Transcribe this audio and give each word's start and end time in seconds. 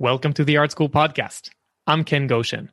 Welcome 0.00 0.32
to 0.32 0.44
the 0.44 0.56
Art 0.56 0.70
School 0.70 0.88
Podcast. 0.88 1.50
I'm 1.86 2.04
Ken 2.04 2.26
Goshen. 2.26 2.70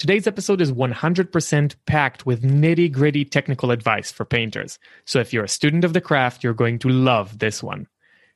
Today's 0.00 0.26
episode 0.26 0.62
is 0.62 0.72
100% 0.72 1.74
packed 1.84 2.24
with 2.24 2.42
nitty 2.42 2.90
gritty 2.90 3.22
technical 3.22 3.70
advice 3.70 4.10
for 4.10 4.24
painters. 4.24 4.78
So 5.04 5.18
if 5.18 5.30
you're 5.30 5.44
a 5.44 5.48
student 5.48 5.84
of 5.84 5.92
the 5.92 6.00
craft, 6.00 6.42
you're 6.42 6.54
going 6.54 6.78
to 6.78 6.88
love 6.88 7.38
this 7.38 7.62
one. 7.62 7.86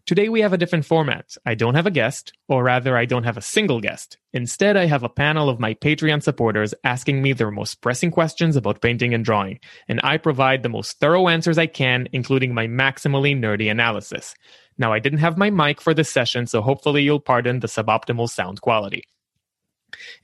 Today 0.04 0.28
we 0.28 0.42
have 0.42 0.52
a 0.52 0.58
different 0.58 0.84
format. 0.84 1.34
I 1.46 1.54
don't 1.54 1.74
have 1.74 1.86
a 1.86 1.90
guest, 1.90 2.34
or 2.48 2.64
rather, 2.64 2.98
I 2.98 3.06
don't 3.06 3.24
have 3.24 3.38
a 3.38 3.40
single 3.40 3.80
guest. 3.80 4.18
Instead, 4.34 4.76
I 4.76 4.84
have 4.84 5.04
a 5.04 5.08
panel 5.08 5.48
of 5.48 5.58
my 5.58 5.72
Patreon 5.72 6.22
supporters 6.22 6.74
asking 6.84 7.22
me 7.22 7.32
their 7.32 7.50
most 7.50 7.80
pressing 7.80 8.10
questions 8.10 8.56
about 8.56 8.82
painting 8.82 9.14
and 9.14 9.24
drawing, 9.24 9.58
and 9.88 10.02
I 10.04 10.18
provide 10.18 10.62
the 10.62 10.68
most 10.68 11.00
thorough 11.00 11.28
answers 11.28 11.56
I 11.56 11.66
can, 11.66 12.08
including 12.12 12.52
my 12.52 12.66
maximally 12.66 13.34
nerdy 13.34 13.70
analysis. 13.70 14.34
Now, 14.76 14.92
I 14.92 14.98
didn't 14.98 15.20
have 15.20 15.38
my 15.38 15.48
mic 15.48 15.80
for 15.80 15.94
this 15.94 16.12
session, 16.12 16.46
so 16.46 16.60
hopefully 16.60 17.04
you'll 17.04 17.20
pardon 17.20 17.60
the 17.60 17.68
suboptimal 17.68 18.28
sound 18.28 18.60
quality. 18.60 19.04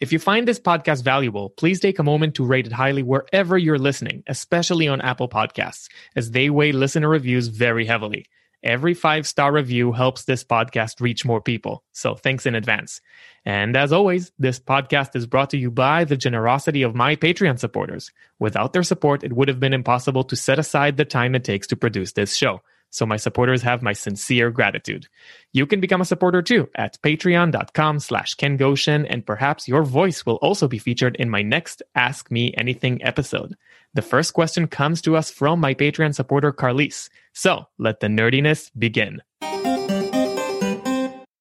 If 0.01 0.13
you 0.13 0.19
find 0.19 0.47
this 0.47 0.61
podcast 0.61 1.03
valuable, 1.03 1.51
please 1.51 1.81
take 1.81 1.99
a 1.99 2.05
moment 2.05 2.35
to 2.37 2.45
rate 2.45 2.67
it 2.67 2.73
highly 2.73 3.03
wherever 3.03 3.57
you're 3.57 3.79
listening, 3.79 4.23
especially 4.27 4.89
on 4.89 5.01
Apple 5.01 5.29
Podcasts, 5.29 5.89
as 6.17 6.31
they 6.31 6.51
weigh 6.51 6.73
listener 6.73 7.09
reviews 7.09 7.49
very 7.49 7.87
heavily. 7.87 8.27
Every 8.63 8.93
five 8.93 9.27
star 9.27 9.53
review 9.53 9.93
helps 9.93 10.25
this 10.25 10.45
podcast 10.45 11.01
reach 11.01 11.25
more 11.25 11.41
people. 11.41 11.83
So 11.93 12.15
thanks 12.15 12.45
in 12.45 12.55
advance. 12.55 13.01
And 13.47 13.75
as 13.75 13.91
always, 13.91 14.33
this 14.39 14.61
podcast 14.61 15.17
is 15.17 15.27
brought 15.27 15.51
to 15.51 15.57
you 15.57 15.71
by 15.71 16.05
the 16.05 16.17
generosity 16.17 16.83
of 16.83 16.95
my 16.95 17.17
Patreon 17.17 17.59
supporters. 17.59 18.11
Without 18.39 18.75
their 18.75 18.83
support, 18.83 19.25
it 19.25 19.33
would 19.33 19.49
have 19.49 19.61
been 19.61 19.73
impossible 19.73 20.25
to 20.25 20.37
set 20.37 20.59
aside 20.59 20.99
the 20.99 21.07
time 21.07 21.35
it 21.35 21.45
takes 21.45 21.67
to 21.69 21.77
produce 21.77 22.13
this 22.13 22.37
show. 22.37 22.61
So 22.91 23.07
my 23.07 23.17
supporters 23.17 23.63
have 23.63 23.83
my 23.83 23.93
sincere 23.93 24.51
gratitude. 24.51 25.07
You 25.53 25.65
can 25.65 25.81
become 25.81 26.01
a 26.01 26.05
supporter 26.05 26.43
too 26.43 26.69
at 26.75 27.01
patreon.com 27.03 28.01
slash 28.01 28.35
Ken 28.35 28.57
Goshen, 28.57 29.07
and 29.07 29.25
perhaps 29.25 29.69
your 29.69 29.85
voice 29.85 30.27
will 30.27 30.37
also 30.37 30.69
be 30.69 30.79
featured 30.79 31.17
in 31.17 31.31
my 31.31 31.43
next 31.43 31.83
Ask 31.95 32.31
Me 32.31 32.53
Anything 32.57 33.03
episode. 33.05 33.57
The 33.95 34.03
first 34.03 34.35
question 34.35 34.67
comes 34.67 35.01
to 35.03 35.17
us 35.17 35.31
from 35.31 35.61
my 35.61 35.75
Patreon 35.75 36.15
supporter, 36.15 36.53
Carlise. 36.53 37.09
So 37.33 37.67
let 37.79 38.01
the 38.01 38.07
nerdiness 38.09 38.71
begin. 38.77 39.23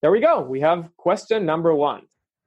There 0.02 0.12
we 0.12 0.22
go. 0.22 0.42
We 0.42 0.62
have 0.62 0.90
question 0.98 1.46
number 1.46 1.76
one. 1.76 2.04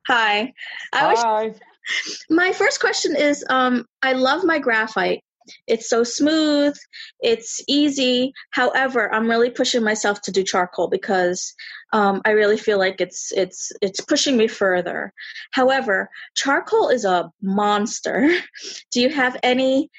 Hi. 0.09 0.53
I 0.93 1.15
Hi. 1.15 1.47
Was, 1.47 1.61
my 2.31 2.53
first 2.53 2.81
question 2.81 3.15
is 3.15 3.45
um, 3.49 3.85
I 4.03 4.15
love 4.15 4.45
my 4.45 4.59
graphite. 4.59 5.23
It's 5.67 5.89
so 5.89 6.05
smooth, 6.05 6.77
it's 7.21 7.63
easy. 7.69 8.33
However, 8.51 9.13
I'm 9.15 9.29
really 9.29 9.51
pushing 9.51 9.83
myself 9.83 10.21
to 10.23 10.33
do 10.33 10.43
charcoal 10.43 10.89
because 10.89 11.55
um, 11.93 12.23
I 12.25 12.31
really 12.31 12.57
feel 12.57 12.79
like 12.79 13.01
it's 13.01 13.33
it's 13.33 13.73
it's 13.81 14.01
pushing 14.01 14.37
me 14.37 14.49
further. 14.49 15.13
However, 15.53 16.09
charcoal 16.35 16.89
is 16.89 17.05
a 17.05 17.31
monster. 17.43 18.29
do 18.93 19.01
you 19.01 19.11
have 19.11 19.37
any 19.43 19.91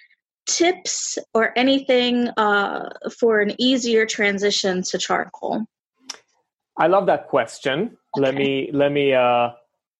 tips 0.45 1.17
or 1.33 1.57
anything 1.57 2.29
uh, 2.37 2.89
for 3.19 3.39
an 3.39 3.53
easier 3.59 4.05
transition 4.05 4.83
to 4.83 4.97
charcoal? 4.97 5.65
I 6.77 6.87
love 6.87 7.05
that 7.05 7.27
question. 7.27 7.97
Okay. 8.17 8.25
Let 8.25 8.35
me 8.35 8.69
let 8.73 8.91
me 8.91 9.13
uh, 9.13 9.49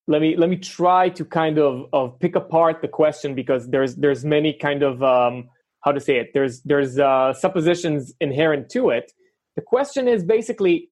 let 0.08 0.22
me 0.22 0.36
let 0.36 0.50
me 0.50 0.58
try 0.58 1.10
to 1.10 1.24
kind 1.24 1.58
of 1.58 1.88
of 1.94 2.20
pick 2.20 2.36
apart 2.36 2.82
the 2.82 2.88
question 2.88 3.36
because 3.36 3.70
there's 3.70 3.96
there's 3.96 4.26
many 4.26 4.54
kind 4.54 4.84
of 4.84 5.02
um, 5.02 5.50
how 5.82 5.92
to 5.92 6.00
say 6.00 6.18
it. 6.18 6.32
There's 6.34 6.62
there's 6.62 7.00
uh, 7.00 7.34
suppositions 7.34 8.14
inherent 8.20 8.70
to 8.72 8.90
it. 8.90 9.12
The 9.56 9.62
question 9.62 10.08
is 10.08 10.24
basically 10.24 10.90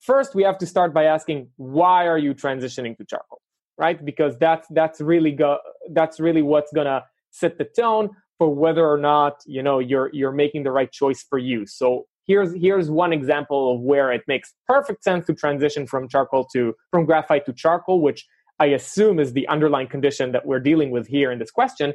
first 0.00 0.34
we 0.34 0.42
have 0.42 0.58
to 0.58 0.66
start 0.66 0.94
by 0.94 1.04
asking 1.04 1.48
why 1.56 2.06
are 2.06 2.18
you 2.18 2.34
transitioning 2.34 2.96
to 2.98 3.04
charcoal, 3.04 3.40
right? 3.78 4.04
Because 4.04 4.36
that's 4.38 4.68
that's 4.70 5.00
really 5.00 5.32
go 5.32 5.58
that's 5.92 6.20
really 6.20 6.42
what's 6.42 6.72
gonna 6.72 7.02
set 7.30 7.58
the 7.58 7.64
tone 7.64 8.10
for 8.38 8.54
whether 8.54 8.86
or 8.86 8.98
not 8.98 9.40
you 9.46 9.62
know 9.62 9.80
you're 9.80 10.10
you're 10.12 10.32
making 10.32 10.62
the 10.62 10.70
right 10.70 10.92
choice 10.92 11.24
for 11.28 11.38
you. 11.38 11.66
So 11.66 12.06
here's 12.26 12.54
here's 12.54 12.90
one 12.90 13.12
example 13.12 13.74
of 13.74 13.80
where 13.80 14.12
it 14.12 14.22
makes 14.28 14.54
perfect 14.68 15.02
sense 15.02 15.26
to 15.26 15.34
transition 15.34 15.86
from 15.86 16.08
charcoal 16.08 16.46
to 16.52 16.74
from 16.90 17.06
graphite 17.06 17.46
to 17.46 17.52
charcoal, 17.52 18.00
which 18.00 18.24
I 18.64 18.66
assume 18.66 19.18
is 19.24 19.32
the 19.32 19.48
underlying 19.48 19.90
condition 19.96 20.26
that 20.34 20.44
we're 20.48 20.64
dealing 20.70 20.90
with 20.96 21.06
here 21.16 21.30
in 21.32 21.38
this 21.42 21.50
question, 21.50 21.88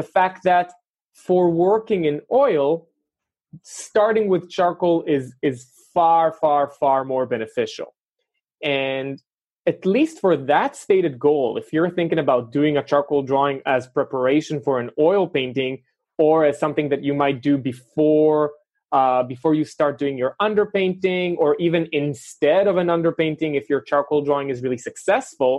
the 0.00 0.02
fact 0.16 0.38
that 0.44 0.68
for 1.26 1.44
working 1.68 2.04
in 2.10 2.20
oil, 2.46 2.66
starting 3.62 4.28
with 4.32 4.42
charcoal 4.56 5.02
is 5.16 5.24
is 5.50 5.58
far, 5.94 6.26
far, 6.42 6.62
far 6.82 7.00
more 7.12 7.26
beneficial. 7.34 7.90
And 8.62 9.12
at 9.72 9.80
least 9.96 10.20
for 10.24 10.36
that 10.52 10.76
stated 10.84 11.14
goal, 11.18 11.50
if 11.62 11.66
you're 11.72 11.92
thinking 11.98 12.20
about 12.26 12.52
doing 12.58 12.76
a 12.76 12.84
charcoal 12.90 13.22
drawing 13.22 13.58
as 13.64 13.82
preparation 13.98 14.56
for 14.66 14.74
an 14.78 14.90
oil 14.98 15.24
painting 15.38 15.72
or 16.18 16.36
as 16.44 16.54
something 16.64 16.90
that 16.90 17.02
you 17.02 17.14
might 17.14 17.38
do 17.50 17.54
before 17.72 18.42
uh, 18.92 19.22
before 19.34 19.54
you 19.54 19.64
start 19.64 19.98
doing 20.02 20.18
your 20.18 20.32
underpainting, 20.48 21.28
or 21.38 21.50
even 21.66 21.82
instead 21.92 22.66
of 22.66 22.76
an 22.82 22.88
underpainting, 22.88 23.56
if 23.60 23.64
your 23.70 23.80
charcoal 23.90 24.20
drawing 24.28 24.50
is 24.50 24.62
really 24.64 24.82
successful, 24.90 25.52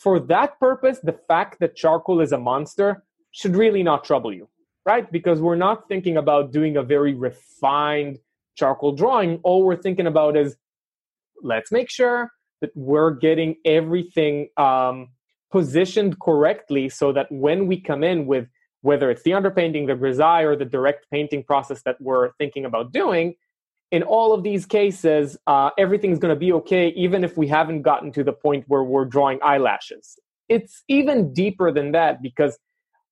for 0.00 0.18
that 0.18 0.58
purpose, 0.58 0.98
the 1.02 1.12
fact 1.12 1.60
that 1.60 1.76
charcoal 1.76 2.20
is 2.20 2.32
a 2.32 2.38
monster 2.38 3.04
should 3.32 3.54
really 3.54 3.82
not 3.82 4.02
trouble 4.02 4.32
you, 4.32 4.48
right? 4.86 5.10
Because 5.12 5.40
we're 5.40 5.56
not 5.56 5.88
thinking 5.88 6.16
about 6.16 6.52
doing 6.52 6.78
a 6.78 6.82
very 6.82 7.12
refined 7.14 8.18
charcoal 8.56 8.92
drawing. 8.92 9.40
All 9.42 9.62
we're 9.62 9.76
thinking 9.76 10.06
about 10.06 10.38
is 10.38 10.56
let's 11.42 11.70
make 11.70 11.90
sure 11.90 12.32
that 12.62 12.70
we're 12.74 13.10
getting 13.10 13.56
everything 13.66 14.48
um, 14.56 15.08
positioned 15.52 16.18
correctly 16.18 16.88
so 16.88 17.12
that 17.12 17.30
when 17.30 17.66
we 17.66 17.78
come 17.78 18.02
in 18.02 18.26
with 18.26 18.48
whether 18.82 19.10
it's 19.10 19.22
the 19.22 19.32
underpainting, 19.32 19.86
the 19.86 19.92
grisaille, 19.92 20.44
or 20.44 20.56
the 20.56 20.64
direct 20.64 21.06
painting 21.10 21.44
process 21.44 21.82
that 21.82 21.96
we're 22.00 22.32
thinking 22.38 22.64
about 22.64 22.90
doing, 22.92 23.34
in 23.90 24.02
all 24.02 24.32
of 24.32 24.42
these 24.42 24.66
cases, 24.66 25.36
uh, 25.46 25.70
everything's 25.76 26.18
going 26.18 26.34
to 26.34 26.38
be 26.38 26.52
okay, 26.52 26.88
even 26.96 27.24
if 27.24 27.36
we 27.36 27.48
haven't 27.48 27.82
gotten 27.82 28.12
to 28.12 28.22
the 28.22 28.32
point 28.32 28.64
where 28.68 28.84
we're 28.84 29.04
drawing 29.04 29.40
eyelashes. 29.42 30.18
It's 30.48 30.82
even 30.88 31.32
deeper 31.32 31.72
than 31.72 31.92
that 31.92 32.22
because 32.22 32.58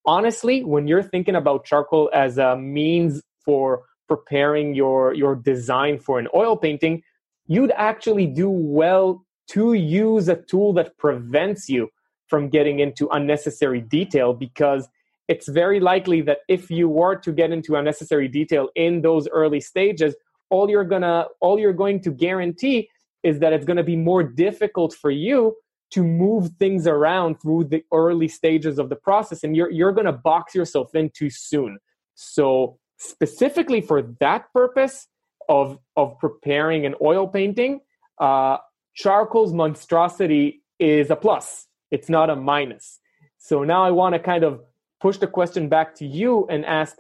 honestly, 0.07 0.63
when 0.63 0.87
you're 0.87 1.03
thinking 1.03 1.35
about 1.35 1.65
charcoal 1.65 2.11
as 2.15 2.39
a 2.39 2.57
means 2.57 3.23
for 3.45 3.83
preparing 4.09 4.75
your, 4.75 5.15
your 5.15 5.35
design 5.35 5.99
for 5.99 6.19
an 6.19 6.29
oil 6.35 6.57
painting, 6.57 7.03
you'd 7.47 7.73
actually 7.73 8.27
do 8.27 8.49
well 8.49 9.25
to 9.49 9.73
use 9.73 10.29
a 10.29 10.37
tool 10.37 10.73
that 10.75 10.97
prevents 10.99 11.69
you 11.69 11.89
from 12.29 12.49
getting 12.49 12.81
into 12.81 13.09
unnecessary 13.09 13.81
detail 13.81 14.33
because 14.33 14.89
it's 15.29 15.49
very 15.49 15.81
likely 15.81 16.21
that 16.23 16.39
if 16.49 16.71
you 16.71 16.89
were 16.89 17.17
to 17.17 17.33
get 17.33 17.51
into 17.51 17.75
unnecessary 17.75 18.29
detail 18.29 18.69
in 18.75 19.03
those 19.03 19.29
early 19.29 19.61
stages, 19.61 20.15
all 20.51 20.71
you're 20.71 20.85
gonna 20.85 21.27
all 21.41 21.59
you're 21.59 21.73
going 21.73 22.01
to 22.03 22.11
guarantee 22.11 22.89
is 23.23 23.41
that 23.41 23.53
it's 23.53 23.65
going 23.65 23.77
to 23.77 23.83
be 23.83 23.97
more 23.97 24.23
difficult 24.23 24.95
for 24.95 25.11
you 25.11 25.57
to 25.91 26.03
move 26.03 26.51
things 26.59 26.87
around 26.87 27.41
through 27.41 27.65
the 27.65 27.83
early 27.93 28.29
stages 28.29 28.79
of 28.79 28.89
the 28.89 28.97
process 28.97 29.43
and 29.43 29.57
you're 29.57 29.71
you're 29.71 29.93
going 29.93 30.07
to 30.07 30.13
box 30.13 30.55
yourself 30.55 30.95
in 30.95 31.11
too 31.11 31.31
soon. 31.31 31.79
So 32.15 32.79
specifically 32.99 33.81
for 33.81 34.03
that 34.21 34.53
purpose 34.53 35.07
of 35.49 35.79
of 35.97 36.19
preparing 36.19 36.85
an 36.85 36.95
oil 37.01 37.27
painting 37.27 37.81
uh, 38.19 38.59
charcoal's 38.95 39.53
monstrosity 39.53 40.63
is 40.79 41.11
a 41.11 41.17
plus. 41.17 41.67
It's 41.91 42.09
not 42.09 42.31
a 42.31 42.37
minus. 42.37 42.99
So 43.39 43.65
now 43.65 43.85
i 43.85 43.91
want 43.91 44.15
to 44.15 44.19
kind 44.19 44.45
of 44.45 44.61
push 45.01 45.19
the 45.19 45.27
question 45.27 45.69
back 45.69 45.95
to 45.97 46.07
you 46.07 46.47
and 46.49 46.67
ask 46.67 46.97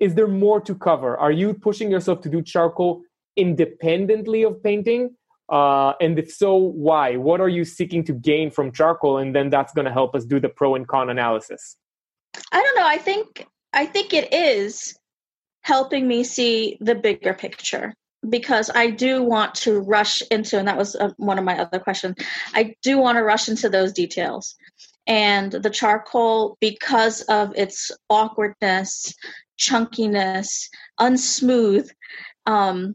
is 0.00 0.14
there 0.14 0.28
more 0.28 0.60
to 0.60 0.74
cover? 0.74 1.16
Are 1.16 1.32
you 1.32 1.54
pushing 1.54 1.90
yourself 1.90 2.20
to 2.22 2.28
do 2.28 2.42
charcoal 2.42 3.02
independently 3.36 4.42
of 4.42 4.62
painting? 4.62 5.16
Uh, 5.48 5.92
and 6.00 6.18
if 6.18 6.32
so, 6.32 6.56
why? 6.56 7.16
What 7.16 7.40
are 7.40 7.48
you 7.48 7.64
seeking 7.64 8.02
to 8.04 8.12
gain 8.12 8.50
from 8.50 8.72
charcoal? 8.72 9.18
And 9.18 9.34
then 9.34 9.48
that's 9.50 9.72
going 9.72 9.84
to 9.84 9.92
help 9.92 10.14
us 10.14 10.24
do 10.24 10.40
the 10.40 10.48
pro 10.48 10.74
and 10.74 10.86
con 10.86 11.08
analysis. 11.08 11.76
I 12.52 12.62
don't 12.62 12.76
know. 12.76 12.86
I 12.86 12.98
think 12.98 13.46
I 13.72 13.86
think 13.86 14.12
it 14.12 14.32
is 14.32 14.96
helping 15.62 16.06
me 16.06 16.24
see 16.24 16.78
the 16.80 16.94
bigger 16.94 17.34
picture 17.34 17.94
because 18.28 18.70
I 18.74 18.90
do 18.90 19.22
want 19.22 19.54
to 19.56 19.80
rush 19.80 20.22
into, 20.30 20.58
and 20.58 20.66
that 20.68 20.76
was 20.76 20.96
uh, 20.96 21.10
one 21.16 21.38
of 21.38 21.44
my 21.44 21.58
other 21.58 21.78
questions. 21.78 22.16
I 22.54 22.74
do 22.82 22.98
want 22.98 23.16
to 23.16 23.22
rush 23.22 23.48
into 23.48 23.68
those 23.68 23.92
details, 23.92 24.56
and 25.06 25.52
the 25.52 25.70
charcoal 25.70 26.56
because 26.60 27.22
of 27.22 27.52
its 27.56 27.90
awkwardness 28.10 29.14
chunkiness 29.58 30.68
unsmooth 31.00 31.88
um, 32.46 32.94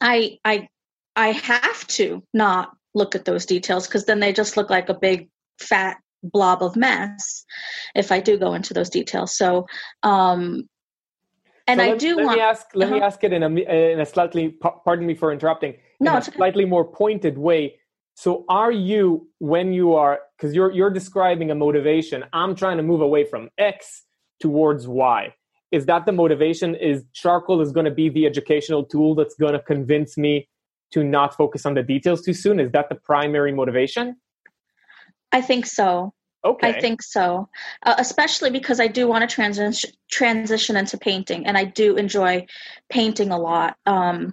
i 0.00 0.38
i 0.44 0.68
i 1.16 1.28
have 1.28 1.86
to 1.86 2.22
not 2.34 2.70
look 2.94 3.14
at 3.14 3.24
those 3.24 3.46
details 3.46 3.86
because 3.86 4.06
then 4.06 4.20
they 4.20 4.32
just 4.32 4.56
look 4.56 4.70
like 4.70 4.88
a 4.88 4.94
big 4.94 5.28
fat 5.60 5.98
blob 6.22 6.62
of 6.62 6.74
mess 6.76 7.44
if 7.94 8.10
i 8.10 8.20
do 8.20 8.36
go 8.36 8.54
into 8.54 8.74
those 8.74 8.90
details 8.90 9.36
so 9.36 9.66
um 10.02 10.68
and 11.68 11.78
So 11.78 11.84
i 11.84 11.90
let, 11.90 11.98
do 11.98 12.16
let 12.16 12.24
want 12.24 12.36
me 12.38 12.42
ask 12.42 12.66
let 12.74 12.90
me 12.90 12.96
uh-huh. 12.96 13.06
ask 13.06 13.22
it 13.22 13.32
in 13.32 13.42
a 13.42 13.48
in 13.48 14.00
a 14.00 14.06
slightly 14.06 14.56
pardon 14.84 15.06
me 15.06 15.14
for 15.14 15.32
interrupting 15.32 15.74
No, 16.00 16.12
in 16.12 16.16
a 16.16 16.20
okay. 16.20 16.32
slightly 16.32 16.64
more 16.64 16.84
pointed 16.84 17.38
way 17.38 17.78
so 18.14 18.44
are 18.48 18.72
you 18.72 19.28
when 19.38 19.72
you 19.72 19.94
are 19.94 20.18
because 20.36 20.54
you're 20.54 20.72
you're 20.72 20.90
describing 20.90 21.52
a 21.52 21.54
motivation 21.54 22.24
i'm 22.32 22.56
trying 22.56 22.78
to 22.78 22.82
move 22.82 23.00
away 23.00 23.24
from 23.24 23.48
x 23.58 24.02
towards 24.40 24.88
y 24.88 25.32
is 25.70 25.86
that 25.86 26.06
the 26.06 26.12
motivation? 26.12 26.74
Is 26.74 27.04
charcoal 27.12 27.60
is 27.60 27.72
going 27.72 27.84
to 27.84 27.90
be 27.90 28.08
the 28.08 28.26
educational 28.26 28.84
tool 28.84 29.14
that's 29.14 29.34
going 29.34 29.52
to 29.52 29.60
convince 29.60 30.16
me 30.16 30.48
to 30.92 31.04
not 31.04 31.36
focus 31.36 31.66
on 31.66 31.74
the 31.74 31.82
details 31.82 32.22
too 32.22 32.32
soon? 32.32 32.60
Is 32.60 32.72
that 32.72 32.88
the 32.88 32.94
primary 32.94 33.52
motivation? 33.52 34.16
I 35.32 35.42
think 35.42 35.66
so. 35.66 36.14
Okay. 36.44 36.68
I 36.68 36.80
think 36.80 37.02
so, 37.02 37.48
uh, 37.82 37.96
especially 37.98 38.50
because 38.50 38.78
I 38.78 38.86
do 38.86 39.08
want 39.08 39.28
to 39.28 39.34
transition 39.34 39.90
transition 40.08 40.76
into 40.76 40.96
painting, 40.96 41.46
and 41.46 41.58
I 41.58 41.64
do 41.64 41.96
enjoy 41.96 42.46
painting 42.88 43.32
a 43.32 43.38
lot. 43.38 43.76
Um, 43.86 44.32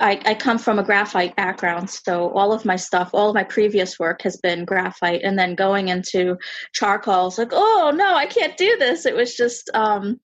I, 0.00 0.20
I 0.24 0.34
come 0.34 0.58
from 0.58 0.78
a 0.78 0.82
graphite 0.82 1.36
background, 1.36 1.88
so 1.88 2.30
all 2.30 2.52
of 2.52 2.64
my 2.64 2.76
stuff, 2.76 3.10
all 3.12 3.28
of 3.28 3.34
my 3.34 3.44
previous 3.44 3.98
work 3.98 4.22
has 4.22 4.36
been 4.38 4.64
graphite, 4.64 5.22
and 5.22 5.38
then 5.38 5.54
going 5.54 5.88
into 5.88 6.36
charcoal, 6.72 7.28
it's 7.28 7.38
like, 7.38 7.52
oh 7.52 7.92
no, 7.94 8.14
I 8.14 8.26
can't 8.26 8.56
do 8.56 8.76
this. 8.78 9.06
It 9.06 9.14
was 9.14 9.36
just 9.36 9.70
um, 9.72 10.20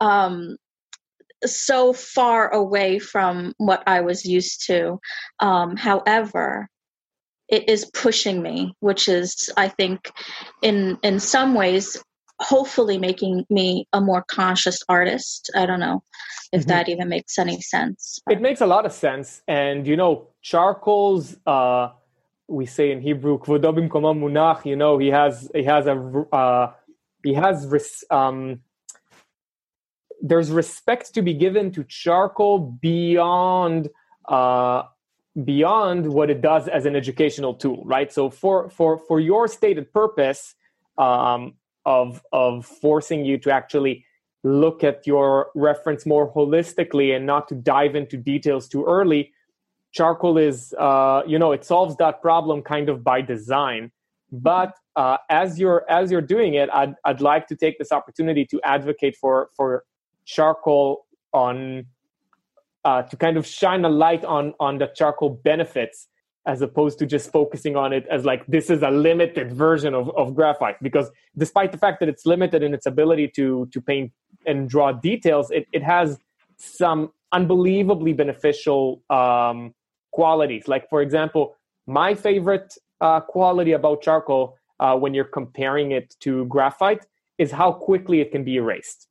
um, 0.00 0.56
so 1.44 1.92
far 1.92 2.52
away 2.52 2.98
from 2.98 3.52
what 3.58 3.82
I 3.86 4.00
was 4.02 4.24
used 4.24 4.66
to. 4.66 5.00
Um, 5.40 5.76
however, 5.76 6.68
it 7.48 7.68
is 7.68 7.90
pushing 7.92 8.42
me, 8.42 8.74
which 8.80 9.08
is, 9.08 9.50
I 9.56 9.68
think, 9.68 10.12
in 10.62 10.98
in 11.02 11.18
some 11.18 11.54
ways, 11.54 12.02
hopefully 12.40 12.98
making 12.98 13.46
me 13.50 13.86
a 13.92 14.00
more 14.00 14.22
conscious 14.28 14.82
artist. 14.88 15.50
I 15.54 15.66
don't 15.66 15.80
know 15.80 16.02
if 16.52 16.64
Mhm. 16.64 16.68
that 16.68 16.88
even 16.88 17.08
makes 17.08 17.38
any 17.38 17.60
sense. 17.60 18.20
It 18.30 18.40
makes 18.40 18.60
a 18.60 18.66
lot 18.66 18.86
of 18.86 18.92
sense. 18.92 19.42
And 19.48 19.86
you 19.86 19.96
know, 19.96 20.28
charcoal's 20.42 21.36
uh 21.46 21.90
we 22.50 22.64
say 22.64 22.90
in 22.92 23.02
Hebrew, 23.02 23.38
"Kvodo 23.38 23.74
bimkomo 23.74 24.14
munach," 24.14 24.64
you 24.64 24.76
know, 24.76 24.98
he 24.98 25.08
has 25.08 25.50
he 25.54 25.64
has 25.64 25.86
a 25.86 25.96
uh 26.32 26.72
he 27.22 27.34
has 27.34 27.66
res, 27.66 28.04
um 28.10 28.60
there's 30.20 30.50
respect 30.50 31.14
to 31.14 31.22
be 31.22 31.34
given 31.34 31.70
to 31.72 31.84
charcoal 31.84 32.58
beyond 32.58 33.88
uh 34.28 34.82
beyond 35.44 36.12
what 36.12 36.30
it 36.30 36.40
does 36.40 36.66
as 36.68 36.86
an 36.86 36.96
educational 36.96 37.54
tool, 37.54 37.82
right? 37.84 38.12
So 38.12 38.30
for 38.30 38.70
for 38.70 38.98
for 38.98 39.20
your 39.20 39.46
stated 39.48 39.92
purpose 39.92 40.54
um 40.96 41.54
of 41.88 42.22
of 42.32 42.66
forcing 42.66 43.24
you 43.24 43.38
to 43.38 43.50
actually 43.50 44.04
look 44.44 44.84
at 44.84 45.06
your 45.06 45.50
reference 45.54 46.06
more 46.06 46.32
holistically 46.32 47.16
and 47.16 47.26
not 47.26 47.48
to 47.48 47.54
dive 47.54 47.96
into 47.96 48.16
details 48.16 48.68
too 48.68 48.84
early. 48.84 49.32
Charcoal 49.92 50.36
is 50.36 50.74
uh, 50.78 51.22
you 51.26 51.38
know 51.38 51.50
it 51.52 51.64
solves 51.64 51.96
that 51.96 52.20
problem 52.20 52.62
kind 52.62 52.88
of 52.88 53.02
by 53.02 53.22
design. 53.22 53.90
But 54.30 54.74
uh, 54.94 55.16
as 55.30 55.58
you're 55.58 55.90
as 55.90 56.12
you're 56.12 56.28
doing 56.36 56.54
it 56.54 56.68
I'd, 56.72 56.94
I'd 57.06 57.22
like 57.22 57.46
to 57.48 57.56
take 57.56 57.78
this 57.78 57.90
opportunity 57.90 58.44
to 58.52 58.60
advocate 58.62 59.16
for 59.16 59.48
for 59.56 59.84
charcoal 60.26 61.06
on 61.32 61.86
uh, 62.84 63.02
to 63.02 63.16
kind 63.16 63.38
of 63.38 63.46
shine 63.46 63.84
a 63.86 63.88
light 63.88 64.24
on 64.26 64.52
on 64.60 64.76
the 64.76 64.88
charcoal 64.94 65.30
benefits 65.30 66.08
as 66.46 66.62
opposed 66.62 66.98
to 66.98 67.06
just 67.06 67.30
focusing 67.30 67.76
on 67.76 67.92
it 67.92 68.06
as 68.10 68.24
like 68.24 68.46
this 68.46 68.70
is 68.70 68.82
a 68.82 68.90
limited 68.90 69.52
version 69.52 69.94
of, 69.94 70.10
of 70.16 70.34
graphite. 70.34 70.76
Because 70.82 71.10
despite 71.36 71.72
the 71.72 71.78
fact 71.78 72.00
that 72.00 72.08
it's 72.08 72.24
limited 72.24 72.62
in 72.62 72.74
its 72.74 72.86
ability 72.86 73.28
to 73.36 73.68
to 73.72 73.80
paint 73.80 74.12
and 74.46 74.68
draw 74.68 74.92
details 74.92 75.50
it, 75.50 75.66
it 75.72 75.82
has 75.82 76.18
some 76.56 77.12
unbelievably 77.32 78.14
beneficial 78.14 79.02
um, 79.10 79.74
qualities. 80.12 80.68
Like 80.68 80.88
for 80.88 81.02
example 81.02 81.56
my 81.86 82.14
favorite 82.14 82.74
uh, 83.00 83.20
quality 83.20 83.72
about 83.72 84.02
charcoal 84.02 84.56
uh, 84.80 84.96
when 84.96 85.14
you're 85.14 85.24
comparing 85.24 85.92
it 85.92 86.14
to 86.20 86.44
graphite 86.46 87.06
is 87.38 87.50
how 87.50 87.72
quickly 87.72 88.20
it 88.20 88.32
can 88.32 88.44
be 88.44 88.56
erased. 88.56 89.06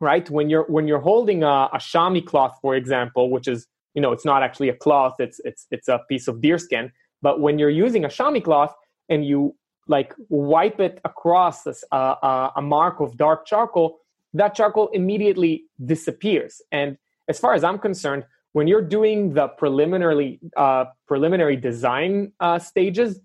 Right? 0.00 0.28
When 0.28 0.48
you're 0.50 0.64
when 0.64 0.86
you're 0.86 1.00
holding 1.00 1.42
a, 1.42 1.68
a 1.72 1.80
chamois 1.80 2.22
cloth 2.22 2.58
for 2.62 2.76
example 2.76 3.30
which 3.30 3.48
is 3.48 3.66
you 3.94 4.02
know 4.02 4.12
it's 4.12 4.24
not 4.24 4.42
actually 4.42 4.68
a 4.68 4.74
cloth 4.74 5.16
it's 5.18 5.40
it's 5.44 5.66
it's 5.70 5.88
a 5.88 6.00
piece 6.08 6.28
of 6.28 6.40
deerskin 6.40 6.90
but 7.20 7.40
when 7.40 7.58
you're 7.58 7.70
using 7.70 8.04
a 8.04 8.08
chamois 8.08 8.40
cloth 8.40 8.74
and 9.08 9.24
you 9.24 9.54
like 9.88 10.14
wipe 10.28 10.80
it 10.80 11.00
across 11.04 11.64
this, 11.64 11.84
uh, 11.90 12.14
uh, 12.22 12.50
a 12.56 12.62
mark 12.62 13.00
of 13.00 13.16
dark 13.16 13.46
charcoal 13.46 13.98
that 14.34 14.54
charcoal 14.54 14.88
immediately 14.92 15.64
disappears. 15.84 16.62
And 16.70 16.96
as 17.28 17.38
far 17.38 17.54
as 17.54 17.62
i'm 17.64 17.78
concerned 17.78 18.24
when 18.52 18.66
you're 18.66 18.88
doing 18.98 19.32
the 19.34 19.48
preliminary 19.48 20.40
uh, 20.56 20.84
preliminary 21.06 21.56
design 21.56 22.32
uh, 22.40 22.58
stages 22.58 23.20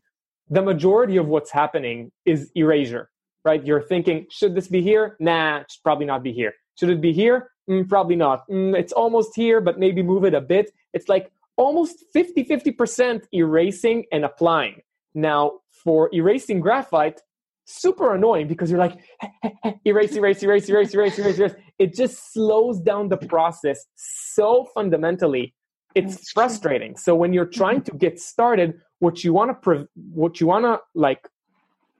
the 0.49 0.61
majority 0.61 1.17
of 1.17 1.27
what's 1.27 1.51
happening 1.51 2.11
is 2.25 2.51
erasure 2.55 3.09
right? 3.47 3.65
You're 3.65 3.81
thinking 3.81 4.27
should 4.29 4.55
this 4.55 4.67
be 4.67 4.81
here? 4.81 5.15
Nah 5.19 5.59
it 5.59 5.71
should 5.71 5.83
probably 5.83 6.05
not 6.05 6.21
be 6.21 6.33
here. 6.33 6.53
Should 6.77 6.89
it 6.89 7.01
be 7.01 7.13
here 7.13 7.49
Mm, 7.69 7.87
probably 7.87 8.15
not. 8.15 8.47
Mm, 8.49 8.77
it's 8.77 8.93
almost 8.93 9.35
here, 9.35 9.59
but 9.59 9.77
maybe 9.77 10.01
move 10.01 10.23
it 10.23 10.33
a 10.33 10.41
bit. 10.41 10.71
It's 10.93 11.09
like 11.09 11.31
almost 11.57 12.05
50 12.13 12.45
50% 12.45 13.23
erasing 13.33 14.05
and 14.11 14.23
applying. 14.23 14.81
Now, 15.13 15.59
for 15.83 16.09
erasing 16.13 16.59
graphite, 16.59 17.21
super 17.65 18.15
annoying 18.15 18.47
because 18.47 18.71
you're 18.71 18.79
like, 18.79 18.97
erase, 19.85 20.15
erase, 20.15 20.41
erase, 20.43 20.69
erase, 20.69 20.93
erase, 20.93 21.19
erase, 21.19 21.39
erase. 21.39 21.55
It 21.77 21.93
just 21.93 22.33
slows 22.33 22.79
down 22.79 23.09
the 23.09 23.17
process 23.17 23.85
so 23.95 24.67
fundamentally. 24.73 25.53
It's 25.93 26.15
That's 26.15 26.31
true. 26.31 26.41
frustrating. 26.41 26.95
So 26.95 27.15
when 27.15 27.33
you're 27.33 27.45
trying 27.45 27.81
to 27.83 27.91
get 27.91 28.19
started, 28.19 28.79
what 28.99 29.23
you 29.23 29.33
want 29.33 29.49
to 29.51 29.55
pre- 29.55 29.87
what 30.13 30.39
you 30.39 30.47
want 30.47 30.65
to 30.65 30.79
like 30.95 31.27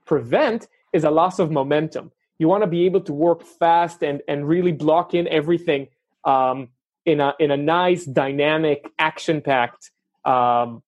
prevent 0.05 0.67
is 0.93 1.03
a 1.03 1.11
loss 1.11 1.39
of 1.39 1.51
momentum 1.51 2.11
you 2.39 2.47
want 2.47 2.63
to 2.63 2.67
be 2.67 2.85
able 2.85 3.01
to 3.01 3.13
work 3.13 3.43
fast 3.43 4.03
and 4.03 4.21
and 4.27 4.47
really 4.47 4.71
block 4.71 5.13
in 5.13 5.27
everything 5.27 5.87
um, 6.23 6.69
in 7.05 7.19
a 7.19 7.33
in 7.39 7.51
a 7.51 7.57
nice 7.57 8.05
dynamic 8.05 8.85
action 8.99 9.41
packed 9.41 9.91
um, 10.25 10.83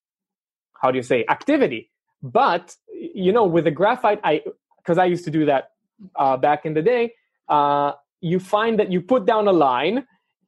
how 0.82 0.92
do 0.92 0.98
you 0.98 1.04
say 1.04 1.26
activity. 1.30 1.92
But 2.22 2.76
you 3.00 3.32
know 3.32 3.46
with 3.46 3.64
the 3.64 3.72
graphite 3.72 4.20
i 4.24 4.42
because 4.78 4.98
i 4.98 5.06
used 5.06 5.24
to 5.26 5.32
do 5.32 5.46
that 5.46 5.72
uh, 6.16 6.38
back 6.38 6.66
in 6.66 6.74
the 6.74 6.82
day 6.82 7.14
uh, 7.48 7.94
you 8.22 8.40
find 8.40 8.80
that 8.80 8.92
you 8.92 9.02
put 9.02 9.26
down 9.26 9.48
a 9.48 9.52
line 9.52 10.06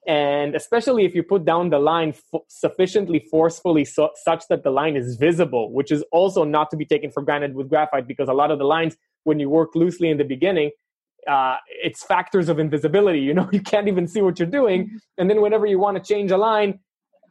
and 0.08 0.56
especially 0.56 1.06
if 1.06 1.14
you 1.14 1.24
put 1.24 1.46
down 1.46 1.70
the 1.70 1.80
line 1.80 2.10
f- 2.10 2.42
sufficiently 2.48 3.20
forcefully 3.32 3.86
so, 3.86 4.10
such 4.24 4.44
that 4.50 4.64
the 4.64 4.72
line 4.72 4.96
is 4.96 5.16
visible 5.16 5.72
which 5.72 5.92
is 5.92 6.04
also 6.12 6.44
not 6.44 6.70
to 6.70 6.78
be 6.78 6.86
taken 6.86 7.12
for 7.12 7.22
granted 7.22 7.56
with 7.56 7.70
graphite 7.70 8.08
because 8.08 8.28
a 8.28 8.34
lot 8.34 8.52
of 8.52 8.60
the 8.60 8.66
lines 8.66 8.98
when 9.24 9.40
you 9.40 9.50
work 9.50 9.76
loosely 9.76 10.10
in 10.10 10.18
the 10.18 10.24
beginning 10.24 10.72
uh, 11.28 11.58
it's 11.68 12.04
factors 12.04 12.50
of 12.50 12.60
invisibility. 12.60 13.20
You 13.20 13.34
know, 13.34 13.50
you 13.54 13.62
can't 13.62 13.88
even 13.88 14.08
see 14.08 14.22
what 14.22 14.40
you're 14.40 14.48
doing. 14.48 15.00
And 15.18 15.30
then 15.30 15.42
whenever 15.42 15.66
you 15.66 15.80
want 15.80 15.98
to 15.98 16.14
change 16.14 16.32
a 16.32 16.38
line, 16.38 16.80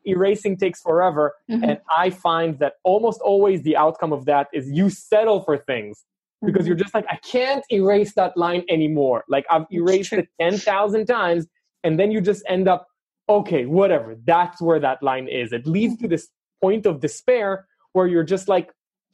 erasing 0.05 0.57
takes 0.57 0.81
forever. 0.81 1.35
Mhm. 1.51 1.69
And 1.69 1.81
I 1.95 2.11
find 2.11 2.59
that 2.61 2.75
almost 2.85 3.21
always 3.21 3.63
the 3.63 3.77
outcome 3.77 4.13
of 4.13 4.25
that 4.27 4.49
is 4.53 4.71
you 4.71 4.89
settle 4.91 5.43
for 5.43 5.59
things 5.59 6.05
because 6.43 6.65
Mhm. 6.65 6.69
you're 6.69 6.77
just 6.77 6.95
like, 6.95 7.05
I 7.11 7.17
can't 7.17 7.65
erase 7.71 8.15
that 8.15 8.37
line 8.37 8.65
anymore. 8.71 9.25
Like 9.29 9.45
I've 9.51 9.67
erased 9.71 10.13
it 10.15 10.29
10,000 10.41 11.07
times. 11.07 11.47
And 11.85 11.99
then 11.99 12.11
you 12.11 12.21
just 12.21 12.43
end 12.49 12.67
up, 12.69 12.87
okay, 13.29 13.67
whatever. 13.67 14.17
That's 14.25 14.61
where 14.63 14.81
that 14.81 15.03
line 15.03 15.29
is. 15.29 15.53
It 15.53 15.67
leads 15.67 15.97
to 15.99 16.09
this 16.09 16.29
point 16.63 16.87
of 16.87 17.01
despair 17.01 17.67
where 17.93 18.07
you're 18.07 18.25
just 18.25 18.49
like, 18.49 18.71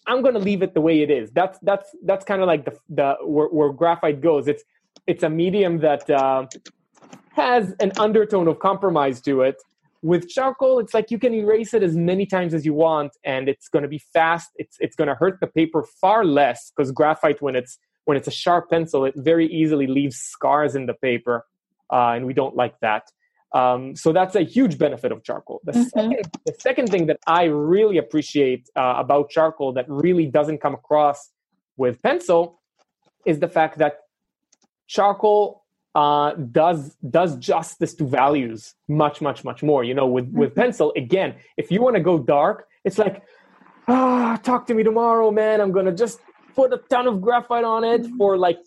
I'm 0.06 0.22
going 0.22 0.34
to 0.34 0.40
leave 0.40 0.62
it 0.62 0.74
the 0.74 0.80
way 0.80 1.02
it 1.02 1.10
is. 1.10 1.30
That's 1.32 1.58
that's 1.60 1.94
that's 2.04 2.24
kind 2.24 2.40
of 2.40 2.46
like 2.46 2.64
the 2.64 2.78
the 2.88 3.16
where, 3.22 3.48
where 3.48 3.72
graphite 3.72 4.20
goes. 4.20 4.48
It's 4.48 4.62
it's 5.06 5.22
a 5.22 5.30
medium 5.30 5.78
that 5.78 6.08
uh, 6.08 6.46
has 7.32 7.74
an 7.80 7.92
undertone 7.98 8.48
of 8.48 8.58
compromise 8.58 9.20
to 9.22 9.42
it. 9.42 9.56
With 10.02 10.28
charcoal, 10.28 10.78
it's 10.78 10.94
like 10.94 11.10
you 11.10 11.18
can 11.18 11.34
erase 11.34 11.74
it 11.74 11.82
as 11.82 11.96
many 11.96 12.26
times 12.26 12.54
as 12.54 12.64
you 12.64 12.74
want, 12.74 13.12
and 13.24 13.48
it's 13.48 13.68
going 13.68 13.82
to 13.82 13.88
be 13.88 13.98
fast. 13.98 14.50
It's 14.56 14.76
it's 14.80 14.94
going 14.94 15.08
to 15.08 15.14
hurt 15.14 15.40
the 15.40 15.46
paper 15.46 15.84
far 16.00 16.24
less 16.24 16.70
because 16.70 16.92
graphite, 16.92 17.42
when 17.42 17.56
it's 17.56 17.78
when 18.04 18.16
it's 18.16 18.28
a 18.28 18.32
sharp 18.32 18.70
pencil, 18.70 19.04
it 19.04 19.14
very 19.16 19.46
easily 19.46 19.86
leaves 19.86 20.16
scars 20.16 20.76
in 20.76 20.86
the 20.86 20.94
paper, 20.94 21.44
uh, 21.92 22.10
and 22.10 22.26
we 22.26 22.32
don't 22.32 22.54
like 22.54 22.78
that. 22.80 23.04
Um, 23.54 23.94
so 23.96 24.12
that's 24.12 24.34
a 24.34 24.42
huge 24.42 24.76
benefit 24.78 25.12
of 25.12 25.22
charcoal. 25.22 25.60
The, 25.64 25.72
Mhm. 25.72 25.84
second, 25.90 26.30
the 26.44 26.54
second 26.58 26.90
thing 26.90 27.06
that 27.06 27.18
I 27.26 27.44
really 27.44 27.98
appreciate 27.98 28.68
uh, 28.76 28.94
about 28.98 29.30
charcoal 29.30 29.72
that 29.74 29.86
really 29.88 30.26
doesn't 30.26 30.58
come 30.58 30.74
across 30.74 31.30
with 31.76 32.02
pencil 32.02 32.60
is 33.24 33.38
the 33.40 33.48
fact 33.48 33.78
that 33.78 34.00
charcoal 34.86 35.62
uh, 35.94 36.34
does 36.34 36.94
does 37.08 37.38
justice 37.38 37.94
to 37.94 38.04
values 38.04 38.74
much 38.86 39.22
much 39.22 39.44
much 39.44 39.62
more 39.62 39.82
you 39.82 39.94
know 39.94 40.06
with 40.06 40.28
with 40.30 40.50
mm-hmm. 40.50 40.60
pencil 40.60 40.92
again 40.94 41.34
if 41.56 41.70
you 41.70 41.80
want 41.80 41.96
to 41.96 42.02
go 42.02 42.18
dark 42.18 42.68
it's 42.84 42.98
like 42.98 43.22
ah 43.88 44.38
talk 44.42 44.66
to 44.66 44.74
me 44.74 44.82
tomorrow 44.82 45.30
man 45.30 45.58
i'm 45.58 45.72
gonna 45.72 45.90
just 45.94 46.20
put 46.54 46.70
a 46.70 46.76
ton 46.90 47.06
of 47.06 47.22
graphite 47.22 47.64
on 47.64 47.82
it 47.82 48.02
mm-hmm. 48.02 48.16
for 48.18 48.36
like 48.36 48.58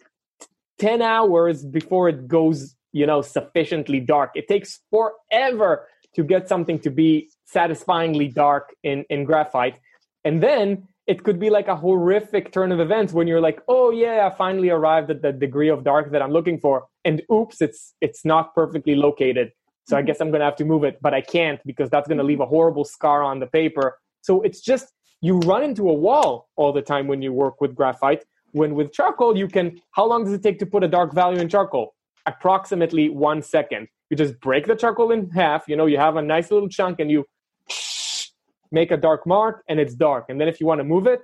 10 0.80 1.04
hours 1.04 1.64
before 1.64 2.10
it 2.10 2.28
goes 2.28 2.76
you 2.92 3.06
know 3.06 3.22
sufficiently 3.22 4.00
dark. 4.00 4.32
It 4.36 4.48
takes 4.48 4.80
forever 4.90 5.88
to 6.16 6.24
get 6.24 6.48
something 6.48 6.80
to 6.80 6.90
be 6.90 7.30
satisfyingly 7.46 8.28
dark 8.28 8.76
in 8.84 9.06
in 9.10 9.24
graphite. 9.24 9.78
And 10.24 10.44
then 10.44 10.88
it 11.08 11.24
could 11.24 11.40
be 11.40 11.50
like 11.50 11.68
a 11.68 11.76
horrific 11.76 12.52
turn 12.52 12.72
of 12.72 12.80
events 12.80 13.14
when 13.14 13.28
you're 13.28 13.42
like 13.42 13.60
oh 13.68 13.90
yeah 13.90 14.30
i 14.32 14.36
finally 14.36 14.70
arrived 14.70 15.10
at 15.10 15.22
the 15.24 15.32
degree 15.32 15.70
of 15.70 15.84
dark 15.84 16.12
that 16.12 16.22
i'm 16.22 16.32
looking 16.32 16.60
for. 16.60 16.88
And 17.06 17.22
oops 17.32 17.62
it's 17.62 17.94
it's 18.02 18.26
not 18.26 18.54
perfectly 18.56 18.96
located. 18.96 19.52
So 19.88 19.96
i 19.96 20.00
mm-hmm. 20.00 20.08
guess 20.08 20.22
i'm 20.22 20.30
going 20.30 20.40
to 20.40 20.46
have 20.46 20.58
to 20.58 20.66
move 20.66 20.84
it 20.84 20.98
but 21.02 21.14
i 21.14 21.22
can't 21.22 21.60
because 21.66 21.90
that's 21.90 22.08
going 22.08 22.18
to 22.18 22.24
leave 22.24 22.40
a 22.40 22.46
horrible 22.46 22.86
scar 22.86 23.24
on 23.24 23.40
the 23.40 23.48
paper. 23.48 23.98
So 24.22 24.42
it's 24.42 24.62
just 24.62 24.92
you 25.22 25.40
run 25.40 25.64
into 25.64 25.90
a 25.90 25.94
wall 25.94 26.50
all 26.56 26.72
the 26.72 26.82
time 26.82 27.08
when 27.08 27.22
you 27.22 27.34
work 27.34 27.60
with 27.60 27.76
graphite. 27.76 28.24
When 28.52 28.74
with 28.74 28.92
charcoal 28.92 29.38
you 29.38 29.48
can 29.48 29.80
how 29.92 30.06
long 30.06 30.24
does 30.26 30.34
it 30.34 30.42
take 30.42 30.58
to 30.60 30.66
put 30.66 30.84
a 30.84 30.88
dark 30.88 31.14
value 31.14 31.40
in 31.40 31.50
charcoal 31.50 31.94
approximately 32.30 33.10
one 33.10 33.42
second. 33.42 33.88
You 34.10 34.18
just 34.18 34.40
break 34.40 34.66
the 34.68 34.76
charcoal 34.76 35.12
in 35.12 35.30
half 35.32 35.68
you 35.68 35.76
know 35.76 35.86
you 35.86 35.98
have 35.98 36.16
a 36.16 36.22
nice 36.22 36.48
little 36.52 36.70
chunk 36.70 37.00
and 37.00 37.10
you 37.12 37.26
make 38.72 38.92
a 38.92 38.98
dark 38.98 39.22
mark 39.26 39.64
and 39.68 39.80
it's 39.80 39.96
dark. 39.96 40.26
And 40.30 40.40
then 40.40 40.48
if 40.48 40.60
you 40.60 40.66
want 40.66 40.80
to 40.80 40.88
move 40.96 41.06
it 41.08 41.24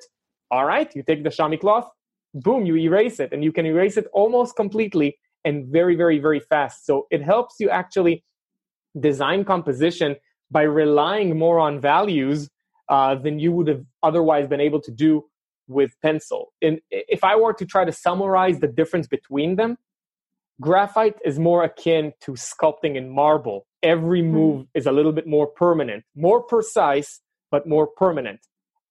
all 0.52 0.66
right 0.66 0.90
you 0.96 1.02
take 1.04 1.24
the 1.24 1.32
chamois 1.32 1.58
cloth 1.58 1.88
boom 2.34 2.66
you 2.66 2.76
erase 2.78 3.20
it. 3.20 3.30
And 3.34 3.44
you 3.44 3.52
can 3.52 3.66
erase 3.66 3.98
it 3.98 4.08
almost 4.14 4.56
completely 4.56 5.18
and 5.44 5.56
very 5.78 5.96
very 5.96 6.20
very 6.20 6.42
fast. 6.52 6.86
So 6.86 7.08
it 7.16 7.22
helps 7.22 7.56
you 7.60 7.70
actually 7.70 8.24
design 9.08 9.44
composition 9.44 10.16
by 10.52 10.64
relying 10.64 11.38
more 11.38 11.60
on 11.60 11.80
values 11.80 12.50
uh, 12.90 13.16
than 13.16 13.40
you 13.40 13.52
would 13.52 13.68
have 13.68 13.84
otherwise 14.04 14.48
been 14.48 14.62
able 14.62 14.82
to 14.82 14.92
do 14.92 15.26
with 15.68 15.92
pencil. 16.02 16.54
And 16.62 16.80
if 16.92 17.24
I 17.24 17.36
were 17.36 17.54
to 17.54 17.66
try 17.66 17.86
to 17.86 17.92
summarize 17.92 18.60
the 18.60 18.68
difference 18.68 19.08
between 19.08 19.56
them, 19.56 19.78
graphite 20.62 21.16
is 21.24 21.40
more 21.40 21.64
akin 21.64 22.14
to 22.22 22.32
sculpting 22.34 22.96
in 22.96 23.10
marble. 23.10 23.66
Every 23.84 24.22
hmm. 24.22 24.32
move 24.32 24.62
mm. 24.62 24.68
is 24.74 24.86
a 24.86 24.92
little 24.92 25.12
bit 25.12 25.28
more 25.28 25.48
permanent, 25.48 26.04
more 26.16 26.42
precise, 26.42 27.22
but 27.52 27.68
more 27.68 27.88
permanent. 27.88 28.40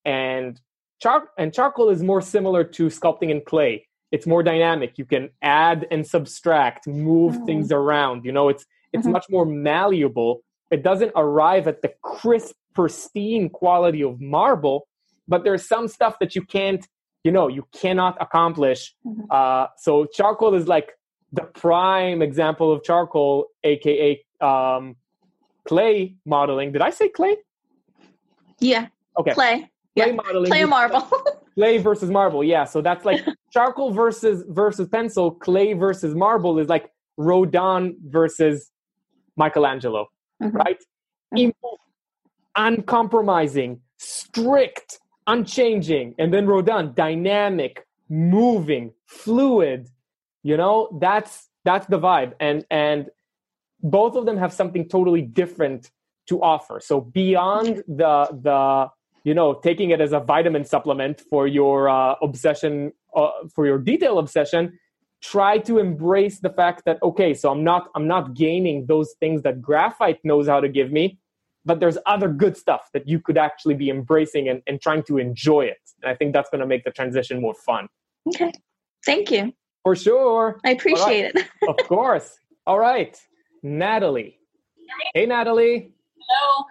And 0.05 0.61
char- 1.03 1.31
and 1.39 1.53
charcoal 1.53 1.91
is 1.91 2.03
more 2.03 2.21
similar 2.21 2.65
to 2.65 2.87
sculpting 2.87 3.31
in 3.31 3.41
clay. 3.41 3.87
It's 4.13 4.27
more 4.27 4.43
dynamic. 4.43 4.97
You 4.97 5.05
can 5.05 5.31
add 5.43 5.87
and 5.91 6.07
subtract, 6.07 6.87
move 6.87 7.35
mm. 7.35 7.47
things 7.47 7.73
around. 7.73 8.25
You 8.25 8.33
know, 8.33 8.49
it's 8.49 8.65
it's 8.93 9.03
mm-hmm. 9.03 9.13
much 9.13 9.27
more 9.29 9.45
malleable. 9.45 10.45
It 10.71 10.83
doesn't 10.83 11.13
arrive 11.17 11.67
at 11.67 11.83
the 11.83 11.93
crisp, 12.03 12.55
pristine 12.75 13.51
quality 13.51 14.03
of 14.03 14.21
marble, 14.21 14.87
but 15.27 15.43
there's 15.43 15.67
some 15.67 15.89
stuff 15.89 16.19
that 16.21 16.35
you 16.37 16.43
can't 16.43 16.87
you 17.25 17.33
know 17.33 17.49
you 17.49 17.67
cannot 17.73 18.17
accomplish 18.21 18.95
mm-hmm. 19.05 19.23
uh, 19.31 19.67
so 19.79 20.07
charcoal 20.13 20.55
is 20.55 20.69
like 20.69 20.93
the 21.35 21.43
prime 21.43 22.23
example 22.23 22.73
of 22.73 22.83
charcoal 22.83 23.47
aka 23.65 24.25
um, 24.41 24.97
clay 25.67 26.15
modeling. 26.25 26.73
Did 26.73 26.83
i 26.83 26.91
say 26.91 27.09
clay? 27.09 27.37
Yeah. 28.61 28.89
Okay. 29.19 29.35
Clay. 29.35 29.71
Clay 29.97 30.07
yeah. 30.07 30.13
modeling 30.13 30.51
clay 30.51 30.65
marble. 30.65 31.09
Clay 31.55 31.79
versus 31.79 32.11
marble. 32.11 32.43
Yeah. 32.43 32.65
So 32.65 32.83
that's 32.83 33.05
like 33.05 33.25
charcoal 33.53 33.93
versus 33.93 34.43
versus 34.49 34.89
pencil 34.89 35.31
clay 35.31 35.73
versus 35.73 36.15
marble 36.15 36.59
is 36.59 36.69
like 36.69 36.91
rodin 37.17 37.97
versus 38.09 38.73
michelangelo 39.37 40.09
mm-hmm. 40.43 40.57
right? 40.57 40.83
Mm-hmm. 41.33 41.51
uncompromising 42.57 43.81
strict 43.99 44.99
unchanging 45.27 46.15
and 46.19 46.35
then 46.35 46.47
rodin 46.47 46.93
dynamic 46.95 47.87
moving 48.09 48.93
fluid 49.07 49.89
you 50.45 50.57
know 50.57 50.97
that's 51.01 51.49
that's 51.65 51.87
the 51.89 51.99
vibe 51.99 52.35
and 52.39 52.65
and 52.71 53.11
both 53.83 54.15
of 54.15 54.25
them 54.27 54.37
have 54.37 54.53
something 54.53 54.89
totally 54.89 55.23
different 55.23 55.91
to 56.29 56.41
offer 56.41 56.81
so 56.81 57.01
beyond 57.01 57.83
the 57.89 58.15
the 58.43 58.89
you 59.25 59.35
know 59.35 59.55
taking 59.55 59.91
it 59.91 60.01
as 60.01 60.13
a 60.13 60.21
vitamin 60.21 60.65
supplement 60.65 61.21
for 61.29 61.49
your 61.49 61.89
uh, 61.89 62.15
obsession 62.23 62.93
uh, 63.17 63.31
for 63.53 63.67
your 63.67 63.79
detail 63.79 64.21
obsession 64.21 64.79
try 65.23 65.59
to 65.59 65.79
embrace 65.79 66.39
the 66.41 66.51
fact 66.51 66.83
that 66.87 67.03
okay 67.03 67.35
so 67.35 67.51
i'm 67.51 67.65
not 67.65 67.89
i'm 67.97 68.07
not 68.07 68.35
gaining 68.35 68.87
those 68.87 69.15
things 69.19 69.43
that 69.43 69.61
graphite 69.61 70.21
knows 70.23 70.47
how 70.47 70.61
to 70.61 70.69
give 70.69 70.93
me 70.93 71.19
but 71.65 71.81
there's 71.81 71.99
other 72.07 72.29
good 72.29 72.57
stuff 72.57 72.91
that 72.93 73.09
you 73.09 73.19
could 73.19 73.39
actually 73.39 73.75
be 73.75 73.91
embracing 73.91 74.49
and, 74.49 74.63
and 74.67 74.81
trying 74.81 75.03
to 75.05 75.19
enjoy 75.19 75.63
it. 75.63 75.79
And 76.03 76.11
I 76.11 76.15
think 76.15 76.33
that's 76.33 76.51
going 76.51 76.61
to 76.61 76.67
make 76.67 76.85
the 76.85 76.91
transition 76.91 77.41
more 77.41 77.55
fun. 77.55 77.89
Okay. 78.29 78.53
Thank 79.05 79.31
you. 79.31 79.53
For 79.85 79.95
sure. 79.95 80.59
I 80.65 80.71
appreciate 80.71 81.35
right. 81.35 81.47
it. 81.63 81.69
of 81.69 81.77
course. 81.87 82.37
All 82.67 82.79
right. 82.79 83.17
Natalie. 83.63 84.39
Hey, 85.15 85.27
Natalie. 85.27 85.93
Hello. 86.19 86.65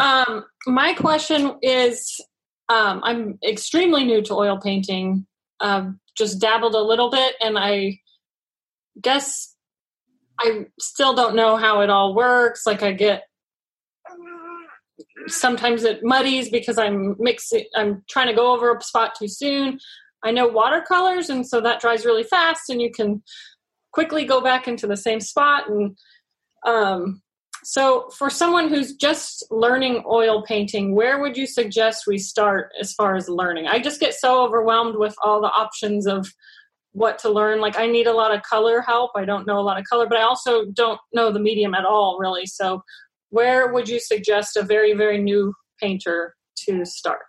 Um, 0.00 0.44
my 0.66 0.94
question 0.94 1.56
is 1.62 2.20
um, 2.68 3.00
I'm 3.04 3.38
extremely 3.46 4.04
new 4.04 4.22
to 4.22 4.34
oil 4.34 4.58
painting. 4.58 5.26
Um, 5.60 6.00
just 6.16 6.40
dabbled 6.40 6.74
a 6.74 6.82
little 6.82 7.10
bit, 7.10 7.34
and 7.40 7.58
I 7.58 8.00
guess 9.00 9.54
I 10.40 10.66
still 10.80 11.14
don't 11.14 11.34
know 11.34 11.56
how 11.56 11.80
it 11.80 11.90
all 11.90 12.14
works. 12.14 12.66
Like, 12.66 12.82
I 12.82 12.92
get 12.92 13.24
sometimes 15.26 15.84
it 15.84 16.00
muddies 16.02 16.50
because 16.50 16.78
I'm 16.78 17.16
mixing, 17.18 17.64
I'm 17.74 18.02
trying 18.08 18.28
to 18.28 18.34
go 18.34 18.52
over 18.52 18.74
a 18.74 18.82
spot 18.82 19.14
too 19.18 19.28
soon. 19.28 19.78
I 20.24 20.30
know 20.30 20.48
watercolors, 20.48 21.30
and 21.30 21.46
so 21.46 21.60
that 21.60 21.80
dries 21.80 22.04
really 22.04 22.24
fast, 22.24 22.70
and 22.70 22.82
you 22.82 22.90
can 22.90 23.22
quickly 23.92 24.24
go 24.24 24.40
back 24.40 24.68
into 24.68 24.86
the 24.86 24.96
same 24.96 25.20
spot. 25.20 25.68
And 25.68 25.96
um, 26.66 27.22
so, 27.64 28.08
for 28.16 28.30
someone 28.30 28.68
who's 28.68 28.94
just 28.94 29.44
learning 29.50 30.04
oil 30.08 30.42
painting, 30.42 30.94
where 30.94 31.20
would 31.20 31.36
you 31.36 31.46
suggest 31.46 32.06
we 32.06 32.18
start 32.18 32.70
as 32.80 32.92
far 32.92 33.16
as 33.16 33.28
learning? 33.28 33.66
I 33.66 33.78
just 33.78 34.00
get 34.00 34.14
so 34.14 34.44
overwhelmed 34.44 34.96
with 34.96 35.14
all 35.22 35.40
the 35.40 35.48
options 35.48 36.06
of 36.06 36.32
what 36.92 37.18
to 37.20 37.30
learn. 37.30 37.60
Like, 37.60 37.78
I 37.78 37.86
need 37.86 38.06
a 38.06 38.12
lot 38.12 38.34
of 38.34 38.42
color 38.42 38.80
help. 38.80 39.12
I 39.16 39.24
don't 39.24 39.46
know 39.46 39.58
a 39.58 39.62
lot 39.62 39.78
of 39.78 39.84
color, 39.84 40.06
but 40.08 40.18
I 40.18 40.22
also 40.22 40.66
don't 40.66 41.00
know 41.12 41.30
the 41.30 41.40
medium 41.40 41.74
at 41.74 41.84
all, 41.84 42.18
really. 42.18 42.46
So, 42.46 42.82
where 43.30 43.72
would 43.72 43.88
you 43.88 44.00
suggest 44.00 44.56
a 44.56 44.62
very, 44.62 44.94
very 44.94 45.18
new 45.18 45.54
painter 45.80 46.34
to 46.64 46.84
start? 46.84 47.22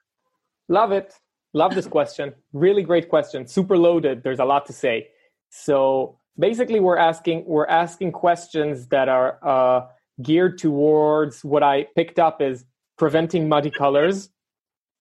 Love 0.70 0.92
it. 0.92 1.14
Love 1.54 1.74
this 1.74 1.88
question. 1.88 2.34
Really 2.54 2.84
great 2.84 3.10
question. 3.10 3.48
Super 3.48 3.78
loaded. 3.78 4.24
There's 4.24 4.40
a 4.40 4.46
lot 4.46 4.66
to 4.68 4.74
say. 4.74 5.10
So 5.50 6.20
basically, 6.38 6.80
we're 6.80 6.98
asking 6.98 7.46
we're 7.48 7.68
asking 7.68 8.12
questions 8.12 8.88
that 8.88 9.10
are 9.10 9.40
uh, 9.44 9.88
geared 10.22 10.58
towards 10.60 11.44
what 11.44 11.64
I 11.64 11.88
picked 11.96 12.20
up 12.20 12.42
is 12.42 12.66
preventing 12.98 13.50
muddy 13.50 13.72
colors 13.72 14.30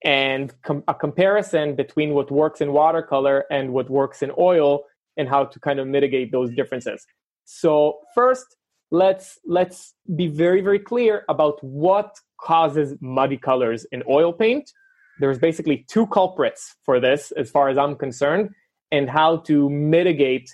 and 0.04 0.54
com- 0.62 0.84
a 0.88 0.94
comparison 0.94 1.74
between 1.74 2.14
what 2.14 2.30
works 2.30 2.60
in 2.60 2.72
watercolor 2.72 3.44
and 3.50 3.72
what 3.72 3.90
works 3.90 4.22
in 4.22 4.30
oil 4.38 4.84
and 5.16 5.28
how 5.28 5.44
to 5.44 5.60
kind 5.60 5.80
of 5.80 5.86
mitigate 5.86 6.32
those 6.32 6.50
differences. 6.54 7.04
So 7.44 7.98
first, 8.14 8.56
let's 8.90 9.38
let's 9.44 9.94
be 10.16 10.28
very 10.28 10.62
very 10.62 10.78
clear 10.78 11.24
about 11.28 11.62
what 11.62 12.16
causes 12.40 12.94
muddy 13.00 13.36
colors 13.36 13.84
in 13.92 14.02
oil 14.08 14.32
paint 14.32 14.72
there's 15.20 15.38
basically 15.38 15.84
two 15.88 16.06
culprits 16.08 16.76
for 16.84 17.00
this 17.00 17.32
as 17.32 17.50
far 17.50 17.68
as 17.68 17.78
i'm 17.78 17.96
concerned 17.96 18.50
and 18.90 19.08
how 19.10 19.38
to 19.38 19.68
mitigate 19.68 20.48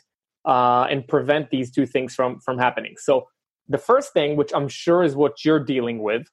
uh, 0.44 0.86
and 0.90 1.06
prevent 1.08 1.50
these 1.50 1.70
two 1.70 1.86
things 1.86 2.14
from 2.14 2.38
from 2.40 2.58
happening. 2.58 2.94
So 2.98 3.28
the 3.68 3.78
first 3.78 4.12
thing 4.12 4.36
which 4.36 4.52
i'm 4.54 4.68
sure 4.68 5.02
is 5.02 5.16
what 5.16 5.44
you're 5.44 5.64
dealing 5.64 6.02
with 6.02 6.26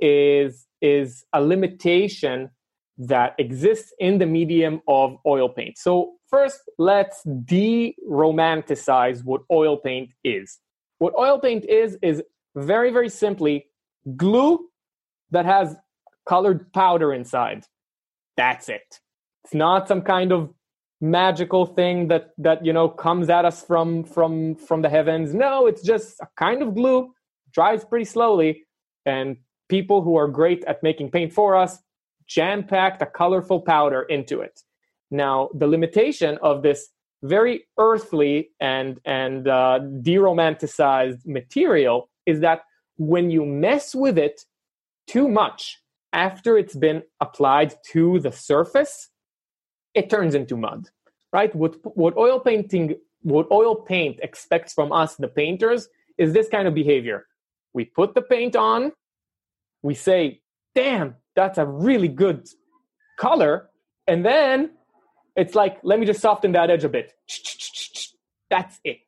is 0.00 0.66
is 0.80 1.24
a 1.32 1.40
limitation 1.40 2.50
that 2.98 3.34
exists 3.38 3.92
in 3.98 4.18
the 4.18 4.26
medium 4.26 4.80
of 4.88 5.16
oil 5.26 5.48
paint. 5.48 5.76
So 5.78 6.12
first 6.28 6.60
let's 6.78 7.22
de-romanticize 7.44 9.22
what 9.24 9.42
oil 9.50 9.76
paint 9.76 10.10
is. 10.24 10.58
What 10.98 11.14
oil 11.18 11.38
paint 11.38 11.64
is, 11.66 11.98
is 12.02 12.22
very, 12.54 12.90
very 12.90 13.10
simply 13.10 13.66
glue 14.16 14.66
that 15.30 15.44
has 15.44 15.76
colored 16.26 16.72
powder 16.72 17.12
inside. 17.12 17.64
That's 18.36 18.68
it. 18.68 19.00
It's 19.44 19.54
not 19.54 19.88
some 19.88 20.02
kind 20.02 20.32
of 20.32 20.52
magical 21.00 21.66
thing 21.66 22.08
that 22.08 22.30
that 22.38 22.64
you 22.64 22.72
know 22.72 22.88
comes 22.88 23.28
at 23.28 23.44
us 23.44 23.62
from 23.62 24.02
from 24.02 24.54
from 24.54 24.80
the 24.80 24.88
heavens 24.88 25.34
no 25.34 25.66
it's 25.66 25.82
just 25.82 26.18
a 26.20 26.26
kind 26.38 26.62
of 26.62 26.74
glue 26.74 27.12
dries 27.52 27.84
pretty 27.84 28.06
slowly 28.06 28.64
and 29.04 29.36
people 29.68 30.00
who 30.00 30.16
are 30.16 30.26
great 30.26 30.64
at 30.64 30.82
making 30.82 31.10
paint 31.10 31.34
for 31.34 31.54
us 31.54 31.78
jam 32.26 32.64
packed 32.64 33.02
a 33.02 33.06
colorful 33.06 33.60
powder 33.60 34.04
into 34.04 34.40
it 34.40 34.62
Now, 35.10 35.50
the 35.54 35.66
limitation 35.66 36.38
of 36.42 36.62
this 36.62 36.88
very 37.22 37.64
earthly 37.78 38.50
and 38.60 39.00
and 39.04 39.48
uh, 39.48 39.80
deromanticized 40.02 41.26
material 41.26 42.10
is 42.26 42.40
that 42.40 42.62
when 42.96 43.30
you 43.30 43.44
mess 43.44 43.94
with 43.94 44.18
it 44.18 44.42
too 45.06 45.28
much 45.28 45.78
after 46.12 46.56
it's 46.56 46.76
been 46.76 47.02
applied 47.20 47.74
to 47.92 48.20
the 48.20 48.32
surface, 48.32 49.10
it 49.94 50.10
turns 50.10 50.34
into 50.34 50.56
mud. 50.56 50.88
Right? 51.32 51.54
What 51.54 51.76
what 51.96 52.16
oil 52.16 52.40
painting 52.40 52.96
what 53.22 53.50
oil 53.50 53.74
paint 53.74 54.20
expects 54.22 54.72
from 54.72 54.92
us, 54.92 55.16
the 55.16 55.28
painters, 55.28 55.88
is 56.16 56.32
this 56.32 56.48
kind 56.48 56.68
of 56.68 56.74
behavior. 56.74 57.26
We 57.74 57.84
put 57.84 58.14
the 58.14 58.22
paint 58.22 58.54
on, 58.54 58.92
we 59.82 59.94
say, 59.94 60.40
damn, 60.74 61.16
that's 61.34 61.58
a 61.58 61.66
really 61.66 62.08
good 62.08 62.48
color. 63.18 63.68
And 64.06 64.24
then 64.24 64.70
it's 65.34 65.54
like, 65.54 65.78
let 65.82 65.98
me 65.98 66.06
just 66.06 66.20
soften 66.20 66.52
that 66.52 66.70
edge 66.70 66.84
a 66.84 66.88
bit. 66.88 67.12
That's 68.48 68.78
it. 68.84 69.00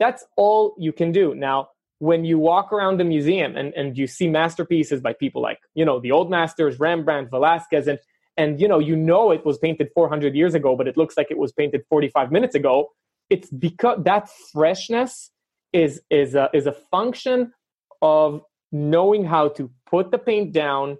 That's 0.00 0.24
all 0.36 0.74
you 0.78 0.92
can 0.92 1.12
do. 1.12 1.34
Now, 1.34 1.68
when 1.98 2.24
you 2.24 2.38
walk 2.38 2.72
around 2.72 2.98
the 2.98 3.04
museum 3.04 3.56
and, 3.56 3.74
and 3.74 3.98
you 3.98 4.06
see 4.06 4.28
masterpieces 4.28 5.00
by 5.00 5.12
people 5.12 5.42
like, 5.42 5.58
you 5.74 5.84
know, 5.84 5.98
the 6.00 6.12
old 6.12 6.30
masters, 6.30 6.78
Rembrandt, 6.78 7.30
Velasquez, 7.30 7.88
and 7.88 7.98
and 8.36 8.60
you 8.60 8.68
know, 8.68 8.78
you 8.78 8.94
know 8.94 9.32
it 9.32 9.44
was 9.44 9.58
painted 9.58 9.88
400 9.94 10.34
years 10.36 10.54
ago, 10.54 10.76
but 10.76 10.86
it 10.86 10.96
looks 10.96 11.16
like 11.16 11.28
it 11.30 11.38
was 11.38 11.50
painted 11.52 11.82
45 11.88 12.30
minutes 12.30 12.54
ago. 12.54 12.90
It's 13.30 13.50
because 13.50 14.04
that 14.04 14.30
freshness 14.52 15.30
is 15.72 16.00
is 16.08 16.34
a, 16.34 16.48
is 16.54 16.66
a 16.66 16.72
function 16.72 17.52
of 18.00 18.42
knowing 18.70 19.24
how 19.24 19.48
to 19.48 19.70
put 19.86 20.12
the 20.12 20.18
paint 20.18 20.52
down 20.52 20.98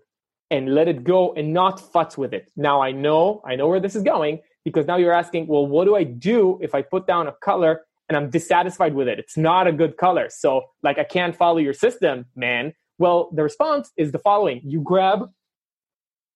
and 0.50 0.74
let 0.74 0.88
it 0.88 1.04
go 1.04 1.32
and 1.34 1.52
not 1.52 1.78
futz 1.78 2.16
with 2.16 2.32
it. 2.32 2.50
Now 2.56 2.80
I 2.82 2.90
know, 2.90 3.42
I 3.46 3.54
know 3.54 3.68
where 3.68 3.80
this 3.80 3.94
is 3.94 4.02
going 4.02 4.40
because 4.64 4.86
now 4.86 4.96
you're 4.96 5.12
asking, 5.12 5.46
well, 5.46 5.66
what 5.66 5.84
do 5.84 5.94
I 5.94 6.04
do 6.04 6.58
if 6.60 6.74
I 6.74 6.82
put 6.82 7.06
down 7.06 7.28
a 7.28 7.32
color 7.42 7.82
and 8.08 8.16
I'm 8.16 8.30
dissatisfied 8.30 8.94
with 8.94 9.08
it? 9.08 9.18
It's 9.18 9.36
not 9.36 9.66
a 9.66 9.72
good 9.72 9.96
color. 9.96 10.28
So 10.30 10.64
like 10.82 10.98
I 10.98 11.04
can't 11.04 11.36
follow 11.36 11.58
your 11.58 11.74
system, 11.74 12.26
man. 12.34 12.74
Well, 12.98 13.30
the 13.32 13.42
response 13.42 13.90
is 13.96 14.12
the 14.12 14.18
following. 14.18 14.60
You 14.64 14.80
grab 14.80 15.30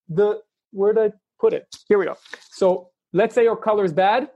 the 0.07 0.41
where 0.71 0.93
did 0.93 1.11
I 1.11 1.15
put 1.39 1.53
it? 1.53 1.67
Here 1.87 1.97
we 1.97 2.05
go. 2.05 2.17
So 2.51 2.89
let's 3.11 3.35
say 3.35 3.43
your 3.43 3.57
color 3.57 3.85
is 3.85 3.93
bad. 3.93 4.29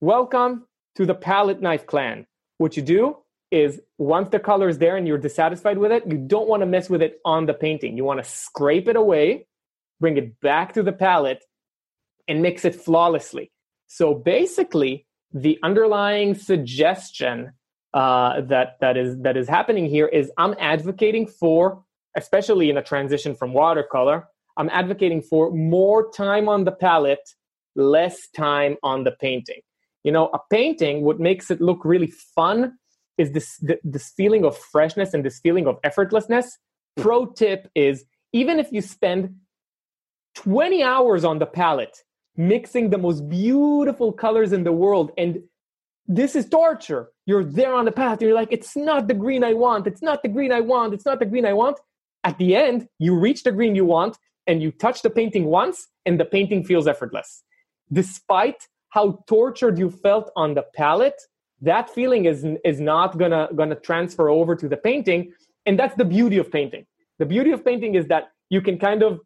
Welcome 0.00 0.66
to 0.96 1.06
the 1.06 1.14
palette 1.14 1.62
knife 1.62 1.86
clan. 1.86 2.26
What 2.58 2.76
you 2.76 2.82
do 2.82 3.16
is 3.50 3.80
once 3.98 4.30
the 4.30 4.38
color 4.38 4.68
is 4.68 4.78
there 4.78 4.96
and 4.96 5.06
you're 5.06 5.18
dissatisfied 5.18 5.78
with 5.78 5.92
it, 5.92 6.04
you 6.06 6.16
don't 6.16 6.48
want 6.48 6.62
to 6.62 6.66
mess 6.66 6.88
with 6.88 7.02
it 7.02 7.18
on 7.24 7.46
the 7.46 7.54
painting. 7.54 7.96
You 7.96 8.04
want 8.04 8.22
to 8.22 8.28
scrape 8.28 8.88
it 8.88 8.96
away, 8.96 9.46
bring 10.00 10.16
it 10.16 10.40
back 10.40 10.72
to 10.74 10.82
the 10.82 10.92
palette, 10.92 11.44
and 12.28 12.40
mix 12.40 12.64
it 12.64 12.74
flawlessly. 12.74 13.52
So 13.88 14.14
basically, 14.14 15.06
the 15.32 15.58
underlying 15.62 16.34
suggestion 16.34 17.52
uh, 17.94 18.40
that 18.42 18.76
that 18.80 18.96
is 18.96 19.18
that 19.18 19.36
is 19.36 19.48
happening 19.48 19.86
here 19.86 20.06
is 20.06 20.30
I'm 20.38 20.54
advocating 20.58 21.26
for, 21.26 21.82
especially 22.16 22.70
in 22.70 22.76
a 22.76 22.82
transition 22.82 23.34
from 23.34 23.52
watercolor, 23.52 24.28
I'm 24.56 24.70
advocating 24.70 25.22
for 25.22 25.50
more 25.50 26.10
time 26.10 26.48
on 26.48 26.64
the 26.64 26.72
palette, 26.72 27.34
less 27.74 28.28
time 28.28 28.76
on 28.82 29.04
the 29.04 29.12
painting. 29.12 29.60
You 30.04 30.12
know, 30.12 30.28
a 30.32 30.38
painting, 30.50 31.02
what 31.02 31.20
makes 31.20 31.50
it 31.50 31.60
look 31.60 31.84
really 31.84 32.12
fun 32.34 32.78
is 33.18 33.32
this 33.32 33.62
this 33.84 34.10
feeling 34.16 34.44
of 34.44 34.56
freshness 34.56 35.14
and 35.14 35.24
this 35.24 35.38
feeling 35.40 35.66
of 35.66 35.80
effortlessness. 35.82 36.46
Pro 36.96 37.26
tip 37.26 37.70
is 37.74 38.04
even 38.32 38.58
if 38.58 38.72
you 38.72 38.80
spend 38.80 39.36
20 40.34 40.82
hours 40.82 41.24
on 41.24 41.38
the 41.38 41.46
palette 41.46 41.98
mixing 42.36 42.90
the 42.90 42.98
most 42.98 43.28
beautiful 43.28 44.12
colors 44.12 44.52
in 44.52 44.64
the 44.64 44.72
world 44.72 45.12
and 45.18 45.42
this 46.08 46.34
is 46.34 46.48
torture. 46.48 47.10
You're 47.26 47.44
there 47.44 47.72
on 47.72 47.84
the 47.84 47.92
path. 47.92 48.20
You're 48.20 48.34
like, 48.34 48.48
it's 48.50 48.76
not 48.76 49.06
the 49.06 49.14
green 49.14 49.44
I 49.44 49.52
want. 49.52 49.86
It's 49.86 50.02
not 50.02 50.22
the 50.22 50.28
green 50.28 50.50
I 50.50 50.60
want. 50.60 50.92
It's 50.92 51.06
not 51.06 51.20
the 51.20 51.26
green 51.26 51.46
I 51.46 51.52
want. 51.52 51.78
At 52.24 52.38
the 52.38 52.56
end, 52.56 52.88
you 52.98 53.16
reach 53.16 53.44
the 53.44 53.52
green 53.52 53.76
you 53.76 53.84
want 53.84 54.18
and 54.48 54.60
you 54.60 54.72
touch 54.72 55.02
the 55.02 55.10
painting 55.10 55.44
once 55.44 55.86
and 56.04 56.18
the 56.18 56.24
painting 56.24 56.64
feels 56.64 56.88
effortless. 56.88 57.44
Despite 57.92 58.66
how 58.88 59.22
tortured 59.28 59.78
you 59.78 59.90
felt 59.90 60.32
on 60.34 60.54
the 60.54 60.64
palette, 60.74 61.20
that 61.62 61.88
feeling 61.88 62.26
is 62.26 62.44
is 62.64 62.80
not 62.80 63.16
gonna 63.16 63.48
gonna 63.54 63.76
transfer 63.76 64.28
over 64.28 64.54
to 64.56 64.68
the 64.68 64.76
painting 64.76 65.32
and 65.64 65.78
that's 65.78 65.94
the 65.94 66.04
beauty 66.04 66.36
of 66.36 66.50
painting 66.50 66.84
the 67.18 67.24
beauty 67.24 67.52
of 67.52 67.64
painting 67.64 67.94
is 67.94 68.06
that 68.08 68.32
you 68.50 68.60
can 68.60 68.78
kind 68.78 69.02
of 69.02 69.20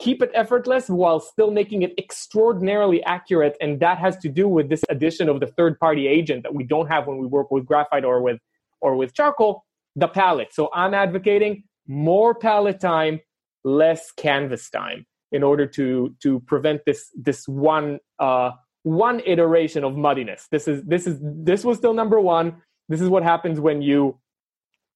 keep 0.00 0.22
it 0.22 0.30
effortless 0.34 0.88
while 0.88 1.20
still 1.20 1.50
making 1.50 1.82
it 1.82 1.92
extraordinarily 1.98 3.02
accurate 3.04 3.56
and 3.60 3.80
that 3.80 3.98
has 3.98 4.16
to 4.18 4.28
do 4.28 4.48
with 4.48 4.68
this 4.68 4.82
addition 4.88 5.28
of 5.28 5.40
the 5.40 5.46
third 5.46 5.78
party 5.78 6.06
agent 6.06 6.42
that 6.42 6.54
we 6.54 6.64
don't 6.64 6.88
have 6.88 7.06
when 7.06 7.18
we 7.18 7.26
work 7.26 7.50
with 7.50 7.66
graphite 7.66 8.04
or 8.04 8.22
with 8.22 8.40
or 8.80 8.96
with 8.96 9.12
charcoal 9.14 9.64
the 9.96 10.08
palette 10.08 10.52
so 10.52 10.70
i'm 10.74 10.94
advocating 10.94 11.62
more 11.86 12.34
palette 12.34 12.80
time 12.80 13.20
less 13.64 14.10
canvas 14.12 14.70
time 14.70 15.04
in 15.32 15.42
order 15.42 15.66
to 15.66 16.14
to 16.22 16.40
prevent 16.40 16.84
this 16.86 17.10
this 17.14 17.46
one 17.46 17.98
uh, 18.18 18.50
one 18.82 19.20
iteration 19.26 19.84
of 19.84 19.94
muddiness. 19.96 20.46
This 20.50 20.66
is 20.66 20.82
this 20.84 21.06
is 21.06 21.18
this 21.20 21.64
was 21.64 21.78
still 21.78 21.94
number 21.94 22.20
one. 22.20 22.62
This 22.88 23.00
is 23.00 23.08
what 23.08 23.22
happens 23.22 23.60
when 23.60 23.82
you 23.82 24.18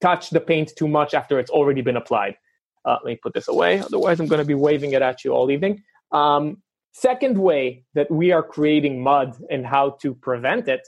touch 0.00 0.30
the 0.30 0.40
paint 0.40 0.72
too 0.76 0.88
much 0.88 1.14
after 1.14 1.38
it's 1.38 1.50
already 1.50 1.82
been 1.82 1.96
applied. 1.96 2.36
Uh, 2.84 2.98
let 3.04 3.04
me 3.04 3.16
put 3.16 3.34
this 3.34 3.48
away. 3.48 3.80
Otherwise, 3.80 4.20
I'm 4.20 4.26
going 4.26 4.40
to 4.40 4.46
be 4.46 4.54
waving 4.54 4.92
it 4.92 5.02
at 5.02 5.24
you 5.24 5.32
all 5.32 5.50
evening. 5.50 5.82
Um, 6.12 6.62
second 6.92 7.38
way 7.38 7.84
that 7.94 8.10
we 8.10 8.32
are 8.32 8.42
creating 8.42 9.02
mud 9.02 9.36
and 9.50 9.66
how 9.66 9.90
to 10.02 10.14
prevent 10.14 10.68
it 10.68 10.86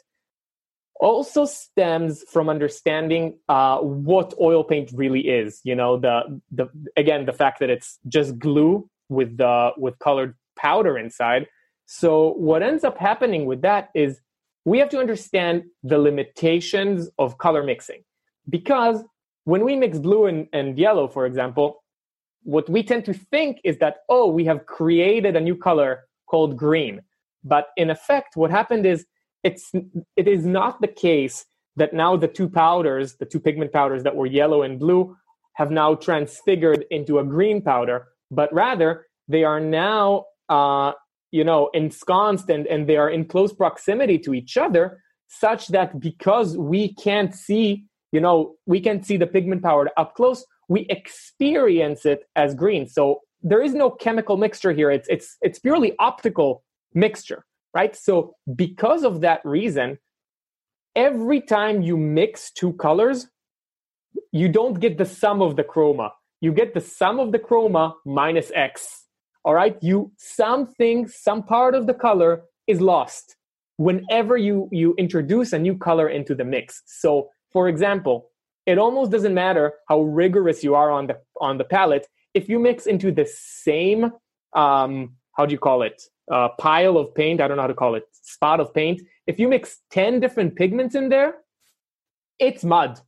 also 0.99 1.45
stems 1.45 2.25
from 2.33 2.49
understanding 2.49 3.39
uh, 3.51 3.79
what 3.79 4.33
oil 4.41 4.65
paint 4.65 4.91
really 4.95 5.21
is. 5.21 5.61
You 5.63 5.75
know, 5.75 5.99
the 5.99 6.41
the 6.51 6.69
again 6.97 7.27
the 7.27 7.35
fact 7.35 7.61
that 7.61 7.69
it's 7.69 7.99
just 8.09 8.39
glue 8.39 8.89
with 9.11 9.37
the 9.37 9.73
with 9.77 9.99
colored 9.99 10.35
powder 10.57 10.97
inside 10.97 11.49
so, 11.87 12.33
what 12.33 12.63
ends 12.63 12.83
up 12.83 12.99
happening 12.99 13.47
with 13.47 13.63
that 13.63 13.91
is 13.95 14.21
we 14.65 14.79
have 14.81 14.89
to 14.91 14.99
understand 14.99 15.65
the 15.85 15.99
limitations 15.99 17.09
of 17.17 17.39
color 17.39 17.63
mixing. 17.63 18.03
Because 18.49 19.03
when 19.45 19.65
we 19.65 19.77
mix 19.77 19.99
blue 19.99 20.27
and, 20.27 20.49
and 20.53 20.77
yellow, 20.77 21.07
for 21.07 21.27
example, 21.27 21.85
what 22.47 22.69
we 22.69 22.83
tend 22.83 23.05
to 23.05 23.13
think 23.13 23.59
is 23.65 23.79
that, 23.79 23.99
oh, 24.09 24.29
we 24.29 24.45
have 24.45 24.67
created 24.67 25.35
a 25.35 25.41
new 25.41 25.57
color 25.57 26.05
called 26.31 26.57
green. 26.57 27.03
But 27.43 27.67
in 27.77 27.91
effect, 27.91 28.37
what 28.37 28.51
happened 28.51 28.87
is 28.87 29.05
it's, 29.43 29.73
it 30.17 30.29
is 30.29 30.47
not 30.47 30.81
the 30.81 30.89
case 30.89 31.45
that 31.75 31.93
now 31.93 32.17
the 32.17 32.29
two 32.29 32.49
powders, 32.49 33.17
the 33.17 33.27
two 33.27 33.41
pigment 33.41 33.73
powders 33.73 34.05
that 34.05 34.15
were 34.15 34.27
yellow 34.27 34.63
and 34.63 34.79
blue, 34.79 35.17
have 35.55 35.71
now 35.71 35.95
transfigured 35.95 36.85
into 36.91 37.19
a 37.19 37.25
green 37.25 37.61
powder, 37.63 38.09
but 38.31 38.53
rather 38.53 39.07
they 39.27 39.43
are 39.43 39.61
now 39.61 40.25
uh, 40.49 40.93
you 41.33 41.43
know 41.45 41.69
ensconced 41.75 42.49
and, 42.49 42.67
and 42.69 42.89
they 42.89 42.97
are 42.97 43.11
in 43.11 43.25
close 43.25 43.53
proximity 43.53 44.19
to 44.19 44.35
each 44.35 44.57
other 44.57 45.03
such 45.29 45.69
that 45.69 45.99
because 45.99 46.57
we 46.57 46.95
can't 46.95 47.35
see 47.35 47.85
you 48.13 48.21
know 48.21 48.55
we 48.67 48.81
can't 48.81 49.05
see 49.05 49.17
the 49.17 49.27
pigment 49.27 49.63
powder 49.63 49.91
up 49.97 50.15
close 50.15 50.45
we 50.69 50.87
experience 50.91 52.05
it 52.05 52.25
as 52.35 52.55
green. 52.55 52.87
So 52.89 53.21
there 53.43 53.63
is 53.63 53.75
no 53.75 53.91
chemical 53.91 54.37
mixture 54.37 54.73
here. 54.73 54.91
It's 54.91 55.09
it's 55.09 55.37
it's 55.43 55.59
purely 55.59 55.95
optical 55.99 56.65
mixture 56.95 57.45
right? 57.77 57.95
So 57.95 58.35
because 58.55 59.05
of 59.05 59.21
that 59.21 59.41
reason 59.45 59.99
every 60.97 61.43
time 61.43 61.83
you 61.83 61.97
mix 61.99 62.51
two 62.51 62.73
colors 62.73 63.29
you 64.33 64.49
don't 64.49 64.81
get 64.81 64.97
the 64.97 65.05
sum 65.05 65.43
of 65.43 65.57
the 65.57 65.63
chroma. 65.63 66.09
You 66.41 66.53
get 66.53 66.73
the 66.73 66.81
sum 66.81 67.21
of 67.21 67.33
the 67.33 67.39
chroma 67.39 67.93
minus 68.07 68.51
x 68.55 69.05
all 69.45 69.55
right? 69.55 69.77
You 69.83 70.11
something 70.17 71.07
some 71.07 71.43
part 71.43 71.75
of 71.75 71.87
the 71.87 71.95
color 72.07 72.33
is 72.67 72.81
lost 72.81 73.37
whenever 73.77 74.37
you 74.39 74.69
you 74.73 74.95
introduce 75.05 75.53
a 75.53 75.59
new 75.59 75.77
color 75.77 76.09
into 76.09 76.35
the 76.35 76.45
mix. 76.45 76.83
So 76.87 77.29
for 77.53 77.69
example 77.69 78.31
it 78.67 78.79
almost 78.79 79.11
doesn't 79.11 79.35
matter 79.35 79.75
how 79.89 80.03
rigorous 80.03 80.63
you 80.63 80.75
are 80.75 80.91
on 80.91 81.07
the 81.07 81.19
on 81.41 81.59
the 81.59 81.65
palette 81.65 82.07
if 82.35 82.49
you 82.49 82.59
mix 82.59 82.87
into 82.87 83.11
the 83.11 83.27
same 83.27 84.13
um 84.55 85.15
how 85.37 85.45
do 85.45 85.53
you 85.53 85.59
call 85.59 85.83
it? 85.83 86.03
Uh, 86.33 86.49
pile 86.59 86.97
of 86.99 87.15
paint 87.15 87.41
i 87.41 87.47
don't 87.47 87.57
know 87.57 87.63
how 87.63 87.69
to 87.69 87.75
call 87.75 87.95
it 87.95 88.05
spot 88.13 88.59
of 88.59 88.75
paint. 88.75 89.01
If 89.29 89.39
you 89.39 89.49
mix 89.49 89.79
10 89.91 90.19
different 90.21 90.57
pigments 90.57 90.95
in 90.95 91.09
there 91.09 91.37
it's 92.39 92.65
mud. 92.65 93.01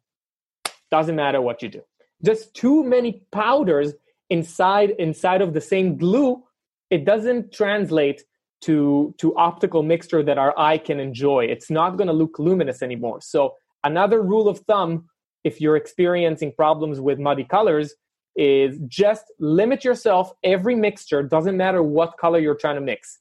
Doesn't 0.90 1.16
matter 1.16 1.40
what 1.42 1.60
you 1.62 1.68
do. 1.68 1.82
Just 2.24 2.54
too 2.54 2.82
many 2.84 3.22
powders 3.32 3.92
inside 4.30 4.90
inside 4.90 5.42
of 5.42 5.52
the 5.52 5.60
same 5.60 5.96
glue 5.96 6.42
it 6.90 7.04
doesn't 7.04 7.52
translate 7.52 8.22
to 8.60 9.14
to 9.18 9.36
optical 9.36 9.82
mixture 9.82 10.22
that 10.22 10.38
our 10.38 10.58
eye 10.58 10.78
can 10.78 11.00
enjoy. 11.00 11.44
It's 11.44 11.70
not 11.70 11.96
going 11.96 12.08
to 12.08 12.12
look 12.12 12.38
luminous 12.38 12.82
anymore. 12.82 13.20
So 13.20 13.54
another 13.84 14.22
rule 14.22 14.48
of 14.48 14.60
thumb 14.60 15.08
if 15.44 15.60
you're 15.60 15.76
experiencing 15.76 16.52
problems 16.52 17.00
with 17.00 17.18
muddy 17.18 17.44
colors 17.44 17.94
is 18.36 18.78
just 18.86 19.24
limit 19.40 19.84
yourself 19.84 20.32
every 20.44 20.76
mixture 20.76 21.22
doesn't 21.22 21.56
matter 21.56 21.82
what 21.82 22.16
color 22.18 22.38
you're 22.38 22.54
trying 22.54 22.76
to 22.76 22.80
mix 22.80 23.18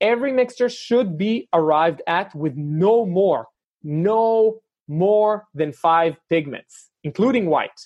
every 0.00 0.32
mixture 0.32 0.68
should 0.68 1.18
be 1.18 1.48
arrived 1.52 2.02
at 2.06 2.34
with 2.34 2.56
no 2.56 3.06
more, 3.06 3.46
no 3.82 4.60
more 4.86 5.46
than 5.54 5.72
five 5.72 6.16
pigments, 6.30 6.90
including 7.04 7.46
white. 7.46 7.80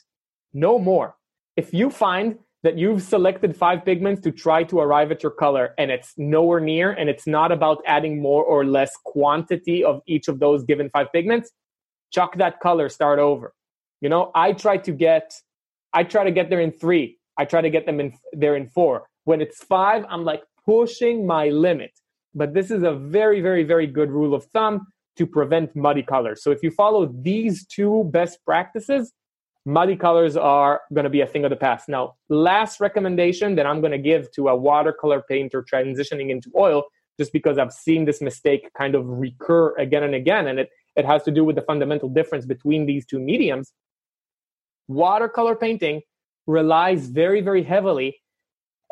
No 0.53 0.79
more. 0.79 1.17
If 1.57 1.73
you 1.73 1.91
find 1.91 2.39
that 2.63 2.79
you've 2.79 3.03
selected 3.03 3.57
five 3.57 3.85
pigments 3.85 4.21
to 4.23 4.31
try 4.31 4.63
to 4.65 4.79
arrive 4.79 5.11
at 5.11 5.23
your 5.23 5.33
color 5.33 5.75
and 5.79 5.91
it's 5.91 6.13
nowhere 6.17 6.61
near 6.61 6.93
and 6.93 7.11
it's 7.11 7.27
not 7.27 7.51
about 7.51 7.83
adding 7.87 8.23
more 8.23 8.45
or 8.45 8.65
less 8.65 8.93
quantity 9.05 9.83
of 9.83 10.01
each 10.07 10.29
of 10.29 10.39
those 10.39 10.63
given 10.65 10.89
five 10.91 11.09
pigments, 11.13 11.51
chuck 12.13 12.37
that 12.39 12.61
color, 12.61 12.89
start 12.89 13.19
over. 13.19 13.53
You 14.03 14.09
know, 14.09 14.33
I 14.35 14.53
try 14.53 14.77
to 14.79 14.93
get 14.93 15.33
I 15.95 16.05
try 16.05 16.25
to 16.25 16.31
get 16.31 16.51
there 16.51 16.61
in 16.61 16.73
3. 16.73 17.17
I 17.39 17.45
try 17.45 17.61
to 17.63 17.71
get 17.71 17.87
them 17.87 18.01
in 18.01 18.13
there 18.33 18.57
in 18.57 18.69
4. 18.69 19.07
When 19.25 19.41
it's 19.41 19.63
5, 19.65 20.05
I'm 20.11 20.25
like 20.25 20.43
pushing 20.67 21.27
my 21.27 21.49
limit. 21.49 21.93
But 22.35 22.53
this 22.53 22.71
is 22.71 22.83
a 22.83 22.93
very 22.93 23.41
very 23.41 23.63
very 23.63 23.87
good 23.87 24.11
rule 24.11 24.35
of 24.35 24.45
thumb 24.47 24.89
to 25.17 25.27
prevent 25.27 25.77
muddy 25.77 26.03
colors. 26.03 26.43
So 26.43 26.51
if 26.51 26.63
you 26.63 26.71
follow 26.71 27.07
these 27.23 27.67
two 27.67 28.05
best 28.13 28.39
practices, 28.45 29.13
muddy 29.65 29.95
colors 29.95 30.37
are 30.37 30.81
going 30.93 31.05
to 31.05 31.11
be 31.11 31.21
a 31.21 31.27
thing 31.27 31.45
of 31.45 31.51
the 31.51 31.57
past. 31.57 31.89
Now, 31.89 32.15
last 32.29 32.81
recommendation 32.81 33.55
that 33.57 33.67
I'm 33.67 33.81
going 33.81 33.93
to 33.93 33.99
give 33.99 34.33
to 34.33 34.49
a 34.49 34.57
watercolor 34.57 35.23
painter 35.29 35.63
transitioning 35.63 36.31
into 36.31 36.51
oil, 36.57 36.85
just 37.21 37.33
because 37.33 37.59
I've 37.59 37.73
seen 37.73 38.05
this 38.05 38.21
mistake 38.21 38.71
kind 38.77 38.95
of 38.95 39.07
recur 39.07 39.77
again 39.77 40.03
and 40.03 40.15
again, 40.15 40.49
and 40.49 40.59
it, 40.59 40.71
it 40.97 41.05
has 41.05 41.23
to 41.25 41.31
do 41.31 41.45
with 41.45 41.57
the 41.57 41.63
fundamental 41.63 42.09
difference 42.09 42.47
between 42.47 42.87
these 42.87 43.07
two 43.07 43.21
mediums. 43.21 43.73
Watercolor 44.93 45.57
painting 45.57 46.03
relies 46.47 47.07
very, 47.07 47.41
very 47.41 47.63
heavily 47.63 48.21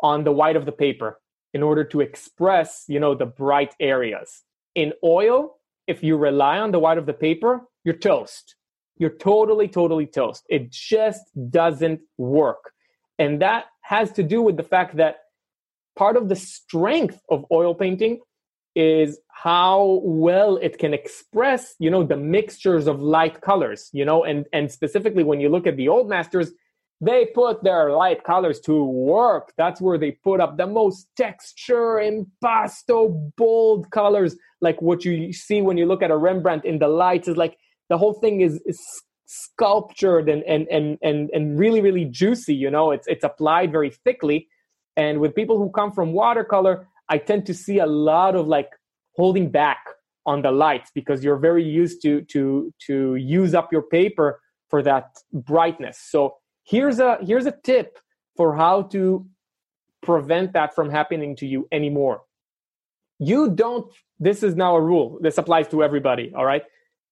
on 0.01 0.23
the 0.23 0.31
white 0.31 0.55
of 0.55 0.65
the 0.65 0.71
paper 0.71 1.19
in 1.53 1.61
order 1.61 1.83
to 1.83 2.01
express, 2.01 2.85
you 2.87 2.99
know, 2.99 3.13
the 3.13 3.25
bright 3.25 3.75
areas. 3.79 4.43
In 4.73 4.93
oil, 5.03 5.57
if 5.87 6.01
you 6.01 6.17
rely 6.17 6.57
on 6.59 6.71
the 6.71 6.79
white 6.79 6.97
of 6.97 7.05
the 7.05 7.13
paper, 7.13 7.61
you're 7.83 7.95
toast 7.95 8.55
you're 9.01 9.09
totally, 9.09 9.67
totally 9.67 10.05
toast. 10.05 10.43
It 10.47 10.69
just 10.69 11.23
doesn't 11.49 12.01
work. 12.19 12.71
And 13.17 13.41
that 13.41 13.65
has 13.81 14.11
to 14.11 14.21
do 14.21 14.43
with 14.43 14.57
the 14.57 14.63
fact 14.63 14.97
that 14.97 15.15
part 15.97 16.15
of 16.15 16.29
the 16.29 16.35
strength 16.35 17.19
of 17.27 17.43
oil 17.51 17.73
painting 17.73 18.19
is 18.75 19.19
how 19.27 19.99
well 20.03 20.57
it 20.57 20.77
can 20.77 20.93
express 20.93 21.75
you 21.79 21.89
know 21.89 22.03
the 22.03 22.15
mixtures 22.15 22.87
of 22.87 23.01
light 23.01 23.41
colors 23.41 23.89
you 23.91 24.05
know 24.05 24.23
and 24.23 24.45
and 24.53 24.71
specifically 24.71 25.23
when 25.23 25.41
you 25.41 25.49
look 25.49 25.67
at 25.67 25.75
the 25.75 25.89
old 25.89 26.07
masters 26.07 26.51
they 27.01 27.25
put 27.33 27.63
their 27.63 27.91
light 27.91 28.23
colors 28.23 28.59
to 28.61 28.83
work. 28.83 29.53
That's 29.57 29.81
where 29.81 29.97
they 29.97 30.11
put 30.11 30.39
up 30.39 30.57
the 30.57 30.67
most 30.67 31.07
texture 31.17 31.99
impasto 31.99 33.33
bold 33.35 33.89
colors. 33.89 34.35
Like 34.61 34.79
what 34.83 35.03
you 35.03 35.33
see 35.33 35.63
when 35.63 35.77
you 35.77 35.87
look 35.87 36.03
at 36.03 36.11
a 36.11 36.17
rembrandt 36.17 36.63
in 36.63 36.77
the 36.77 36.87
lights 36.87 37.27
is 37.27 37.35
like 37.35 37.57
the 37.89 37.97
whole 37.97 38.13
thing 38.13 38.41
is, 38.41 38.61
is 38.65 38.79
sculptured 39.25 40.29
and, 40.29 40.43
and 40.43 40.67
and 40.67 40.97
and 41.01 41.29
and 41.33 41.57
really 41.57 41.79
really 41.79 42.03
juicy 42.03 42.53
you 42.53 42.69
know 42.69 42.91
it's 42.91 43.07
it's 43.07 43.23
applied 43.23 43.71
very 43.71 43.89
thickly. 43.89 44.47
And 44.95 45.19
with 45.19 45.33
people 45.33 45.57
who 45.57 45.71
come 45.71 45.91
from 45.91 46.13
watercolor 46.13 46.87
i 47.11 47.17
tend 47.17 47.45
to 47.45 47.53
see 47.53 47.77
a 47.79 47.85
lot 47.85 48.35
of 48.35 48.47
like 48.47 48.71
holding 49.15 49.51
back 49.51 49.79
on 50.25 50.41
the 50.41 50.51
lights 50.51 50.91
because 50.93 51.23
you're 51.23 51.37
very 51.37 51.63
used 51.63 52.01
to 52.01 52.21
to 52.33 52.73
to 52.87 53.15
use 53.15 53.53
up 53.53 53.71
your 53.71 53.81
paper 53.81 54.39
for 54.69 54.81
that 54.83 55.05
brightness. 55.33 55.99
So 55.99 56.35
here's 56.63 56.99
a 56.99 57.17
here's 57.21 57.45
a 57.45 57.55
tip 57.63 57.99
for 58.37 58.55
how 58.55 58.83
to 58.83 59.27
prevent 60.01 60.53
that 60.53 60.73
from 60.73 60.89
happening 60.89 61.35
to 61.37 61.45
you 61.47 61.67
anymore. 61.71 62.21
You 63.19 63.51
don't 63.51 63.91
this 64.19 64.43
is 64.43 64.55
now 64.55 64.75
a 64.75 64.81
rule. 64.81 65.19
This 65.21 65.37
applies 65.37 65.67
to 65.69 65.83
everybody 65.83 66.31
all 66.35 66.45
right? 66.45 66.63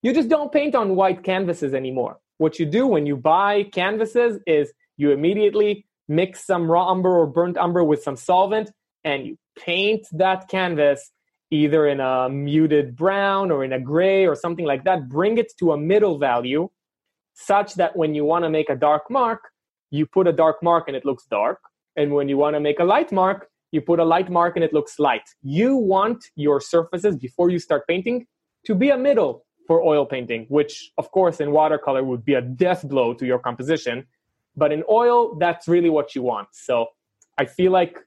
You 0.01 0.13
just 0.13 0.29
don't 0.29 0.51
paint 0.51 0.75
on 0.75 0.95
white 0.95 1.23
canvases 1.23 1.73
anymore. 1.73 2.19
What 2.37 2.57
you 2.57 2.65
do 2.65 2.87
when 2.87 3.05
you 3.05 3.17
buy 3.17 3.63
canvases 3.63 4.39
is 4.47 4.71
you 4.95 5.11
immediately 5.11 5.85
mix 6.07 6.45
some 6.45 6.71
raw 6.71 6.89
umber 6.89 7.13
or 7.19 7.27
burnt 7.27 7.57
umber 7.57 7.83
with 7.83 8.01
some 8.01 8.15
solvent 8.15 8.71
and 9.03 9.25
you 9.25 9.37
paint 9.65 10.07
that 10.11 10.47
canvas 10.47 11.11
either 11.51 11.87
in 11.87 11.99
a 11.99 12.29
muted 12.29 12.95
brown 12.95 13.51
or 13.51 13.63
in 13.63 13.73
a 13.73 13.79
gray 13.79 14.27
or 14.27 14.35
something 14.35 14.65
like 14.65 14.83
that. 14.83 15.09
Bring 15.09 15.37
it 15.37 15.53
to 15.59 15.71
a 15.71 15.77
middle 15.77 16.17
value 16.17 16.69
such 17.33 17.75
that 17.75 17.95
when 17.95 18.13
you 18.13 18.25
want 18.25 18.43
to 18.45 18.49
make 18.49 18.69
a 18.69 18.75
dark 18.75 19.09
mark, 19.09 19.41
you 19.91 20.05
put 20.05 20.27
a 20.27 20.33
dark 20.33 20.61
mark 20.61 20.87
and 20.87 20.95
it 20.95 21.05
looks 21.05 21.25
dark. 21.25 21.59
And 21.95 22.13
when 22.13 22.29
you 22.29 22.37
want 22.37 22.55
to 22.55 22.59
make 22.59 22.79
a 22.79 22.83
light 22.83 23.11
mark, 23.11 23.47
you 23.71 23.81
put 23.81 23.99
a 23.99 24.05
light 24.05 24.29
mark 24.29 24.55
and 24.55 24.63
it 24.63 24.73
looks 24.73 24.99
light. 24.99 25.27
You 25.41 25.75
want 25.75 26.25
your 26.35 26.59
surfaces 26.61 27.15
before 27.17 27.49
you 27.49 27.59
start 27.59 27.87
painting 27.87 28.27
to 28.65 28.75
be 28.75 28.89
a 28.89 28.97
middle 28.97 29.45
for 29.67 29.81
oil 29.81 30.05
painting, 30.05 30.45
which 30.49 30.91
of 30.97 31.11
course 31.11 31.39
in 31.39 31.51
watercolor 31.51 32.03
would 32.03 32.25
be 32.25 32.33
a 32.33 32.41
death 32.41 32.87
blow 32.87 33.13
to 33.13 33.25
your 33.25 33.39
composition. 33.39 34.05
But 34.55 34.71
in 34.71 34.83
oil, 34.89 35.35
that's 35.35 35.67
really 35.67 35.89
what 35.89 36.15
you 36.15 36.23
want. 36.23 36.49
So 36.51 36.87
I 37.37 37.45
feel 37.45 37.71
like 37.71 37.99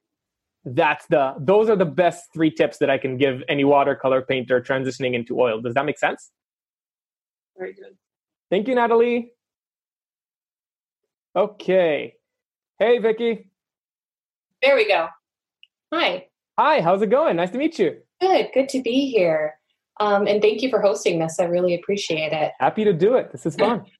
that's 0.64 1.06
the 1.06 1.34
those 1.38 1.68
are 1.68 1.76
the 1.76 1.84
best 1.84 2.32
three 2.32 2.50
tips 2.50 2.78
that 2.78 2.90
I 2.90 2.98
can 2.98 3.16
give 3.16 3.42
any 3.48 3.64
watercolor 3.64 4.22
painter 4.22 4.60
transitioning 4.60 5.14
into 5.14 5.40
oil. 5.40 5.60
Does 5.60 5.74
that 5.74 5.84
make 5.84 5.98
sense? 5.98 6.30
Very 7.56 7.74
good. 7.74 7.96
Thank 8.50 8.68
you, 8.68 8.74
Natalie. 8.74 9.32
Okay. 11.34 12.14
Hey, 12.78 12.98
Vicky. 12.98 13.50
There 14.62 14.76
we 14.76 14.86
go. 14.86 15.08
Hi. 15.92 16.26
Hi, 16.58 16.80
how's 16.80 17.02
it 17.02 17.10
going? 17.10 17.36
Nice 17.36 17.50
to 17.50 17.58
meet 17.58 17.78
you. 17.78 17.98
Good. 18.20 18.48
Good 18.54 18.68
to 18.70 18.82
be 18.82 19.10
here. 19.10 19.54
Um, 20.00 20.26
and 20.26 20.42
thank 20.42 20.62
you 20.62 20.70
for 20.70 20.80
hosting 20.80 21.18
this. 21.18 21.38
I 21.40 21.44
really 21.44 21.74
appreciate 21.74 22.32
it. 22.32 22.52
Happy 22.60 22.84
to 22.84 22.92
do 22.92 23.14
it. 23.14 23.32
This 23.32 23.46
is 23.46 23.56
fun. 23.56 23.84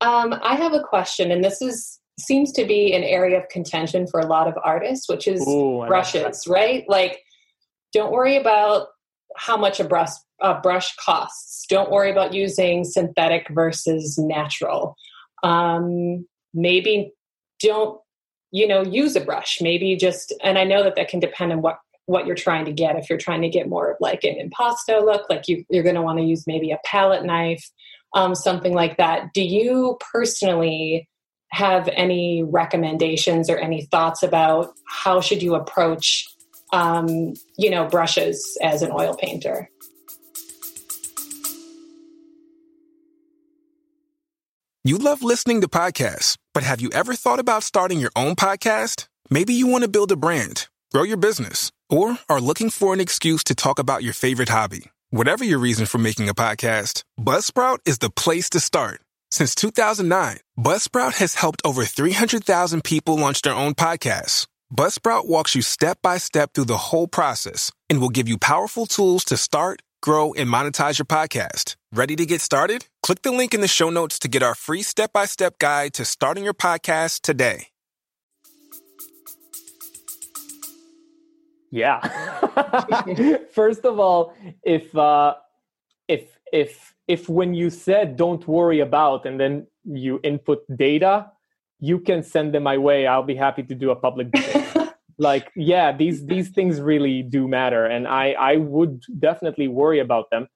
Um, 0.00 0.32
I 0.44 0.54
have 0.54 0.74
a 0.74 0.80
question, 0.80 1.32
and 1.32 1.42
this 1.42 1.60
is 1.60 1.98
seems 2.18 2.52
to 2.52 2.64
be 2.64 2.92
an 2.92 3.02
area 3.02 3.38
of 3.38 3.48
contention 3.48 4.06
for 4.06 4.20
a 4.20 4.26
lot 4.26 4.48
of 4.48 4.54
artists, 4.62 5.08
which 5.08 5.26
is 5.28 5.46
Ooh, 5.46 5.84
brushes, 5.86 6.46
right? 6.46 6.84
Like, 6.88 7.22
don't 7.92 8.12
worry 8.12 8.36
about 8.36 8.88
how 9.36 9.56
much 9.56 9.80
a 9.80 9.84
brush 9.84 10.10
a 10.40 10.60
brush 10.60 10.94
costs. 10.96 11.66
Don't 11.68 11.90
worry 11.90 12.10
about 12.10 12.32
using 12.32 12.84
synthetic 12.84 13.48
versus 13.50 14.18
natural. 14.18 14.96
Um, 15.42 16.26
maybe 16.54 17.12
don't 17.60 18.00
you 18.50 18.66
know 18.66 18.82
use 18.82 19.16
a 19.16 19.20
brush. 19.20 19.58
Maybe 19.60 19.96
just 19.96 20.32
and 20.42 20.58
I 20.58 20.64
know 20.64 20.82
that 20.84 20.96
that 20.96 21.08
can 21.08 21.20
depend 21.20 21.52
on 21.52 21.62
what 21.62 21.78
what 22.06 22.26
you're 22.26 22.36
trying 22.36 22.64
to 22.64 22.72
get. 22.72 22.96
If 22.96 23.10
you're 23.10 23.18
trying 23.18 23.42
to 23.42 23.48
get 23.48 23.68
more 23.68 23.90
of 23.90 23.96
like 24.00 24.24
an 24.24 24.36
impasto 24.36 25.04
look, 25.04 25.28
like 25.28 25.46
you, 25.46 25.64
are 25.74 25.82
going 25.82 25.94
to 25.94 26.02
want 26.02 26.18
to 26.18 26.24
use 26.24 26.46
maybe 26.46 26.70
a 26.70 26.78
palette 26.84 27.24
knife, 27.24 27.70
um, 28.14 28.34
something 28.34 28.72
like 28.72 28.96
that. 28.96 29.34
Do 29.34 29.42
you 29.42 29.98
personally 30.12 31.06
have 31.50 31.88
any 31.92 32.42
recommendations 32.42 33.48
or 33.48 33.56
any 33.56 33.82
thoughts 33.86 34.22
about 34.22 34.74
how 34.86 35.20
should 35.20 35.42
you 35.42 35.54
approach, 35.54 36.28
um, 36.72 37.34
you 37.56 37.70
know, 37.70 37.86
brushes 37.86 38.56
as 38.62 38.82
an 38.82 38.90
oil 38.92 39.16
painter? 39.16 39.70
You 44.84 44.96
love 44.96 45.22
listening 45.22 45.60
to 45.60 45.68
podcasts, 45.68 46.38
but 46.54 46.62
have 46.62 46.80
you 46.80 46.88
ever 46.92 47.14
thought 47.14 47.40
about 47.40 47.62
starting 47.62 48.00
your 48.00 48.12
own 48.16 48.36
podcast? 48.36 49.06
Maybe 49.28 49.52
you 49.52 49.66
want 49.66 49.84
to 49.84 49.88
build 49.88 50.12
a 50.12 50.16
brand, 50.16 50.68
grow 50.92 51.02
your 51.02 51.18
business 51.18 51.70
or 51.90 52.18
are 52.28 52.40
looking 52.40 52.70
for 52.70 52.94
an 52.94 53.00
excuse 53.00 53.44
to 53.44 53.54
talk 53.54 53.78
about 53.78 54.02
your 54.02 54.14
favorite 54.14 54.48
hobby. 54.48 54.90
Whatever 55.10 55.44
your 55.44 55.58
reason 55.58 55.86
for 55.86 55.98
making 55.98 56.28
a 56.28 56.34
podcast, 56.34 57.02
Buzzsprout 57.18 57.78
is 57.86 57.98
the 57.98 58.10
place 58.10 58.48
to 58.50 58.60
start. 58.60 59.00
Since 59.30 59.54
2009, 59.56 60.38
Buzzsprout 60.58 61.14
has 61.18 61.34
helped 61.34 61.60
over 61.64 61.84
300,000 61.84 62.82
people 62.82 63.18
launch 63.18 63.42
their 63.42 63.54
own 63.54 63.74
podcasts. 63.74 64.46
Buzzsprout 64.74 65.26
walks 65.26 65.54
you 65.54 65.62
step 65.62 65.98
by 66.02 66.18
step 66.18 66.54
through 66.54 66.66
the 66.66 66.88
whole 66.88 67.08
process 67.08 67.70
and 67.90 68.00
will 68.00 68.08
give 68.08 68.28
you 68.28 68.38
powerful 68.38 68.86
tools 68.86 69.24
to 69.26 69.36
start, 69.36 69.82
grow, 70.02 70.32
and 70.32 70.48
monetize 70.48 70.98
your 70.98 71.06
podcast. 71.06 71.76
Ready 71.92 72.16
to 72.16 72.26
get 72.26 72.40
started? 72.40 72.86
Click 73.02 73.22
the 73.22 73.30
link 73.30 73.54
in 73.54 73.60
the 73.60 73.68
show 73.68 73.90
notes 73.90 74.18
to 74.18 74.28
get 74.28 74.42
our 74.42 74.54
free 74.54 74.82
step 74.82 75.12
by 75.12 75.26
step 75.26 75.58
guide 75.58 75.94
to 75.94 76.04
starting 76.04 76.44
your 76.44 76.54
podcast 76.54 77.20
today. 77.20 77.68
Yeah. 81.70 82.00
First 83.52 83.84
of 83.84 83.98
all, 83.98 84.34
if 84.62 84.96
uh, 84.96 85.34
if 86.08 86.38
if 86.50 86.94
if 87.08 87.28
when 87.28 87.54
you 87.54 87.70
said 87.70 88.16
don't 88.16 88.46
worry 88.46 88.80
about 88.80 89.26
and 89.26 89.40
then 89.40 89.66
you 89.84 90.20
input 90.22 90.60
data, 90.76 91.30
you 91.80 91.98
can 91.98 92.22
send 92.22 92.54
them 92.54 92.64
my 92.64 92.76
way. 92.76 93.06
I'll 93.06 93.22
be 93.22 93.34
happy 93.34 93.62
to 93.64 93.74
do 93.74 93.90
a 93.90 93.96
public 93.96 94.28
like 95.18 95.50
yeah, 95.56 95.90
these 95.90 96.26
these 96.26 96.50
things 96.50 96.80
really 96.80 97.22
do 97.22 97.48
matter 97.48 97.86
and 97.86 98.06
I 98.06 98.32
I 98.32 98.56
would 98.56 99.02
definitely 99.18 99.68
worry 99.68 99.98
about 99.98 100.30
them. 100.30 100.46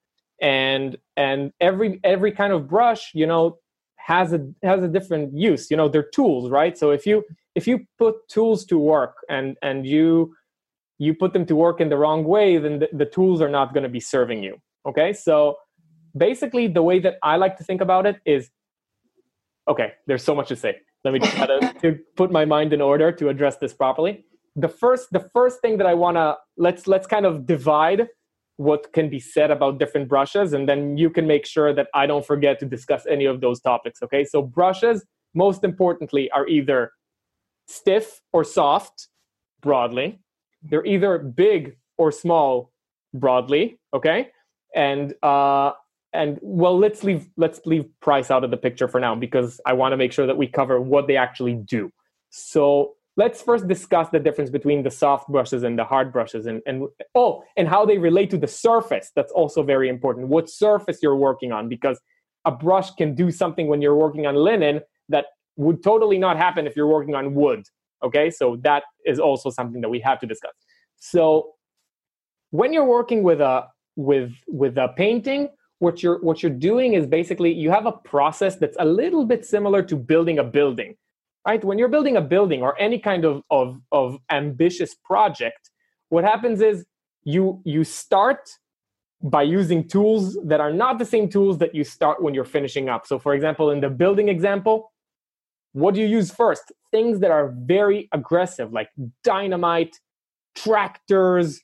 And 0.40 0.96
and 1.16 1.52
every 1.60 2.00
every 2.04 2.32
kind 2.32 2.52
of 2.52 2.68
brush, 2.68 3.10
you 3.14 3.26
know, 3.26 3.58
has 3.96 4.32
a 4.32 4.46
has 4.62 4.82
a 4.82 4.88
different 4.88 5.34
use. 5.36 5.70
You 5.70 5.76
know, 5.76 5.88
they're 5.88 6.10
tools, 6.14 6.50
right? 6.50 6.76
So 6.76 6.90
if 6.90 7.06
you 7.06 7.24
if 7.54 7.66
you 7.66 7.86
put 7.98 8.28
tools 8.28 8.64
to 8.66 8.78
work 8.78 9.16
and 9.28 9.56
and 9.62 9.86
you 9.86 10.34
you 10.98 11.14
put 11.14 11.32
them 11.32 11.46
to 11.46 11.56
work 11.56 11.80
in 11.80 11.88
the 11.88 11.96
wrong 11.96 12.24
way, 12.24 12.58
then 12.58 12.80
the, 12.80 12.88
the 12.92 13.06
tools 13.06 13.40
are 13.40 13.48
not 13.48 13.74
going 13.74 13.82
to 13.82 13.88
be 13.88 14.00
serving 14.00 14.42
you. 14.42 14.56
Okay, 14.86 15.12
so 15.12 15.56
basically, 16.16 16.68
the 16.68 16.82
way 16.82 16.98
that 17.00 17.18
I 17.22 17.36
like 17.36 17.56
to 17.58 17.64
think 17.64 17.80
about 17.80 18.06
it 18.06 18.20
is 18.24 18.50
okay, 19.68 19.92
there's 20.06 20.24
so 20.24 20.34
much 20.34 20.48
to 20.48 20.56
say. 20.56 20.76
Let 21.04 21.14
me 21.14 21.20
try 21.20 21.46
to, 21.46 21.74
to 21.82 21.98
put 22.16 22.30
my 22.30 22.44
mind 22.44 22.72
in 22.72 22.80
order 22.80 23.12
to 23.12 23.28
address 23.28 23.56
this 23.56 23.72
properly. 23.72 24.24
The 24.56 24.68
first, 24.68 25.10
the 25.12 25.28
first 25.32 25.60
thing 25.60 25.78
that 25.78 25.86
I 25.86 25.94
want 25.94 26.16
to 26.16 26.36
let's 26.56 26.86
let's 26.86 27.06
kind 27.06 27.26
of 27.26 27.46
divide 27.46 28.08
what 28.56 28.92
can 28.92 29.08
be 29.08 29.18
said 29.18 29.50
about 29.50 29.78
different 29.78 30.08
brushes, 30.08 30.52
and 30.52 30.68
then 30.68 30.96
you 30.96 31.10
can 31.10 31.26
make 31.26 31.46
sure 31.46 31.72
that 31.74 31.88
I 31.94 32.06
don't 32.06 32.24
forget 32.24 32.60
to 32.60 32.66
discuss 32.66 33.06
any 33.06 33.24
of 33.24 33.40
those 33.40 33.60
topics. 33.60 34.02
Okay, 34.02 34.24
so 34.24 34.42
brushes, 34.42 35.04
most 35.34 35.64
importantly, 35.64 36.30
are 36.30 36.46
either 36.46 36.92
stiff 37.66 38.20
or 38.32 38.44
soft, 38.44 39.08
broadly. 39.62 40.20
They're 40.62 40.84
either 40.84 41.18
big 41.18 41.76
or 41.96 42.12
small, 42.12 42.72
broadly. 43.14 43.78
Okay, 43.94 44.30
and 44.74 45.14
uh, 45.22 45.72
and 46.12 46.38
well, 46.42 46.78
let's 46.78 47.02
leave 47.04 47.28
let's 47.36 47.60
leave 47.64 47.86
price 48.00 48.30
out 48.30 48.44
of 48.44 48.50
the 48.50 48.56
picture 48.56 48.88
for 48.88 49.00
now 49.00 49.14
because 49.14 49.60
I 49.66 49.72
want 49.72 49.92
to 49.92 49.96
make 49.96 50.12
sure 50.12 50.26
that 50.26 50.36
we 50.36 50.46
cover 50.46 50.80
what 50.80 51.06
they 51.06 51.16
actually 51.16 51.54
do. 51.54 51.90
So 52.30 52.94
let's 53.16 53.42
first 53.42 53.68
discuss 53.68 54.08
the 54.10 54.18
difference 54.18 54.50
between 54.50 54.82
the 54.82 54.90
soft 54.90 55.28
brushes 55.28 55.62
and 55.62 55.78
the 55.78 55.84
hard 55.84 56.12
brushes 56.12 56.46
and, 56.46 56.62
and 56.66 56.88
oh 57.14 57.42
and 57.56 57.68
how 57.68 57.86
they 57.86 57.98
relate 57.98 58.30
to 58.30 58.38
the 58.38 58.48
surface. 58.48 59.10
That's 59.14 59.32
also 59.32 59.62
very 59.62 59.88
important. 59.88 60.28
What 60.28 60.50
surface 60.50 60.98
you're 61.02 61.16
working 61.16 61.52
on 61.52 61.68
because 61.68 62.00
a 62.44 62.50
brush 62.50 62.90
can 62.92 63.14
do 63.14 63.30
something 63.30 63.68
when 63.68 63.80
you're 63.80 63.96
working 63.96 64.26
on 64.26 64.34
linen 64.34 64.80
that 65.08 65.26
would 65.56 65.82
totally 65.82 66.18
not 66.18 66.36
happen 66.36 66.66
if 66.66 66.76
you're 66.76 66.88
working 66.88 67.14
on 67.14 67.34
wood 67.34 67.64
okay? 68.02 68.30
So 68.30 68.56
that 68.62 68.84
is 69.06 69.18
also 69.18 69.50
something 69.50 69.80
that 69.80 69.88
we 69.88 70.00
have 70.00 70.18
to 70.20 70.26
discuss. 70.26 70.52
So 70.98 71.52
when 72.50 72.72
you're 72.72 72.84
working 72.84 73.22
with 73.22 73.40
a 73.40 73.66
with 73.96 74.32
with 74.46 74.78
a 74.78 74.88
painting 74.96 75.48
what 75.82 76.00
you're 76.00 76.20
what 76.20 76.42
you're 76.42 76.58
doing 76.70 76.94
is 76.94 77.06
basically 77.06 77.52
you 77.52 77.68
have 77.68 77.86
a 77.86 77.92
process 77.92 78.54
that's 78.56 78.76
a 78.78 78.84
little 78.84 79.24
bit 79.26 79.44
similar 79.44 79.82
to 79.82 79.96
building 79.96 80.38
a 80.38 80.44
building 80.44 80.94
right? 81.44 81.64
When 81.64 81.76
you're 81.76 81.88
building 81.88 82.16
a 82.16 82.20
building 82.20 82.62
or 82.62 82.80
any 82.80 83.00
kind 83.00 83.24
of, 83.24 83.42
of, 83.50 83.80
of 83.90 84.16
ambitious 84.30 84.94
project 84.94 85.70
what 86.10 86.24
happens 86.24 86.60
is 86.60 86.84
you 87.24 87.60
you 87.64 87.82
start 87.84 88.48
by 89.22 89.42
using 89.42 89.88
tools 89.88 90.38
that 90.44 90.60
are 90.60 90.72
not 90.72 90.98
the 90.98 91.04
same 91.04 91.28
tools 91.28 91.58
that 91.58 91.74
you 91.74 91.84
start 91.84 92.22
when 92.22 92.32
you're 92.34 92.52
finishing 92.58 92.88
up. 92.88 93.06
So 93.06 93.18
for 93.18 93.34
example 93.34 93.70
in 93.70 93.80
the 93.80 93.90
building 93.90 94.28
example 94.28 94.92
what 95.72 95.94
do 95.94 96.00
you 96.00 96.06
use 96.06 96.30
first? 96.30 96.64
Things 96.90 97.18
that 97.20 97.30
are 97.30 97.54
very 97.74 98.08
aggressive 98.12 98.72
like 98.72 98.90
dynamite 99.24 99.94
tractors 100.54 101.60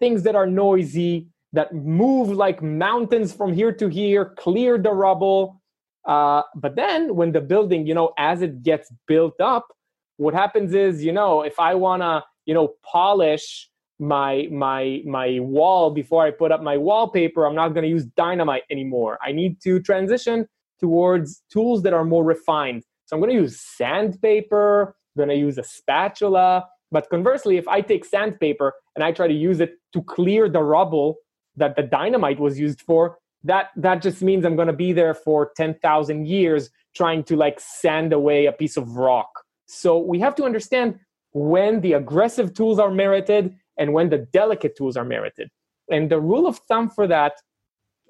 things 0.00 0.22
that 0.22 0.36
are 0.36 0.46
noisy 0.46 1.28
that 1.52 1.74
move 1.74 2.28
like 2.28 2.62
mountains 2.62 3.32
from 3.32 3.52
here 3.52 3.72
to 3.72 3.88
here 3.88 4.34
clear 4.36 4.78
the 4.78 4.90
rubble 4.92 5.60
uh, 6.08 6.42
but 6.56 6.74
then 6.74 7.14
when 7.14 7.32
the 7.32 7.40
building, 7.40 7.86
you 7.86 7.94
know, 7.94 8.12
as 8.18 8.40
it 8.40 8.62
gets 8.62 8.90
built 9.06 9.38
up, 9.40 9.68
what 10.16 10.32
happens 10.32 10.74
is, 10.74 11.04
you 11.04 11.12
know, 11.12 11.42
if 11.42 11.60
I 11.60 11.74
want 11.74 12.02
to, 12.02 12.24
you 12.46 12.54
know, 12.54 12.74
polish 12.82 13.68
my 14.00 14.46
my 14.50 15.02
my 15.04 15.38
wall 15.40 15.90
before 15.90 16.24
I 16.24 16.30
put 16.30 16.50
up 16.50 16.62
my 16.62 16.78
wallpaper, 16.78 17.46
I'm 17.46 17.54
not 17.54 17.68
going 17.68 17.82
to 17.82 17.90
use 17.90 18.06
dynamite 18.16 18.62
anymore. 18.70 19.18
I 19.22 19.32
need 19.32 19.60
to 19.62 19.80
transition 19.80 20.46
towards 20.80 21.42
tools 21.52 21.82
that 21.82 21.92
are 21.92 22.04
more 22.04 22.24
refined. 22.24 22.84
So 23.04 23.14
I'm 23.14 23.20
going 23.20 23.34
to 23.34 23.40
use 23.42 23.60
sandpaper, 23.60 24.96
I'm 25.16 25.26
going 25.26 25.28
to 25.28 25.34
use 25.34 25.58
a 25.58 25.64
spatula. 25.64 26.66
But 26.90 27.10
conversely, 27.10 27.58
if 27.58 27.68
I 27.68 27.82
take 27.82 28.06
sandpaper 28.06 28.72
and 28.94 29.04
I 29.04 29.12
try 29.12 29.28
to 29.28 29.34
use 29.34 29.60
it 29.60 29.72
to 29.92 30.02
clear 30.02 30.48
the 30.48 30.62
rubble 30.62 31.18
that 31.58 31.76
the 31.76 31.82
dynamite 31.82 32.40
was 32.40 32.58
used 32.58 32.80
for, 32.80 33.18
that 33.44 33.70
that 33.76 34.02
just 34.02 34.20
means 34.20 34.44
i'm 34.44 34.56
going 34.56 34.66
to 34.66 34.72
be 34.72 34.92
there 34.92 35.14
for 35.14 35.52
10,000 35.56 36.26
years 36.26 36.70
trying 36.94 37.22
to 37.24 37.36
like 37.36 37.60
sand 37.60 38.12
away 38.12 38.46
a 38.46 38.52
piece 38.52 38.76
of 38.76 38.96
rock. 38.96 39.30
So 39.66 39.98
we 39.98 40.18
have 40.20 40.34
to 40.36 40.44
understand 40.44 40.98
when 41.32 41.80
the 41.80 41.92
aggressive 41.92 42.54
tools 42.54 42.78
are 42.78 42.90
merited 42.90 43.54
and 43.78 43.92
when 43.92 44.08
the 44.08 44.18
delicate 44.18 44.76
tools 44.76 44.96
are 44.96 45.04
merited. 45.04 45.48
And 45.90 46.10
the 46.10 46.20
rule 46.20 46.46
of 46.46 46.58
thumb 46.58 46.90
for 46.90 47.06
that 47.06 47.34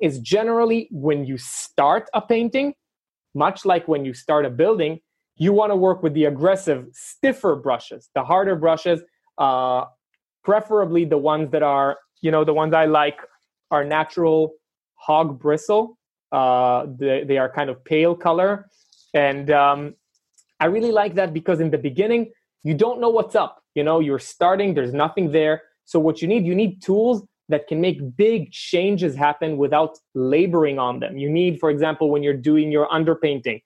is 0.01 0.21
generally 0.21 0.89
when 0.91 1.25
you 1.25 1.37
start 1.37 2.09
a 2.15 2.23
painting 2.23 2.75
much 3.35 3.65
like 3.65 3.87
when 3.87 4.05
you 4.05 4.15
start 4.15 4.45
a 4.47 4.51
building 4.51 5.01
you 5.37 5.53
want 5.53 5.71
to 5.71 5.77
work 5.77 6.03
with 6.03 6.15
the 6.15 6.25
aggressive 6.25 6.87
stiffer 6.93 7.55
brushes 7.55 8.09
the 8.15 8.23
harder 8.23 8.57
brushes 8.57 9.01
uh, 9.39 9.85
preferably 10.45 11.05
the 11.05 11.19
ones 11.19 11.51
that 11.51 11.63
are 11.63 11.99
you 12.21 12.31
know 12.31 12.45
the 12.45 12.55
ones 12.55 12.73
i 12.75 12.85
like 12.85 13.21
are 13.71 13.85
natural 13.85 14.55
hog 14.95 15.39
bristle. 15.39 15.99
Uh, 16.33 16.87
they, 16.99 17.25
they 17.25 17.39
are 17.39 17.51
kind 17.51 17.71
of 17.71 17.85
pale 17.85 18.15
color. 18.15 18.69
And 19.15 19.51
um, 19.51 19.95
I 20.61 20.67
really 20.67 20.93
like 20.93 21.15
that 21.15 21.33
because 21.33 21.61
in 21.61 21.71
the 21.71 21.79
beginning, 21.79 22.33
you 22.65 22.75
don't 22.75 23.01
know 23.01 23.09
what's 23.09 23.35
up. 23.35 23.63
You 23.75 23.85
know, 23.85 24.01
you're 24.01 24.19
starting, 24.19 24.75
there's 24.75 24.93
nothing 24.93 25.31
there. 25.33 25.63
So, 25.85 25.99
what 25.99 26.21
you 26.21 26.29
need, 26.29 26.45
you 26.45 26.55
need 26.55 26.83
tools 26.83 27.23
that 27.49 27.67
can 27.67 27.81
make 27.81 28.17
big 28.17 28.51
changes 28.53 29.15
happen 29.15 29.57
without 29.57 29.99
laboring 30.15 30.79
on 30.79 31.01
them. 31.01 31.17
You 31.17 31.31
need, 31.31 31.59
for 31.61 31.71
example, 31.71 32.11
when 32.11 32.23
you're 32.23 32.35
doing 32.35 32.71
your 32.71 32.89
underpainting, 32.89 33.63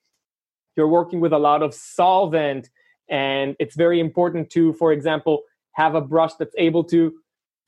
you're 0.76 0.88
working 0.88 1.20
with 1.20 1.32
a 1.32 1.38
lot 1.38 1.62
of 1.62 1.74
solvent, 1.74 2.70
and 3.08 3.56
it's 3.58 3.74
very 3.74 3.98
important 3.98 4.50
to, 4.50 4.72
for 4.74 4.92
example, 4.92 5.42
have 5.72 5.94
a 5.94 6.00
brush 6.00 6.34
that's 6.34 6.54
able 6.58 6.84
to 6.84 7.14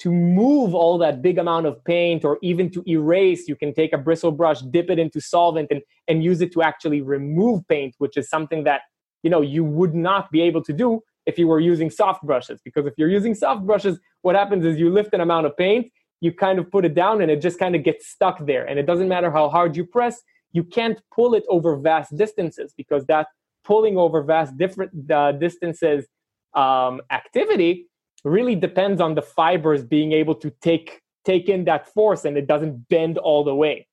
to 0.01 0.11
move 0.11 0.75
all 0.75 0.99
that 0.99 1.23
big 1.23 1.39
amount 1.39 1.67
of 1.67 1.83
paint 1.85 2.25
or 2.25 2.39
even 2.43 2.71
to 2.71 2.83
erase 2.89 3.47
you 3.49 3.57
can 3.57 3.73
take 3.73 3.93
a 3.93 3.99
bristle 3.99 4.33
brush 4.33 4.61
dip 4.71 4.91
it 4.91 4.99
into 4.99 5.21
solvent 5.21 5.69
and, 5.71 5.83
and 6.09 6.25
use 6.25 6.41
it 6.41 6.53
to 6.53 6.63
actually 6.63 7.01
remove 7.01 7.67
paint 7.69 7.95
which 7.99 8.17
is 8.17 8.29
something 8.29 8.65
that 8.65 8.83
you 9.23 9.31
know 9.31 9.41
you 9.41 9.65
would 9.65 9.95
not 9.95 10.31
be 10.31 10.41
able 10.41 10.63
to 10.63 10.73
do 10.73 11.01
if 11.27 11.39
you 11.39 11.47
were 11.49 11.61
using 11.61 11.91
soft 11.91 12.23
brushes. 12.23 12.61
Because 12.65 12.87
if 12.87 12.95
you're 12.97 13.09
using 13.09 13.35
soft 13.35 13.67
brushes 13.67 13.99
what 14.23 14.35
happens 14.35 14.65
is 14.65 14.79
you 14.79 14.91
lift 14.91 15.15
an 15.15 15.21
amount 15.21 15.47
of 15.47 15.57
paint 15.57 15.91
you 16.21 16.33
kind 16.33 16.59
of 16.59 16.71
put 16.71 16.85
it 16.85 16.95
down 16.95 17.21
and 17.21 17.31
it 17.31 17.43
just 17.43 17.59
kind 17.59 17.75
of 17.75 17.83
gets 17.83 18.09
stuck 18.09 18.47
there. 18.47 18.65
And 18.65 18.79
it 18.79 18.87
doesn't 18.87 19.09
matter 19.09 19.31
how 19.31 19.49
hard 19.49 19.77
you 19.77 19.85
press 19.85 20.23
you 20.53 20.63
can't 20.63 21.01
pull 21.15 21.35
it 21.35 21.45
over 21.49 21.77
vast 21.77 22.17
distances 22.17 22.73
because 22.77 23.05
that 23.07 23.27
pulling 23.65 23.99
over 23.99 24.23
vast 24.23 24.57
different 24.57 25.11
uh, 25.11 25.33
distances 25.33 26.07
um, 26.55 27.01
activity 27.11 27.87
really 28.25 28.57
depends 28.57 29.01
on 29.01 29.15
the 29.15 29.23
fibers 29.23 29.85
being 29.85 30.13
able 30.13 30.35
to 30.37 30.51
take 30.61 31.01
take 31.25 31.49
in 31.49 31.65
that 31.65 31.87
force 31.89 32.25
and 32.25 32.37
it 32.37 32.47
doesn't 32.47 32.89
bend 32.89 33.19
all 33.19 33.45
the 33.45 33.55
way. 33.55 33.87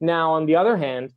Now, 0.00 0.32
on 0.32 0.46
the 0.46 0.56
other 0.56 0.76
hand, 0.76 1.12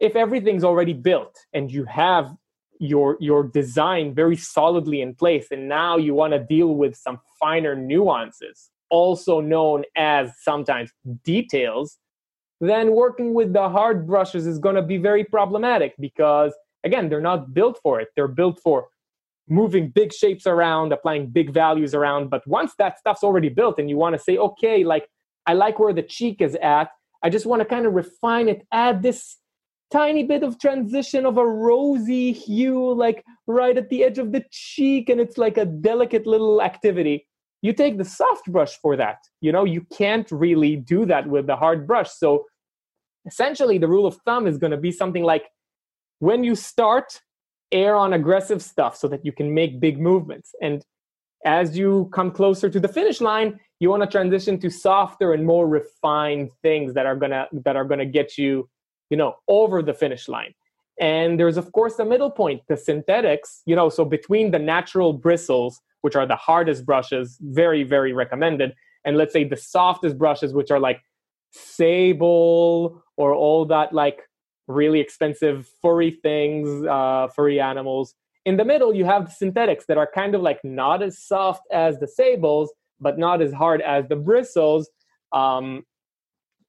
if 0.00 0.16
everything's 0.16 0.64
already 0.64 0.92
built 0.92 1.36
and 1.52 1.70
you 1.70 1.84
have 1.84 2.34
your 2.80 3.16
your 3.20 3.42
design 3.42 4.14
very 4.14 4.36
solidly 4.36 5.00
in 5.00 5.14
place 5.14 5.48
and 5.50 5.68
now 5.68 5.96
you 5.96 6.14
want 6.14 6.32
to 6.32 6.38
deal 6.38 6.74
with 6.74 6.94
some 6.94 7.18
finer 7.40 7.74
nuances 7.74 8.70
also 8.88 9.40
known 9.40 9.82
as 9.96 10.30
sometimes 10.42 10.90
details 11.24 11.98
then 12.60 12.92
working 12.92 13.34
with 13.34 13.52
the 13.52 13.68
hard 13.68 14.06
brushes 14.06 14.46
is 14.46 14.58
going 14.58 14.76
to 14.76 14.82
be 14.82 14.96
very 14.96 15.24
problematic 15.24 15.92
because 15.98 16.52
again 16.84 17.08
they're 17.08 17.20
not 17.20 17.52
built 17.52 17.80
for 17.82 18.00
it 18.00 18.08
they're 18.14 18.28
built 18.28 18.60
for 18.60 18.86
moving 19.50 19.88
big 19.88 20.12
shapes 20.12 20.46
around, 20.46 20.92
applying 20.92 21.28
big 21.28 21.50
values 21.50 21.94
around. 21.94 22.30
But 22.30 22.46
once 22.46 22.72
that 22.78 22.98
stuff's 22.98 23.22
already 23.22 23.48
built 23.48 23.78
and 23.78 23.88
you 23.88 23.96
want 23.96 24.14
to 24.16 24.22
say, 24.22 24.36
okay, 24.36 24.84
like 24.84 25.08
I 25.46 25.54
like 25.54 25.78
where 25.78 25.92
the 25.92 26.02
cheek 26.02 26.40
is 26.40 26.56
at, 26.62 26.90
I 27.22 27.30
just 27.30 27.46
want 27.46 27.60
to 27.60 27.66
kind 27.66 27.86
of 27.86 27.94
refine 27.94 28.48
it, 28.48 28.66
add 28.72 29.02
this 29.02 29.36
tiny 29.90 30.22
bit 30.22 30.42
of 30.42 30.58
transition 30.58 31.24
of 31.24 31.38
a 31.38 31.46
rosy 31.46 32.32
hue, 32.32 32.92
like 32.94 33.24
right 33.46 33.76
at 33.76 33.88
the 33.88 34.04
edge 34.04 34.18
of 34.18 34.32
the 34.32 34.44
cheek, 34.50 35.08
and 35.08 35.20
it's 35.20 35.38
like 35.38 35.56
a 35.56 35.64
delicate 35.64 36.26
little 36.26 36.60
activity. 36.62 37.26
You 37.62 37.72
take 37.72 37.98
the 37.98 38.04
soft 38.04 38.46
brush 38.52 38.76
for 38.80 38.96
that. 38.96 39.18
You 39.40 39.50
know, 39.50 39.64
you 39.64 39.84
can't 39.96 40.30
really 40.30 40.76
do 40.76 41.06
that 41.06 41.26
with 41.26 41.46
the 41.46 41.56
hard 41.56 41.86
brush. 41.86 42.10
So 42.10 42.44
essentially, 43.26 43.78
the 43.78 43.88
rule 43.88 44.06
of 44.06 44.16
thumb 44.24 44.46
is 44.46 44.58
going 44.58 44.70
to 44.70 44.76
be 44.76 44.92
something 44.92 45.24
like 45.24 45.44
when 46.20 46.44
you 46.44 46.54
start, 46.54 47.20
err 47.72 47.96
on 47.96 48.12
aggressive 48.12 48.62
stuff 48.62 48.96
so 48.96 49.08
that 49.08 49.24
you 49.24 49.32
can 49.32 49.52
make 49.52 49.80
big 49.80 50.00
movements. 50.00 50.54
And 50.62 50.84
as 51.44 51.76
you 51.76 52.10
come 52.12 52.30
closer 52.30 52.68
to 52.68 52.80
the 52.80 52.88
finish 52.88 53.20
line, 53.20 53.60
you 53.80 53.90
want 53.90 54.02
to 54.02 54.08
transition 54.08 54.58
to 54.60 54.70
softer 54.70 55.32
and 55.32 55.46
more 55.46 55.68
refined 55.68 56.50
things 56.62 56.94
that 56.94 57.06
are 57.06 57.16
gonna 57.16 57.46
that 57.52 57.76
are 57.76 57.84
gonna 57.84 58.06
get 58.06 58.36
you, 58.36 58.68
you 59.10 59.16
know, 59.16 59.36
over 59.46 59.82
the 59.82 59.94
finish 59.94 60.28
line. 60.28 60.52
And 61.00 61.38
there's 61.38 61.56
of 61.56 61.70
course 61.72 61.96
the 61.96 62.04
middle 62.04 62.30
point, 62.30 62.62
the 62.68 62.76
synthetics, 62.76 63.62
you 63.66 63.76
know, 63.76 63.88
so 63.88 64.04
between 64.04 64.50
the 64.50 64.58
natural 64.58 65.12
bristles, 65.12 65.80
which 66.00 66.16
are 66.16 66.26
the 66.26 66.36
hardest 66.36 66.84
brushes, 66.84 67.38
very, 67.40 67.84
very 67.84 68.12
recommended, 68.12 68.74
and 69.04 69.16
let's 69.16 69.32
say 69.32 69.44
the 69.44 69.56
softest 69.56 70.18
brushes, 70.18 70.52
which 70.52 70.70
are 70.70 70.80
like 70.80 71.00
sable 71.52 73.02
or 73.16 73.32
all 73.32 73.64
that 73.66 73.92
like 73.92 74.27
really 74.68 75.00
expensive 75.00 75.68
furry 75.82 76.12
things, 76.22 76.86
uh, 76.86 77.28
furry 77.34 77.60
animals. 77.60 78.14
In 78.44 78.56
the 78.56 78.64
middle, 78.64 78.94
you 78.94 79.04
have 79.04 79.26
the 79.26 79.32
synthetics 79.32 79.86
that 79.86 79.98
are 79.98 80.08
kind 80.14 80.34
of 80.34 80.42
like 80.42 80.60
not 80.62 81.02
as 81.02 81.18
soft 81.18 81.62
as 81.72 81.98
the 81.98 82.06
sables, 82.06 82.72
but 83.00 83.18
not 83.18 83.42
as 83.42 83.52
hard 83.52 83.80
as 83.82 84.06
the 84.08 84.16
bristles, 84.16 84.88
um, 85.32 85.84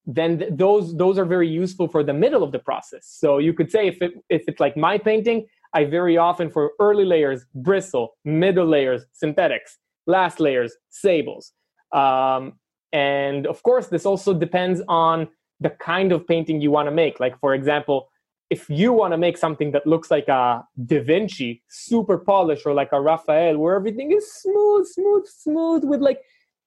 then 0.06 0.40
th- 0.40 0.52
those 0.56 0.96
those 0.98 1.18
are 1.18 1.26
very 1.26 1.48
useful 1.48 1.88
for 1.88 2.04
the 2.04 2.14
middle 2.14 2.44
of 2.44 2.52
the 2.52 2.60
process. 2.60 3.06
So 3.06 3.38
you 3.38 3.54
could 3.54 3.72
say 3.72 3.88
if 3.88 4.02
it, 4.02 4.14
if 4.30 4.44
it's 4.48 4.60
like 4.60 4.76
my 4.76 4.98
painting, 4.98 5.46
I 5.74 5.86
very 5.86 6.18
often 6.18 6.50
for 6.50 6.72
early 6.80 7.06
layers 7.06 7.46
bristle, 7.54 8.18
middle 8.26 8.66
layers 8.66 9.06
synthetics, 9.14 9.78
last 10.08 10.40
layers 10.40 10.76
sables, 10.90 11.54
um, 11.94 12.54
and 12.92 13.46
of 13.46 13.62
course 13.64 13.88
this 13.88 14.06
also 14.06 14.34
depends 14.34 14.82
on 14.88 15.28
the 15.60 15.70
kind 15.70 16.12
of 16.12 16.26
painting 16.28 16.62
you 16.62 16.72
want 16.72 16.88
to 16.88 16.92
make. 16.92 17.20
Like 17.20 17.40
for 17.40 17.54
example, 17.54 18.10
if 18.50 18.70
you 18.70 18.92
want 18.94 19.14
to 19.14 19.18
make 19.18 19.38
something 19.38 19.72
that 19.72 19.86
looks 19.86 20.10
like 20.10 20.28
a 20.28 20.64
Da 20.86 21.02
Vinci, 21.04 21.62
super 21.70 22.18
polished, 22.18 22.66
or 22.66 22.74
like 22.74 22.92
a 22.92 23.00
Raphael, 23.00 23.58
where 23.58 23.76
everything 23.76 24.12
is 24.12 24.32
smooth, 24.34 24.88
smooth, 24.88 25.28
smooth, 25.28 25.84
with 25.84 26.02
like 26.02 26.22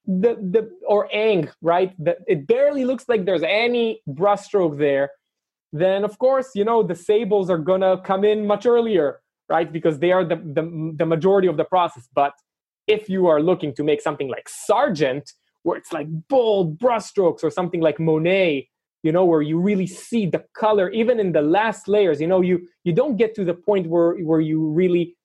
the 0.07 0.35
the 0.35 0.71
or 0.87 1.09
Ingres, 1.13 1.55
right? 1.61 1.93
That 2.05 2.19
it 2.27 2.47
barely 2.47 2.85
looks 2.85 3.09
like 3.09 3.25
there's 3.25 3.43
any 3.43 4.01
brushstroke 4.09 4.79
there. 4.79 5.11
Then 5.73 6.05
of 6.05 6.19
course, 6.19 6.51
you 6.55 6.65
know 6.65 6.83
the 6.83 6.95
sables 6.95 7.51
are 7.51 7.59
gonna 7.59 8.01
come 8.03 8.25
in 8.25 8.47
much 8.47 8.65
earlier, 8.67 9.21
right? 9.49 9.73
Because 9.73 9.99
they 9.99 10.13
are 10.13 10.25
the 10.25 10.37
the, 10.37 10.95
the 10.97 11.07
majority 11.07 11.49
of 11.49 11.57
the 11.57 11.65
process. 11.65 12.09
But 12.15 12.33
if 12.87 13.09
you 13.09 13.27
are 13.27 13.41
looking 13.41 13.75
to 13.75 13.83
make 13.83 14.01
something 14.01 14.29
like 14.29 14.49
Sargent, 14.49 15.33
where 15.63 15.79
it's 15.79 15.93
like 15.93 16.07
bold 16.29 16.79
brushstrokes, 16.79 17.43
or 17.43 17.51
something 17.51 17.81
like 17.81 17.99
Monet, 17.99 18.69
you 19.03 19.11
know, 19.13 19.25
where 19.25 19.43
you 19.43 19.59
really 19.59 19.87
see 19.87 20.27
the 20.27 20.45
color, 20.55 20.89
even 20.91 21.19
in 21.19 21.33
the 21.33 21.43
last 21.43 21.89
layers, 21.89 22.21
you 22.21 22.27
know, 22.27 22.41
you 22.41 22.69
you 22.85 22.93
don't 22.93 23.17
get 23.17 23.35
to 23.35 23.45
the 23.45 23.55
point 23.55 23.89
where 23.89 24.15
where 24.19 24.41
you 24.41 24.67
really 24.69 25.17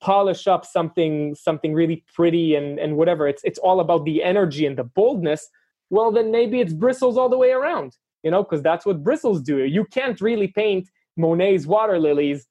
polish 0.00 0.46
up 0.46 0.64
something 0.64 1.34
something 1.34 1.74
really 1.74 2.04
pretty 2.14 2.54
and 2.54 2.78
and 2.78 2.96
whatever. 2.96 3.28
It's 3.28 3.42
it's 3.44 3.58
all 3.58 3.80
about 3.80 4.04
the 4.04 4.22
energy 4.22 4.66
and 4.66 4.76
the 4.76 4.84
boldness. 4.84 5.48
Well 5.90 6.12
then 6.12 6.30
maybe 6.30 6.60
it's 6.60 6.72
bristles 6.72 7.16
all 7.16 7.28
the 7.28 7.38
way 7.38 7.50
around 7.50 7.96
you 8.22 8.30
know 8.30 8.42
because 8.42 8.62
that's 8.62 8.86
what 8.86 9.02
bristles 9.04 9.42
do. 9.42 9.58
You 9.64 9.84
can't 9.84 10.20
really 10.20 10.48
paint 10.48 10.88
monet's 11.16 11.66
water 11.66 11.98
lilies 11.98 12.46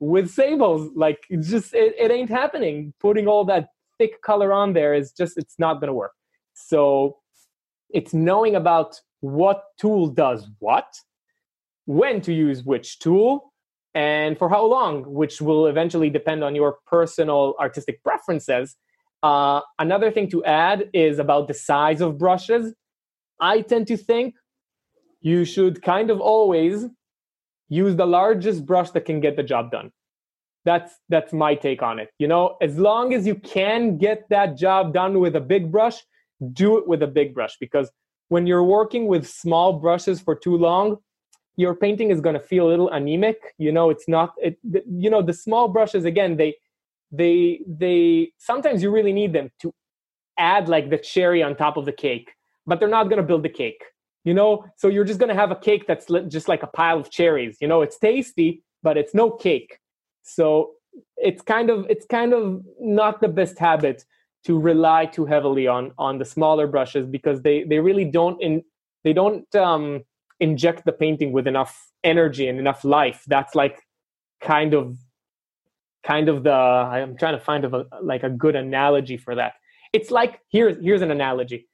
with 0.00 0.30
sables. 0.30 0.90
Like 0.96 1.18
it's 1.30 1.48
just 1.48 1.74
it, 1.74 1.94
it 1.98 2.10
ain't 2.10 2.30
happening. 2.30 2.94
Putting 3.00 3.28
all 3.28 3.44
that 3.46 3.68
thick 3.98 4.20
color 4.22 4.52
on 4.52 4.72
there 4.72 4.94
is 4.94 5.12
just 5.12 5.36
it's 5.36 5.58
not 5.58 5.80
to 5.80 5.92
work. 5.92 6.12
So 6.54 7.18
it's 7.90 8.12
knowing 8.12 8.56
about 8.56 9.00
what 9.20 9.62
tool 9.80 10.08
does 10.08 10.48
what 10.58 10.86
when 11.86 12.20
to 12.20 12.32
use 12.32 12.62
which 12.62 12.98
tool 12.98 13.52
and 13.94 14.38
for 14.38 14.48
how 14.48 14.64
long, 14.64 15.02
which 15.06 15.40
will 15.40 15.66
eventually 15.66 16.10
depend 16.10 16.44
on 16.44 16.54
your 16.54 16.76
personal 16.86 17.54
artistic 17.58 18.02
preferences. 18.02 18.76
Uh, 19.22 19.60
another 19.78 20.10
thing 20.10 20.28
to 20.30 20.44
add 20.44 20.90
is 20.92 21.18
about 21.18 21.48
the 21.48 21.54
size 21.54 22.00
of 22.00 22.18
brushes. 22.18 22.74
I 23.40 23.62
tend 23.62 23.86
to 23.88 23.96
think 23.96 24.34
you 25.20 25.44
should 25.44 25.82
kind 25.82 26.10
of 26.10 26.20
always 26.20 26.86
use 27.68 27.96
the 27.96 28.06
largest 28.06 28.66
brush 28.66 28.90
that 28.90 29.04
can 29.04 29.20
get 29.20 29.36
the 29.36 29.42
job 29.42 29.70
done. 29.70 29.90
That's 30.64 30.92
that's 31.08 31.32
my 31.32 31.54
take 31.54 31.82
on 31.82 31.98
it. 31.98 32.10
You 32.18 32.28
know, 32.28 32.56
as 32.60 32.78
long 32.78 33.14
as 33.14 33.26
you 33.26 33.34
can 33.34 33.96
get 33.96 34.28
that 34.28 34.56
job 34.56 34.92
done 34.92 35.18
with 35.18 35.34
a 35.34 35.40
big 35.40 35.72
brush, 35.72 35.96
do 36.52 36.76
it 36.78 36.86
with 36.86 37.02
a 37.02 37.06
big 37.06 37.34
brush 37.34 37.56
because 37.58 37.90
when 38.28 38.46
you're 38.46 38.64
working 38.64 39.06
with 39.06 39.26
small 39.26 39.72
brushes 39.72 40.20
for 40.20 40.34
too 40.34 40.56
long, 40.56 40.98
your 41.56 41.74
painting 41.74 42.10
is 42.10 42.20
going 42.20 42.34
to 42.34 42.40
feel 42.40 42.68
a 42.68 42.70
little 42.70 42.88
anemic 42.90 43.54
you 43.58 43.72
know 43.72 43.90
it's 43.90 44.08
not 44.08 44.32
it 44.40 44.56
you 44.64 45.10
know 45.10 45.20
the 45.20 45.32
small 45.32 45.66
brushes 45.66 46.04
again 46.04 46.36
they 46.36 46.54
they 47.10 47.60
they 47.66 48.30
sometimes 48.38 48.80
you 48.82 48.90
really 48.90 49.12
need 49.12 49.32
them 49.32 49.50
to 49.60 49.74
add 50.38 50.68
like 50.68 50.88
the 50.88 50.96
cherry 50.96 51.42
on 51.42 51.56
top 51.56 51.76
of 51.76 51.84
the 51.84 51.92
cake 51.92 52.30
but 52.66 52.78
they're 52.78 52.88
not 52.88 53.04
going 53.04 53.16
to 53.16 53.22
build 53.22 53.42
the 53.42 53.48
cake 53.48 53.82
you 54.24 54.34
know? 54.34 54.64
So 54.76 54.88
you're 54.88 55.04
just 55.04 55.18
going 55.18 55.30
to 55.30 55.34
have 55.34 55.50
a 55.50 55.56
cake 55.56 55.86
that's 55.86 56.06
just 56.28 56.48
like 56.48 56.62
a 56.62 56.66
pile 56.66 57.00
of 57.00 57.10
cherries 57.10 57.58
you 57.60 57.68
know? 57.68 57.82
It's 57.82 57.98
tasty 57.98 58.62
but 58.82 58.96
it's 58.96 59.14
no 59.14 59.30
cake. 59.30 59.78
So 60.22 60.72
it's 61.16 61.42
kind 61.42 61.70
of 61.70 61.86
it's 61.88 62.06
kind 62.06 62.32
of 62.32 62.62
not 62.80 63.20
the 63.20 63.28
best 63.28 63.58
habit 63.58 64.04
to 64.44 64.58
rely 64.58 65.06
too 65.06 65.26
heavily 65.26 65.66
on 65.66 65.92
on 65.98 66.18
the 66.18 66.24
smaller 66.24 66.66
brushes 66.66 67.06
because 67.06 67.42
they 67.42 67.64
they 67.64 67.78
really 67.78 68.04
don't 68.04 68.40
in 68.42 68.62
they 69.04 69.12
don't 69.12 69.52
um 69.54 70.02
inject 70.40 70.84
the 70.84 70.92
painting 70.92 71.32
with 71.32 71.46
enough 71.46 71.90
energy 72.04 72.48
and 72.48 72.58
enough 72.58 72.84
life. 72.84 73.24
That's 73.26 73.54
like 73.54 73.80
kind 74.40 74.74
of 74.74 74.96
kind 76.04 76.28
of 76.28 76.44
the 76.44 76.52
i'm 76.52 77.16
trying 77.16 77.36
to 77.36 77.40
find 77.40 77.64
a, 77.64 77.84
like 78.00 78.22
a 78.22 78.30
good 78.30 78.56
analogy 78.56 79.16
for 79.16 79.34
that. 79.34 79.54
It's 79.92 80.10
like 80.10 80.40
here's 80.50 80.82
here's 80.82 81.02
an 81.02 81.10
analogy. 81.10 81.68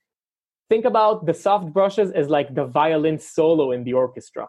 Think 0.70 0.86
about 0.86 1.26
the 1.26 1.34
soft 1.34 1.72
brushes 1.72 2.10
as 2.12 2.28
like 2.28 2.54
the 2.54 2.64
violin 2.64 3.18
solo 3.18 3.70
in 3.72 3.84
the 3.84 3.92
orchestra. 3.92 4.48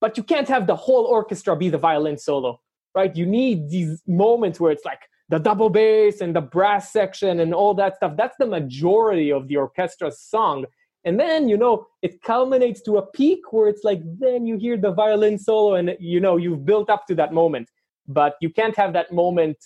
But 0.00 0.16
you 0.16 0.22
can't 0.22 0.48
have 0.48 0.66
the 0.66 0.76
whole 0.76 1.04
orchestra 1.04 1.56
be 1.56 1.70
the 1.70 1.78
violin 1.78 2.18
solo 2.18 2.60
right? 2.94 3.14
You 3.14 3.26
need 3.26 3.70
these 3.70 4.02
moments 4.06 4.58
where 4.58 4.72
it's 4.72 4.84
like 4.84 5.00
the 5.30 5.38
double 5.38 5.70
bass 5.70 6.20
and 6.20 6.34
the 6.34 6.40
brass 6.40 6.92
section 6.92 7.40
and 7.40 7.54
all 7.54 7.72
that 7.74 7.96
stuff. 7.96 8.16
That's 8.16 8.36
the 8.38 8.46
majority 8.46 9.30
of 9.30 9.46
the 9.46 9.54
orchestra's 9.54 10.20
song. 10.20 10.66
And 11.04 11.18
then 11.18 11.48
you 11.48 11.56
know 11.56 11.86
it 12.02 12.20
culminates 12.22 12.82
to 12.82 12.98
a 12.98 13.06
peak 13.06 13.52
where 13.52 13.68
it's 13.68 13.84
like 13.84 14.00
then 14.18 14.44
you 14.44 14.58
hear 14.58 14.76
the 14.76 14.92
violin 14.92 15.38
solo 15.38 15.74
and 15.74 15.96
you 15.98 16.20
know 16.20 16.36
you've 16.36 16.66
built 16.66 16.90
up 16.90 17.06
to 17.06 17.14
that 17.14 17.32
moment. 17.32 17.70
But 18.06 18.34
you 18.40 18.50
can't 18.50 18.76
have 18.76 18.92
that 18.92 19.12
moment 19.12 19.56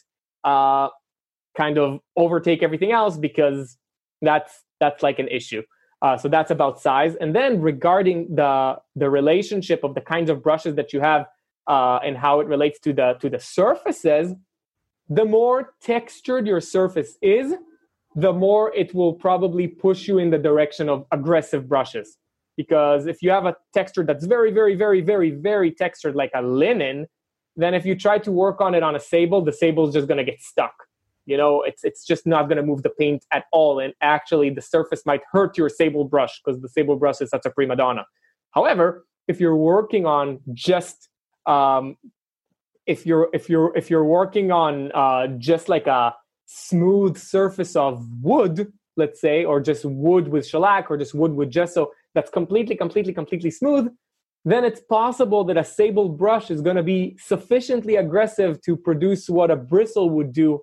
uh, 0.44 0.88
kind 1.56 1.78
of 1.78 2.00
overtake 2.16 2.62
everything 2.62 2.92
else 2.92 3.16
because 3.16 3.78
that's 4.20 4.52
that's 4.80 5.02
like 5.02 5.18
an 5.18 5.28
issue. 5.28 5.62
Uh, 6.02 6.18
so 6.18 6.28
that's 6.28 6.50
about 6.50 6.80
size. 6.80 7.14
And 7.16 7.34
then 7.34 7.62
regarding 7.62 8.34
the 8.34 8.76
the 8.94 9.08
relationship 9.08 9.82
of 9.82 9.94
the 9.94 10.02
kinds 10.02 10.28
of 10.28 10.42
brushes 10.42 10.74
that 10.76 10.92
you 10.92 11.00
have 11.00 11.26
uh, 11.66 12.00
and 12.04 12.18
how 12.18 12.40
it 12.40 12.46
relates 12.46 12.78
to 12.80 12.92
the 12.92 13.14
to 13.20 13.30
the 13.30 13.40
surfaces 13.40 14.34
the 15.08 15.24
more 15.24 15.74
textured 15.82 16.46
your 16.46 16.60
surface 16.60 17.16
is 17.20 17.54
the 18.14 18.32
more 18.32 18.74
it 18.74 18.94
will 18.94 19.12
probably 19.12 19.66
push 19.66 20.06
you 20.06 20.18
in 20.18 20.30
the 20.30 20.38
direction 20.38 20.88
of 20.88 21.04
aggressive 21.10 21.68
brushes. 21.68 22.16
Because 22.56 23.06
if 23.06 23.20
you 23.20 23.30
have 23.30 23.46
a 23.46 23.56
texture 23.72 24.04
that's 24.04 24.24
very, 24.24 24.52
very, 24.52 24.76
very, 24.76 25.00
very, 25.00 25.32
very 25.32 25.72
textured, 25.72 26.14
like 26.14 26.30
a 26.34 26.42
linen, 26.42 27.06
then 27.56 27.74
if 27.74 27.84
you 27.84 27.96
try 27.96 28.18
to 28.18 28.30
work 28.30 28.60
on 28.60 28.74
it 28.74 28.82
on 28.82 28.94
a 28.94 29.00
sable, 29.00 29.42
the 29.42 29.52
sable 29.52 29.88
is 29.88 29.94
just 29.94 30.06
going 30.06 30.18
to 30.18 30.24
get 30.24 30.40
stuck. 30.40 30.74
You 31.26 31.36
know, 31.36 31.62
it's 31.62 31.84
it's 31.84 32.04
just 32.04 32.26
not 32.26 32.44
going 32.44 32.58
to 32.58 32.62
move 32.62 32.82
the 32.82 32.90
paint 32.90 33.24
at 33.32 33.44
all, 33.50 33.80
and 33.80 33.94
actually, 34.02 34.50
the 34.50 34.60
surface 34.60 35.06
might 35.06 35.22
hurt 35.32 35.56
your 35.56 35.70
sable 35.70 36.04
brush 36.04 36.38
because 36.44 36.60
the 36.60 36.68
sable 36.68 36.96
brush 36.96 37.20
is 37.22 37.30
such 37.30 37.46
a 37.46 37.50
prima 37.50 37.76
donna. 37.76 38.04
However, 38.50 39.06
if 39.26 39.40
you're 39.40 39.56
working 39.56 40.04
on 40.04 40.40
just 40.52 41.08
um, 41.46 41.96
if 42.86 43.06
you're 43.06 43.28
if 43.32 43.48
you're 43.48 43.76
if 43.76 43.90
you're 43.90 44.04
working 44.04 44.52
on 44.52 44.92
uh, 44.92 45.26
just 45.38 45.68
like 45.68 45.86
a 45.86 46.14
smooth 46.46 47.16
surface 47.16 47.76
of 47.76 48.06
wood, 48.20 48.72
let's 48.96 49.20
say, 49.20 49.44
or 49.44 49.60
just 49.60 49.84
wood 49.84 50.28
with 50.28 50.46
shellac 50.46 50.90
or 50.90 50.96
just 50.96 51.14
wood 51.14 51.34
with 51.34 51.50
gesso 51.50 51.90
that's 52.14 52.30
completely, 52.30 52.76
completely, 52.76 53.12
completely 53.12 53.50
smooth, 53.50 53.92
then 54.44 54.64
it's 54.64 54.80
possible 54.80 55.42
that 55.44 55.56
a 55.56 55.64
sable 55.64 56.08
brush 56.08 56.50
is 56.50 56.60
going 56.60 56.76
to 56.76 56.82
be 56.82 57.16
sufficiently 57.18 57.96
aggressive 57.96 58.60
to 58.62 58.76
produce 58.76 59.28
what 59.28 59.50
a 59.50 59.56
bristle 59.56 60.10
would 60.10 60.32
do 60.32 60.60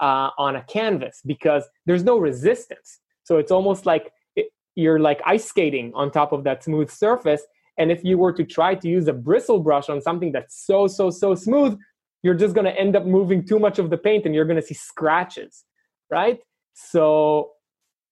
uh, 0.00 0.30
on 0.38 0.56
a 0.56 0.62
canvas 0.62 1.20
because 1.26 1.64
there's 1.86 2.04
no 2.04 2.18
resistance. 2.18 3.00
So 3.24 3.38
it's 3.38 3.50
almost 3.50 3.86
like 3.86 4.12
it, 4.36 4.46
you're 4.74 5.00
like 5.00 5.20
ice 5.26 5.44
skating 5.44 5.92
on 5.94 6.10
top 6.10 6.32
of 6.32 6.44
that 6.44 6.64
smooth 6.64 6.90
surface. 6.90 7.42
And 7.78 7.90
if 7.90 8.04
you 8.04 8.18
were 8.18 8.32
to 8.32 8.44
try 8.44 8.74
to 8.74 8.88
use 8.88 9.08
a 9.08 9.12
bristle 9.12 9.58
brush 9.60 9.88
on 9.88 10.00
something 10.00 10.32
that's 10.32 10.64
so, 10.64 10.86
so, 10.86 11.10
so 11.10 11.34
smooth, 11.34 11.78
you're 12.22 12.34
just 12.34 12.54
going 12.54 12.64
to 12.64 12.78
end 12.78 12.96
up 12.96 13.04
moving 13.04 13.44
too 13.44 13.58
much 13.58 13.78
of 13.78 13.90
the 13.90 13.98
paint 13.98 14.24
and 14.26 14.34
you're 14.34 14.44
going 14.44 14.60
to 14.60 14.66
see 14.66 14.74
scratches, 14.74 15.64
right? 16.10 16.40
So 16.74 17.50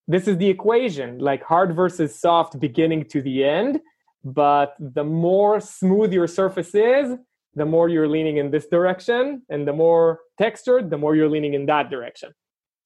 this 0.07 0.27
is 0.27 0.37
the 0.37 0.49
equation 0.49 1.19
like 1.19 1.43
hard 1.43 1.75
versus 1.75 2.19
soft 2.19 2.59
beginning 2.59 3.05
to 3.05 3.21
the 3.21 3.43
end. 3.43 3.79
But 4.25 4.75
the 4.79 5.03
more 5.03 5.59
smooth 5.59 6.13
your 6.13 6.27
surface 6.27 6.73
is, 6.75 7.17
the 7.55 7.65
more 7.65 7.89
you're 7.89 8.07
leaning 8.07 8.37
in 8.37 8.51
this 8.51 8.67
direction. 8.67 9.43
And 9.49 9.67
the 9.67 9.73
more 9.73 10.19
textured, 10.37 10.89
the 10.89 10.97
more 10.97 11.15
you're 11.15 11.29
leaning 11.29 11.53
in 11.53 11.65
that 11.67 11.89
direction. 11.89 12.33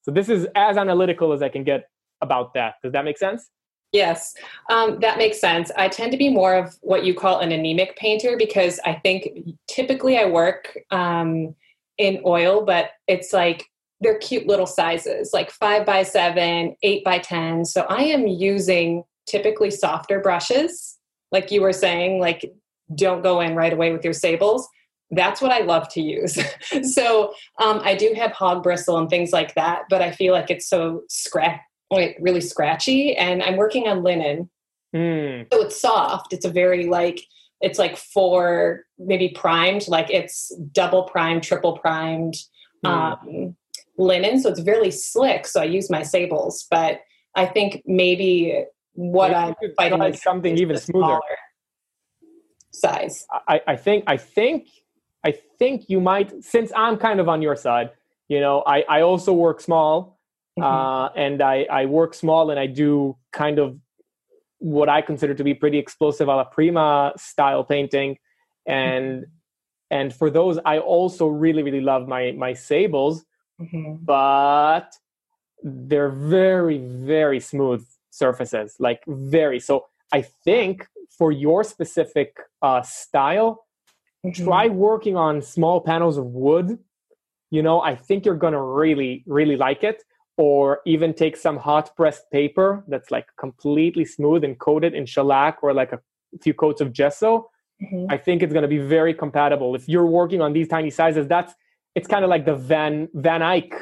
So 0.02 0.10
this 0.10 0.28
is 0.28 0.46
as 0.54 0.76
analytical 0.76 1.32
as 1.32 1.42
I 1.42 1.48
can 1.48 1.64
get 1.64 1.88
about 2.20 2.54
that. 2.54 2.74
Does 2.82 2.92
that 2.92 3.04
make 3.04 3.18
sense? 3.18 3.50
Yes, 3.92 4.34
um, 4.68 5.00
that 5.00 5.16
makes 5.16 5.40
sense. 5.40 5.70
I 5.76 5.88
tend 5.88 6.12
to 6.12 6.18
be 6.18 6.28
more 6.28 6.54
of 6.54 6.76
what 6.82 7.04
you 7.04 7.14
call 7.14 7.40
an 7.40 7.52
anemic 7.52 7.96
painter 7.96 8.36
because 8.36 8.78
I 8.84 8.94
think 8.94 9.30
typically 9.66 10.18
I 10.18 10.26
work 10.26 10.76
um, 10.90 11.54
in 11.96 12.20
oil, 12.26 12.64
but 12.64 12.90
it's 13.06 13.32
like 13.32 13.64
they're 14.00 14.18
cute 14.18 14.46
little 14.46 14.66
sizes, 14.66 15.30
like 15.32 15.50
five 15.50 15.86
by 15.86 16.02
seven, 16.02 16.76
eight 16.82 17.02
by 17.02 17.18
10. 17.18 17.64
So 17.64 17.86
I 17.88 18.02
am 18.02 18.26
using 18.26 19.04
typically 19.26 19.70
softer 19.70 20.20
brushes, 20.20 20.98
like 21.32 21.50
you 21.50 21.62
were 21.62 21.72
saying, 21.72 22.20
like 22.20 22.52
don't 22.94 23.22
go 23.22 23.40
in 23.40 23.54
right 23.54 23.72
away 23.72 23.92
with 23.92 24.04
your 24.04 24.12
sables. 24.12 24.68
That's 25.10 25.40
what 25.40 25.50
I 25.50 25.60
love 25.60 25.88
to 25.94 26.02
use. 26.02 26.38
so 26.94 27.32
um, 27.58 27.80
I 27.82 27.94
do 27.94 28.12
have 28.16 28.32
hog 28.32 28.62
bristle 28.62 28.98
and 28.98 29.08
things 29.08 29.32
like 29.32 29.54
that, 29.54 29.84
but 29.88 30.02
I 30.02 30.10
feel 30.10 30.34
like 30.34 30.50
it's 30.50 30.68
so 30.68 31.02
scratch 31.08 31.60
really 31.90 32.40
scratchy. 32.40 33.16
And 33.16 33.42
I'm 33.42 33.56
working 33.56 33.88
on 33.88 34.02
linen, 34.02 34.50
mm. 34.94 35.46
so 35.52 35.62
it's 35.62 35.80
soft. 35.80 36.32
It's 36.32 36.44
a 36.44 36.50
very 36.50 36.86
like 36.86 37.24
it's 37.60 37.78
like 37.78 37.96
four 37.96 38.84
maybe 38.98 39.30
primed, 39.30 39.88
like 39.88 40.10
it's 40.10 40.54
double 40.72 41.04
primed, 41.04 41.42
triple 41.42 41.78
primed 41.78 42.34
mm. 42.84 42.88
um, 42.88 43.56
linen. 43.96 44.40
So 44.40 44.50
it's 44.50 44.62
really 44.62 44.90
slick. 44.90 45.46
So 45.46 45.60
I 45.60 45.64
use 45.64 45.90
my 45.90 46.02
sables, 46.02 46.66
but 46.70 47.00
I 47.34 47.46
think 47.46 47.82
maybe 47.86 48.64
what 48.94 49.32
I'm 49.32 49.54
fighting 49.76 50.12
something 50.14 50.58
even 50.58 50.76
smoother 50.76 51.20
size. 52.70 53.26
I, 53.46 53.60
I 53.66 53.76
think 53.76 54.04
I 54.06 54.16
think 54.16 54.68
I 55.24 55.32
think 55.58 55.88
you 55.88 56.00
might 56.00 56.44
since 56.44 56.72
I'm 56.74 56.96
kind 56.96 57.20
of 57.20 57.28
on 57.28 57.42
your 57.42 57.56
side. 57.56 57.90
You 58.28 58.40
know, 58.40 58.62
I 58.66 58.84
I 58.88 59.00
also 59.02 59.32
work 59.32 59.60
small, 59.60 60.17
mm-hmm. 60.58 60.62
uh, 60.62 61.08
and 61.16 61.42
I 61.42 61.66
I 61.70 61.86
work 61.86 62.14
small 62.14 62.50
and 62.50 62.58
I 62.58 62.66
do 62.66 63.16
kind 63.32 63.58
of 63.58 63.78
what 64.58 64.88
I 64.88 65.02
consider 65.02 65.34
to 65.34 65.44
be 65.44 65.54
pretty 65.54 65.78
explosive 65.78 66.28
alla 66.28 66.44
prima 66.44 67.12
style 67.16 67.64
painting, 67.64 68.18
and 68.66 69.22
mm-hmm. 69.22 69.30
and 69.90 70.14
for 70.14 70.30
those 70.30 70.58
I 70.64 70.78
also 70.78 71.26
really 71.26 71.62
really 71.62 71.80
love 71.80 72.08
my 72.08 72.32
my 72.32 72.54
sables, 72.54 73.24
mm-hmm. 73.60 73.96
but 74.04 74.92
they're 75.62 76.10
very 76.10 76.78
very 76.78 77.40
smooth 77.40 77.86
surfaces, 78.10 78.76
like 78.78 79.02
very 79.06 79.60
so. 79.60 79.86
I 80.10 80.22
think 80.22 80.86
for 81.10 81.32
your 81.32 81.62
specific 81.64 82.36
uh, 82.62 82.80
style, 82.82 83.66
mm-hmm. 84.24 84.44
try 84.44 84.68
working 84.68 85.16
on 85.16 85.42
small 85.42 85.80
panels 85.80 86.16
of 86.16 86.26
wood. 86.26 86.78
You 87.50 87.62
know, 87.62 87.80
I 87.80 87.94
think 87.94 88.24
you're 88.24 88.36
gonna 88.36 88.62
really, 88.62 89.24
really 89.26 89.56
like 89.56 89.84
it. 89.84 90.02
Or 90.38 90.80
even 90.86 91.12
take 91.12 91.36
some 91.36 91.56
hot 91.56 91.94
pressed 91.96 92.30
paper 92.30 92.84
that's 92.88 93.10
like 93.10 93.26
completely 93.38 94.04
smooth 94.04 94.44
and 94.44 94.58
coated 94.58 94.94
in 94.94 95.04
shellac 95.04 95.58
or 95.62 95.74
like 95.74 95.92
a 95.92 96.00
few 96.40 96.54
coats 96.54 96.80
of 96.80 96.92
gesso. 96.92 97.50
Mm-hmm. 97.82 98.06
I 98.10 98.16
think 98.16 98.42
it's 98.42 98.54
gonna 98.54 98.68
be 98.68 98.78
very 98.78 99.12
compatible. 99.12 99.74
If 99.74 99.88
you're 99.88 100.06
working 100.06 100.40
on 100.40 100.52
these 100.52 100.68
tiny 100.68 100.90
sizes, 100.90 101.26
that's 101.28 101.52
it's 101.94 102.08
kind 102.08 102.24
of 102.24 102.30
like 102.30 102.46
the 102.46 102.54
Van 102.54 103.08
Van 103.14 103.42
Eyck 103.42 103.72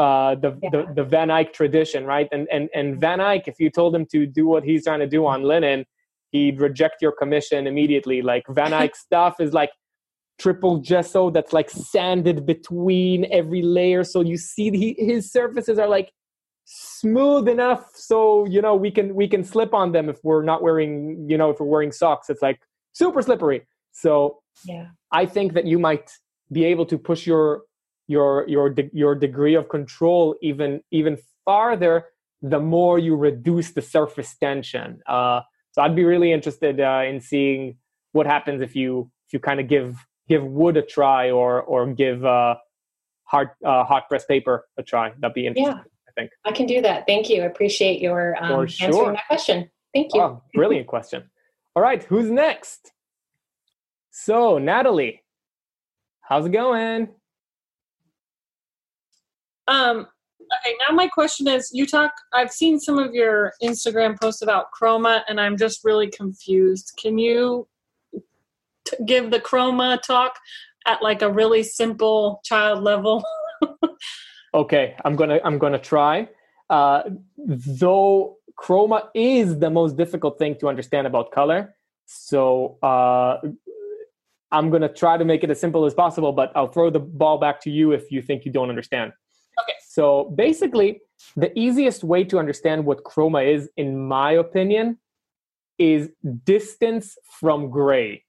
uh, 0.00 0.34
the, 0.36 0.58
yeah. 0.62 0.70
the, 0.70 0.92
the 0.94 1.04
Van 1.04 1.30
Eyck 1.30 1.52
tradition, 1.52 2.06
right? 2.06 2.26
And 2.32 2.48
and 2.50 2.70
and 2.74 2.98
Van 2.98 3.20
Eyck, 3.20 3.46
if 3.48 3.60
you 3.60 3.68
told 3.68 3.94
him 3.94 4.06
to 4.06 4.24
do 4.24 4.46
what 4.46 4.64
he's 4.64 4.84
trying 4.84 5.00
to 5.00 5.06
do 5.06 5.26
on 5.26 5.42
linen, 5.42 5.84
he'd 6.30 6.58
reject 6.58 7.02
your 7.02 7.12
commission 7.12 7.66
immediately. 7.66 8.22
Like 8.22 8.44
Van 8.48 8.72
Eyck 8.72 8.96
stuff 9.06 9.40
is 9.40 9.52
like 9.52 9.70
triple 10.40 10.78
gesso 10.78 11.30
that's 11.30 11.52
like 11.52 11.70
sanded 11.70 12.46
between 12.46 13.26
every 13.30 13.62
layer, 13.62 14.02
so 14.02 14.22
you 14.22 14.36
see 14.36 14.70
the, 14.70 14.96
his 14.98 15.30
surfaces 15.30 15.78
are 15.78 15.88
like 15.88 16.10
smooth 16.72 17.48
enough 17.48 17.90
so 17.94 18.44
you 18.44 18.62
know 18.62 18.76
we 18.76 18.92
can 18.92 19.12
we 19.16 19.26
can 19.26 19.42
slip 19.42 19.74
on 19.74 19.90
them 19.90 20.08
if 20.08 20.18
we're 20.22 20.44
not 20.44 20.62
wearing 20.62 21.26
you 21.28 21.36
know 21.36 21.50
if 21.50 21.60
we're 21.60 21.66
wearing 21.66 21.92
socks. 21.92 22.30
It's 22.30 22.42
like 22.42 22.60
super 22.92 23.22
slippery. 23.22 23.66
So 23.92 24.38
yeah, 24.64 24.86
I 25.12 25.26
think 25.26 25.52
that 25.54 25.66
you 25.66 25.78
might 25.78 26.10
be 26.50 26.64
able 26.64 26.86
to 26.86 26.98
push 26.98 27.26
your 27.26 27.62
your 28.08 28.48
your 28.48 28.70
de- 28.70 28.90
your 28.92 29.14
degree 29.14 29.54
of 29.54 29.68
control 29.68 30.36
even 30.42 30.80
even 30.90 31.18
farther 31.44 32.06
the 32.42 32.58
more 32.58 32.98
you 32.98 33.16
reduce 33.16 33.72
the 33.72 33.82
surface 33.82 34.34
tension. 34.36 35.00
Uh, 35.06 35.42
so 35.72 35.82
I'd 35.82 35.94
be 35.94 36.04
really 36.04 36.32
interested 36.32 36.80
uh, 36.80 37.02
in 37.06 37.20
seeing 37.20 37.76
what 38.12 38.26
happens 38.26 38.62
if 38.62 38.74
you 38.74 39.10
if 39.26 39.34
you 39.34 39.40
kind 39.40 39.60
of 39.60 39.68
give 39.68 39.96
give 40.30 40.44
wood 40.44 40.76
a 40.76 40.82
try 40.82 41.30
or 41.30 41.60
or 41.62 41.92
give 41.92 42.24
uh, 42.24 42.54
hard 43.24 43.48
uh, 43.66 43.84
hot 43.84 44.08
press 44.08 44.24
paper 44.24 44.64
a 44.78 44.82
try. 44.82 45.12
That'd 45.18 45.34
be 45.34 45.46
interesting. 45.46 45.76
Yeah. 45.76 45.82
I 46.08 46.12
think 46.16 46.30
I 46.46 46.52
can 46.52 46.66
do 46.66 46.80
that. 46.80 47.06
Thank 47.06 47.28
you. 47.28 47.42
I 47.42 47.46
appreciate 47.46 48.00
your 48.00 48.42
um, 48.42 48.66
sure. 48.66 48.86
answering 48.86 49.12
that 49.14 49.26
question. 49.26 49.70
Thank 49.92 50.14
you. 50.14 50.22
Oh, 50.22 50.42
brilliant 50.54 50.86
question. 50.86 51.28
All 51.74 51.82
right, 51.82 52.02
who's 52.04 52.30
next? 52.30 52.92
So 54.10 54.58
Natalie, 54.58 55.22
how's 56.20 56.46
it 56.46 56.52
going? 56.52 57.08
Um, 59.68 60.08
okay, 60.64 60.74
now 60.86 60.94
my 60.94 61.06
question 61.06 61.46
is 61.46 61.70
you 61.72 61.86
talk, 61.86 62.12
I've 62.32 62.50
seen 62.50 62.80
some 62.80 62.98
of 62.98 63.14
your 63.14 63.52
Instagram 63.62 64.20
posts 64.20 64.42
about 64.42 64.66
chroma 64.78 65.22
and 65.28 65.40
I'm 65.40 65.56
just 65.56 65.84
really 65.84 66.08
confused. 66.08 66.92
Can 67.00 67.18
you 67.18 67.68
t- 68.84 68.96
give 69.04 69.30
the 69.30 69.40
chroma 69.40 70.00
talk 70.00 70.36
at 70.86 71.02
like 71.02 71.22
a 71.22 71.30
really 71.30 71.62
simple 71.62 72.40
child 72.44 72.82
level? 72.82 73.24
okay, 74.54 74.96
I'm 75.04 75.16
gonna 75.16 75.40
I'm 75.44 75.58
gonna 75.58 75.78
try. 75.78 76.28
Uh, 76.68 77.02
though 77.38 78.36
chroma 78.58 79.08
is 79.14 79.58
the 79.58 79.70
most 79.70 79.96
difficult 79.96 80.38
thing 80.38 80.56
to 80.60 80.68
understand 80.68 81.06
about 81.06 81.32
color, 81.32 81.74
so 82.06 82.78
uh, 82.82 83.38
I'm 84.52 84.70
gonna 84.70 84.92
try 84.92 85.16
to 85.16 85.24
make 85.24 85.44
it 85.44 85.50
as 85.50 85.60
simple 85.60 85.84
as 85.84 85.94
possible. 85.94 86.32
But 86.32 86.52
I'll 86.54 86.68
throw 86.68 86.90
the 86.90 87.00
ball 87.00 87.38
back 87.38 87.60
to 87.62 87.70
you 87.70 87.92
if 87.92 88.10
you 88.10 88.22
think 88.22 88.44
you 88.44 88.52
don't 88.52 88.68
understand. 88.68 89.12
Okay. 89.62 89.74
So 89.88 90.32
basically, 90.36 91.00
the 91.36 91.56
easiest 91.58 92.04
way 92.04 92.24
to 92.24 92.38
understand 92.38 92.84
what 92.84 93.04
chroma 93.04 93.46
is, 93.46 93.68
in 93.76 93.98
my 93.98 94.32
opinion, 94.32 94.98
is 95.78 96.10
distance 96.44 97.16
from 97.40 97.70
gray. 97.70 98.24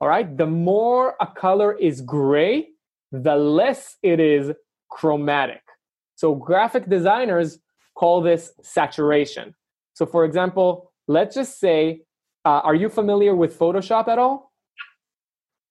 All 0.00 0.08
right. 0.08 0.36
The 0.36 0.46
more 0.46 1.16
a 1.20 1.26
color 1.26 1.72
is 1.76 2.00
gray, 2.00 2.68
the 3.10 3.36
less 3.36 3.96
it 4.02 4.20
is 4.20 4.52
chromatic. 4.90 5.62
So 6.14 6.34
graphic 6.34 6.88
designers 6.88 7.58
call 7.96 8.20
this 8.20 8.52
saturation. 8.62 9.54
So, 9.94 10.06
for 10.06 10.24
example, 10.24 10.92
let's 11.08 11.34
just 11.34 11.58
say, 11.58 12.02
uh, 12.44 12.60
are 12.62 12.74
you 12.74 12.88
familiar 12.88 13.34
with 13.34 13.58
Photoshop 13.58 14.06
at 14.08 14.18
all? 14.18 14.52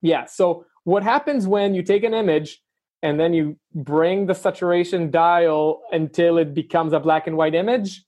Yeah. 0.01 0.25
So, 0.25 0.65
what 0.83 1.03
happens 1.03 1.47
when 1.47 1.73
you 1.73 1.83
take 1.83 2.03
an 2.03 2.13
image 2.13 2.61
and 3.03 3.19
then 3.19 3.33
you 3.33 3.57
bring 3.73 4.25
the 4.25 4.33
saturation 4.33 5.11
dial 5.11 5.81
until 5.91 6.37
it 6.37 6.53
becomes 6.53 6.93
a 6.93 6.99
black 6.99 7.27
and 7.27 7.37
white 7.37 7.55
image 7.55 8.03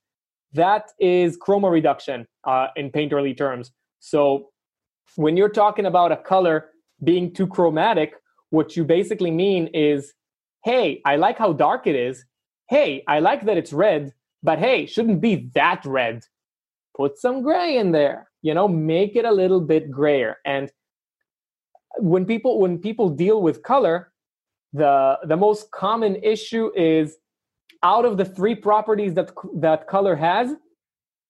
that 0.54 0.90
is 1.00 1.38
chroma 1.38 1.72
reduction 1.72 2.26
uh, 2.46 2.68
in 2.76 2.90
painterly 2.92 3.38
terms 3.38 3.72
so 4.00 4.50
when 5.16 5.38
you're 5.38 5.50
talking 5.50 5.86
about 5.86 6.12
a 6.12 6.18
color 6.18 6.70
being 7.04 7.34
too 7.34 7.48
chromatic 7.48 8.14
what 8.50 8.76
you 8.76 8.84
basically 8.84 9.32
mean 9.32 9.68
is 9.74 10.14
hey 10.64 11.02
i 11.06 11.16
like 11.16 11.38
how 11.38 11.54
dark 11.54 11.88
it 11.88 11.96
is. 11.96 12.26
Hey 12.70 13.04
i 13.08 13.20
like 13.20 13.46
that 13.46 13.58
it's 13.58 13.74
red 13.74 14.14
but 14.44 14.60
hey 14.60 14.86
shouldn't 14.86 15.22
be 15.22 15.50
that 15.56 15.86
red. 15.86 16.24
Put 16.96 17.18
some 17.18 17.42
gray 17.42 17.78
in 17.78 17.92
there 17.92 18.30
you 18.42 18.54
know 18.54 18.68
make 18.68 19.16
it 19.16 19.26
a 19.26 19.32
little 19.32 19.62
bit 19.62 19.92
grayer. 19.92 20.38
And 20.46 20.72
when 21.98 22.26
people 22.26 22.60
when 22.60 22.78
people 22.78 23.10
deal 23.10 23.42
with 23.42 23.64
color 23.64 24.12
the 24.74 25.18
the 25.24 25.38
most 25.38 25.72
common 25.72 26.16
issue 26.18 26.72
is 26.76 27.18
out 27.84 28.06
of 28.06 28.18
the 28.18 28.26
three 28.26 28.56
properties 28.56 29.14
that 29.16 29.32
that 29.56 29.88
color 29.88 30.16
has 30.16 30.54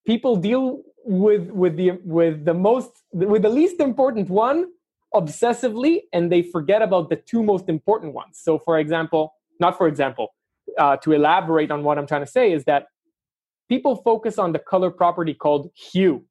people 0.06 0.36
deal 0.36 0.82
with 1.10 1.50
with 1.50 1.76
the 1.76 1.92
with 2.04 2.46
the 2.46 2.54
most 2.54 2.92
with 3.12 3.42
the 3.42 3.50
least 3.50 3.80
important 3.80 4.30
one 4.30 4.68
obsessively 5.16 6.02
and 6.14 6.32
they 6.32 6.44
forget 6.44 6.82
about 6.82 7.10
the 7.10 7.16
two 7.16 7.42
most 7.42 7.68
important 7.68 8.14
ones. 8.14 8.40
So 8.42 8.60
for 8.60 8.78
example 8.80 9.34
not 9.60 9.78
for 9.78 9.88
example 9.88 10.28
uh, 10.78 10.98
to 10.98 11.12
elaborate 11.12 11.72
on 11.72 11.84
what 11.84 11.98
i'm 11.98 12.06
trying 12.06 12.24
to 12.24 12.32
say 12.32 12.54
is 12.54 12.64
that 12.66 12.86
people 13.68 13.96
focus 13.96 14.38
on 14.38 14.52
the 14.54 14.60
color 14.60 14.92
property 14.92 15.34
called 15.34 15.72
hue 15.76 16.24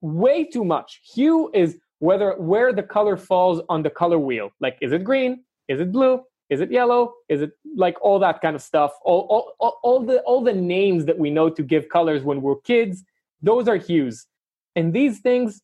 way 0.00 0.44
too 0.44 0.64
much. 0.64 1.00
Hue 1.14 1.50
is 1.54 1.76
whether 1.98 2.32
where 2.38 2.72
the 2.72 2.82
color 2.82 3.16
falls 3.16 3.60
on 3.68 3.82
the 3.82 3.90
color 3.90 4.18
wheel. 4.18 4.50
Like 4.60 4.78
is 4.80 4.92
it 4.92 5.04
green? 5.04 5.44
Is 5.68 5.80
it 5.80 5.92
blue? 5.92 6.22
Is 6.48 6.60
it 6.60 6.72
yellow? 6.72 7.14
Is 7.28 7.42
it 7.42 7.52
like 7.76 7.96
all 8.02 8.18
that 8.18 8.40
kind 8.40 8.56
of 8.56 8.62
stuff? 8.62 8.92
All, 9.04 9.26
all, 9.30 9.54
all, 9.60 9.78
all 9.82 10.00
the 10.00 10.20
all 10.22 10.42
the 10.42 10.52
names 10.52 11.04
that 11.06 11.18
we 11.18 11.30
know 11.30 11.48
to 11.50 11.62
give 11.62 11.88
colors 11.88 12.22
when 12.22 12.42
we're 12.42 12.56
kids, 12.56 13.04
those 13.42 13.68
are 13.68 13.76
hues. 13.76 14.26
And 14.76 14.92
these 14.92 15.20
things 15.20 15.60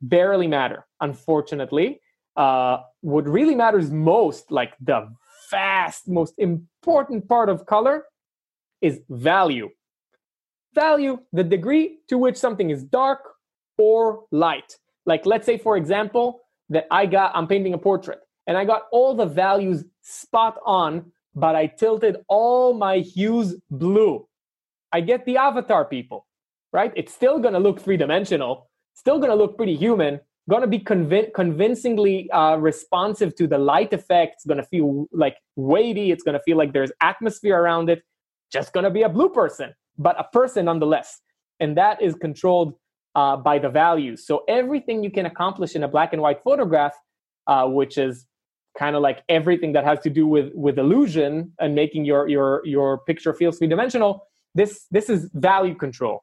barely 0.00 0.46
matter, 0.46 0.86
unfortunately. 1.00 2.00
Uh, 2.36 2.78
what 3.00 3.26
really 3.26 3.54
matters 3.54 3.90
most, 3.90 4.50
like 4.50 4.74
the 4.80 5.08
vast, 5.50 6.08
most 6.08 6.34
important 6.38 7.28
part 7.28 7.48
of 7.48 7.66
color, 7.66 8.04
is 8.80 9.00
value. 9.08 9.68
Value, 10.74 11.18
the 11.32 11.44
degree 11.44 11.98
to 12.08 12.16
which 12.16 12.36
something 12.36 12.70
is 12.70 12.84
dark 12.84 13.20
or 13.76 14.24
light. 14.30 14.76
Like, 15.06 15.26
let's 15.26 15.46
say, 15.46 15.58
for 15.58 15.76
example, 15.76 16.40
that 16.68 16.86
I 16.90 17.06
got, 17.06 17.32
I'm 17.34 17.48
painting 17.48 17.74
a 17.74 17.78
portrait 17.78 18.20
and 18.46 18.56
I 18.56 18.64
got 18.64 18.82
all 18.92 19.14
the 19.14 19.26
values 19.26 19.84
spot 20.02 20.58
on, 20.64 21.12
but 21.34 21.56
I 21.56 21.66
tilted 21.66 22.18
all 22.28 22.74
my 22.74 22.98
hues 22.98 23.56
blue. 23.70 24.26
I 24.92 25.00
get 25.00 25.24
the 25.24 25.36
avatar 25.36 25.84
people, 25.84 26.26
right? 26.72 26.92
It's 26.96 27.12
still 27.12 27.38
going 27.38 27.54
to 27.54 27.60
look 27.60 27.80
three 27.80 27.96
dimensional, 27.96 28.70
still 28.94 29.18
going 29.18 29.30
to 29.30 29.36
look 29.36 29.56
pretty 29.56 29.76
human, 29.76 30.20
going 30.48 30.62
to 30.62 30.68
be 30.68 30.78
convin- 30.78 31.30
convincingly 31.34 32.30
uh, 32.30 32.56
responsive 32.56 33.34
to 33.36 33.46
the 33.46 33.58
light 33.58 33.92
effect. 33.92 34.34
It's 34.36 34.46
going 34.46 34.58
to 34.58 34.64
feel 34.66 35.06
like 35.12 35.36
weighty. 35.56 36.10
It's 36.10 36.22
going 36.22 36.34
to 36.34 36.42
feel 36.42 36.56
like 36.56 36.72
there's 36.72 36.92
atmosphere 37.00 37.60
around 37.60 37.90
it. 37.90 38.02
Just 38.52 38.72
going 38.72 38.84
to 38.84 38.90
be 38.90 39.02
a 39.02 39.08
blue 39.08 39.28
person. 39.30 39.74
but 39.98 40.18
a 40.18 40.24
person 40.24 40.64
nonetheless. 40.64 41.20
And 41.60 41.76
that 41.76 42.00
is 42.02 42.14
controlled 42.14 42.74
uh, 43.14 43.36
by 43.36 43.58
the 43.58 43.68
values. 43.68 44.26
So 44.26 44.44
everything 44.48 45.04
you 45.04 45.10
can 45.10 45.26
accomplish 45.26 45.74
in 45.76 45.82
a 45.84 45.88
black 45.88 46.12
and 46.12 46.22
white 46.22 46.42
photograph, 46.42 46.94
uh, 47.46 47.66
which 47.66 47.98
is 47.98 48.26
kind 48.78 48.96
of 48.96 49.02
like 49.02 49.22
everything 49.28 49.72
that 49.72 49.84
has 49.84 49.98
to 50.00 50.10
do 50.10 50.26
with 50.26 50.52
with 50.54 50.78
illusion 50.78 51.52
and 51.58 51.74
making 51.74 52.04
your 52.04 52.28
your 52.28 52.62
your 52.64 52.98
picture 52.98 53.34
feel 53.34 53.52
three 53.52 53.66
dimensional. 53.68 54.26
This 54.54 54.86
this 54.90 55.10
is 55.10 55.28
value 55.34 55.74
control. 55.74 56.22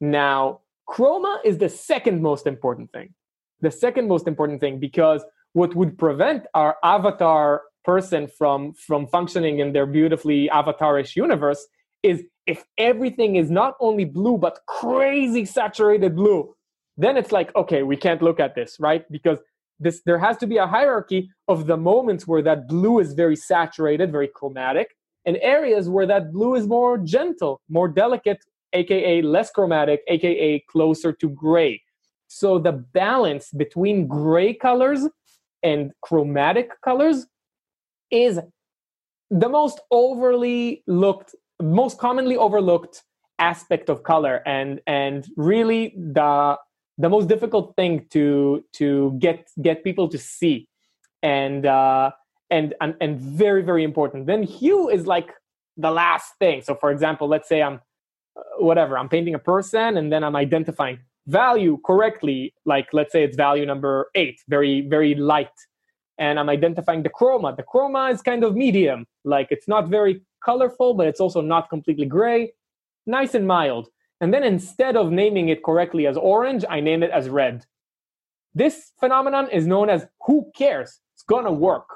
Now, 0.00 0.60
chroma 0.88 1.38
is 1.44 1.58
the 1.58 1.68
second 1.68 2.22
most 2.22 2.46
important 2.46 2.92
thing. 2.92 3.14
The 3.60 3.70
second 3.70 4.08
most 4.08 4.26
important 4.26 4.60
thing 4.60 4.78
because 4.78 5.24
what 5.52 5.74
would 5.74 5.96
prevent 5.96 6.46
our 6.52 6.76
avatar 6.84 7.62
person 7.82 8.26
from 8.26 8.74
from 8.74 9.06
functioning 9.06 9.60
in 9.60 9.72
their 9.72 9.86
beautifully 9.86 10.50
avatarish 10.52 11.16
universe 11.16 11.66
is 12.02 12.24
if 12.46 12.64
everything 12.76 13.36
is 13.36 13.48
not 13.50 13.74
only 13.80 14.04
blue 14.04 14.36
but 14.36 14.58
crazy 14.66 15.44
saturated 15.44 16.14
blue 16.14 16.54
then 16.98 17.16
it's 17.16 17.32
like 17.32 17.54
okay 17.54 17.84
we 17.84 17.96
can't 17.96 18.22
look 18.22 18.40
at 18.40 18.54
this 18.54 18.76
right 18.80 19.10
because 19.10 19.38
this 19.78 20.02
there 20.04 20.18
has 20.18 20.36
to 20.36 20.46
be 20.46 20.56
a 20.56 20.66
hierarchy 20.66 21.30
of 21.46 21.66
the 21.68 21.76
moments 21.76 22.26
where 22.26 22.42
that 22.42 22.66
blue 22.66 22.98
is 22.98 23.14
very 23.14 23.36
saturated 23.36 24.10
very 24.10 24.28
chromatic 24.28 24.88
and 25.24 25.38
areas 25.40 25.88
where 25.88 26.06
that 26.06 26.32
blue 26.32 26.54
is 26.56 26.66
more 26.66 26.98
gentle 26.98 27.60
more 27.68 27.88
delicate 27.88 28.40
aka 28.76 29.22
less 29.22 29.50
chromatic 29.50 30.00
aka 30.08 30.60
closer 30.68 31.12
to 31.12 31.28
gray. 31.28 31.82
So 32.28 32.58
the 32.58 32.72
balance 32.72 33.50
between 33.50 34.06
gray 34.06 34.52
colors 34.54 35.08
and 35.62 35.92
chromatic 36.02 36.70
colors 36.82 37.26
is 38.10 38.40
the 39.30 39.48
most 39.48 39.80
overly 39.90 40.82
looked 40.86 41.34
most 41.60 41.98
commonly 41.98 42.36
overlooked 42.36 43.02
aspect 43.38 43.88
of 43.88 44.02
color 44.02 44.42
and 44.46 44.80
and 44.86 45.26
really 45.36 45.94
the 45.96 46.56
the 46.98 47.08
most 47.08 47.28
difficult 47.28 47.74
thing 47.76 48.06
to 48.10 48.64
to 48.72 49.16
get 49.18 49.48
get 49.62 49.84
people 49.84 50.08
to 50.08 50.18
see. 50.18 50.68
And 51.22 51.66
uh 51.66 52.10
and 52.50 52.74
and, 52.80 52.94
and 53.00 53.18
very 53.18 53.62
very 53.62 53.84
important. 53.84 54.26
Then 54.26 54.42
hue 54.42 54.88
is 54.88 55.06
like 55.06 55.32
the 55.76 55.90
last 55.90 56.32
thing. 56.38 56.62
So 56.62 56.74
for 56.74 56.90
example 56.90 57.28
let's 57.28 57.48
say 57.48 57.62
i'm 57.62 57.80
whatever 58.58 58.98
i'm 58.98 59.08
painting 59.08 59.34
a 59.34 59.38
person 59.38 59.96
and 59.96 60.12
then 60.12 60.22
i'm 60.22 60.36
identifying 60.36 60.98
value 61.26 61.78
correctly 61.84 62.54
like 62.64 62.86
let's 62.92 63.12
say 63.12 63.24
it's 63.24 63.36
value 63.36 63.66
number 63.66 64.10
8 64.14 64.40
very 64.48 64.86
very 64.88 65.14
light 65.14 65.56
and 66.18 66.38
i'm 66.38 66.48
identifying 66.48 67.02
the 67.02 67.10
chroma 67.10 67.56
the 67.56 67.64
chroma 67.64 68.12
is 68.12 68.22
kind 68.22 68.44
of 68.44 68.54
medium 68.54 69.06
like 69.24 69.48
it's 69.50 69.66
not 69.66 69.88
very 69.88 70.22
colorful, 70.46 70.94
but 70.94 71.08
it's 71.08 71.20
also 71.20 71.40
not 71.42 71.68
completely 71.68 72.06
gray, 72.06 72.52
nice 73.06 73.34
and 73.34 73.46
mild. 73.46 73.88
And 74.20 74.32
then 74.32 74.44
instead 74.44 74.96
of 74.96 75.10
naming 75.10 75.50
it 75.50 75.62
correctly 75.62 76.06
as 76.06 76.16
orange, 76.16 76.64
I 76.70 76.80
name 76.80 77.02
it 77.02 77.10
as 77.10 77.28
red. 77.28 77.66
This 78.54 78.92
phenomenon 78.98 79.50
is 79.50 79.66
known 79.66 79.90
as 79.90 80.06
who 80.24 80.50
cares? 80.56 81.00
It's 81.14 81.24
gonna 81.24 81.52
work. 81.52 81.88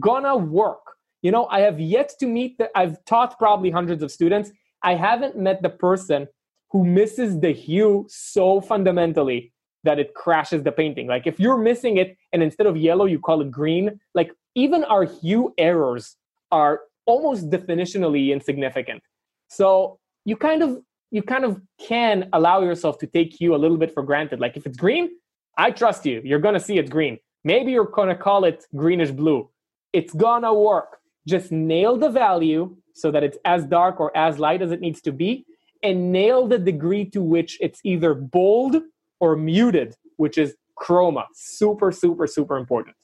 Gonna 0.00 0.36
work. 0.36 0.84
You 1.20 1.32
know, 1.32 1.46
I 1.46 1.60
have 1.60 1.80
yet 1.80 2.12
to 2.20 2.26
meet 2.26 2.56
that 2.58 2.70
I've 2.74 3.04
taught 3.04 3.38
probably 3.38 3.70
hundreds 3.70 4.02
of 4.02 4.10
students. 4.10 4.50
I 4.82 4.94
haven't 4.94 5.36
met 5.36 5.62
the 5.62 5.70
person 5.70 6.28
who 6.70 6.84
misses 6.84 7.40
the 7.40 7.52
hue 7.52 8.06
so 8.08 8.60
fundamentally 8.60 9.52
that 9.84 9.98
it 9.98 10.14
crashes 10.14 10.62
the 10.62 10.72
painting. 10.72 11.06
Like 11.06 11.26
if 11.26 11.40
you're 11.40 11.56
missing 11.56 11.96
it 11.96 12.16
and 12.32 12.42
instead 12.42 12.66
of 12.66 12.76
yellow, 12.76 13.06
you 13.06 13.18
call 13.18 13.40
it 13.40 13.50
green, 13.50 14.00
like 14.14 14.32
even 14.54 14.84
our 14.84 15.04
hue 15.04 15.54
errors 15.56 16.16
are 16.50 16.80
almost 17.06 17.48
definitionally 17.50 18.30
insignificant. 18.32 19.02
So 19.48 19.98
you 20.24 20.36
kind 20.36 20.62
of 20.62 20.78
you 21.10 21.22
kind 21.22 21.44
of 21.44 21.60
can 21.80 22.28
allow 22.34 22.60
yourself 22.60 22.98
to 22.98 23.06
take 23.06 23.40
you 23.40 23.54
a 23.54 23.60
little 23.62 23.78
bit 23.78 23.94
for 23.94 24.02
granted. 24.02 24.40
Like 24.40 24.56
if 24.58 24.66
it's 24.66 24.76
green, 24.76 25.08
I 25.56 25.70
trust 25.70 26.04
you. 26.04 26.20
You're 26.22 26.38
gonna 26.38 26.60
see 26.60 26.76
it's 26.78 26.90
green. 26.90 27.18
Maybe 27.44 27.72
you're 27.72 27.86
gonna 27.86 28.16
call 28.16 28.44
it 28.44 28.66
greenish 28.76 29.10
blue. 29.10 29.48
It's 29.92 30.12
gonna 30.12 30.52
work. 30.52 30.98
Just 31.26 31.50
nail 31.50 31.96
the 31.96 32.10
value 32.10 32.76
so 32.98 33.10
that 33.10 33.22
it's 33.22 33.38
as 33.44 33.64
dark 33.64 34.00
or 34.00 34.14
as 34.16 34.38
light 34.38 34.62
as 34.62 34.72
it 34.72 34.80
needs 34.80 35.00
to 35.02 35.12
be, 35.12 35.44
and 35.82 36.12
nail 36.12 36.46
the 36.46 36.58
degree 36.58 37.04
to 37.04 37.22
which 37.22 37.58
it's 37.60 37.80
either 37.84 38.14
bold 38.14 38.82
or 39.20 39.36
muted, 39.36 39.94
which 40.16 40.38
is 40.38 40.56
chroma. 40.80 41.24
Super, 41.34 41.92
super, 41.92 42.26
super 42.26 42.56
important. 42.56 42.96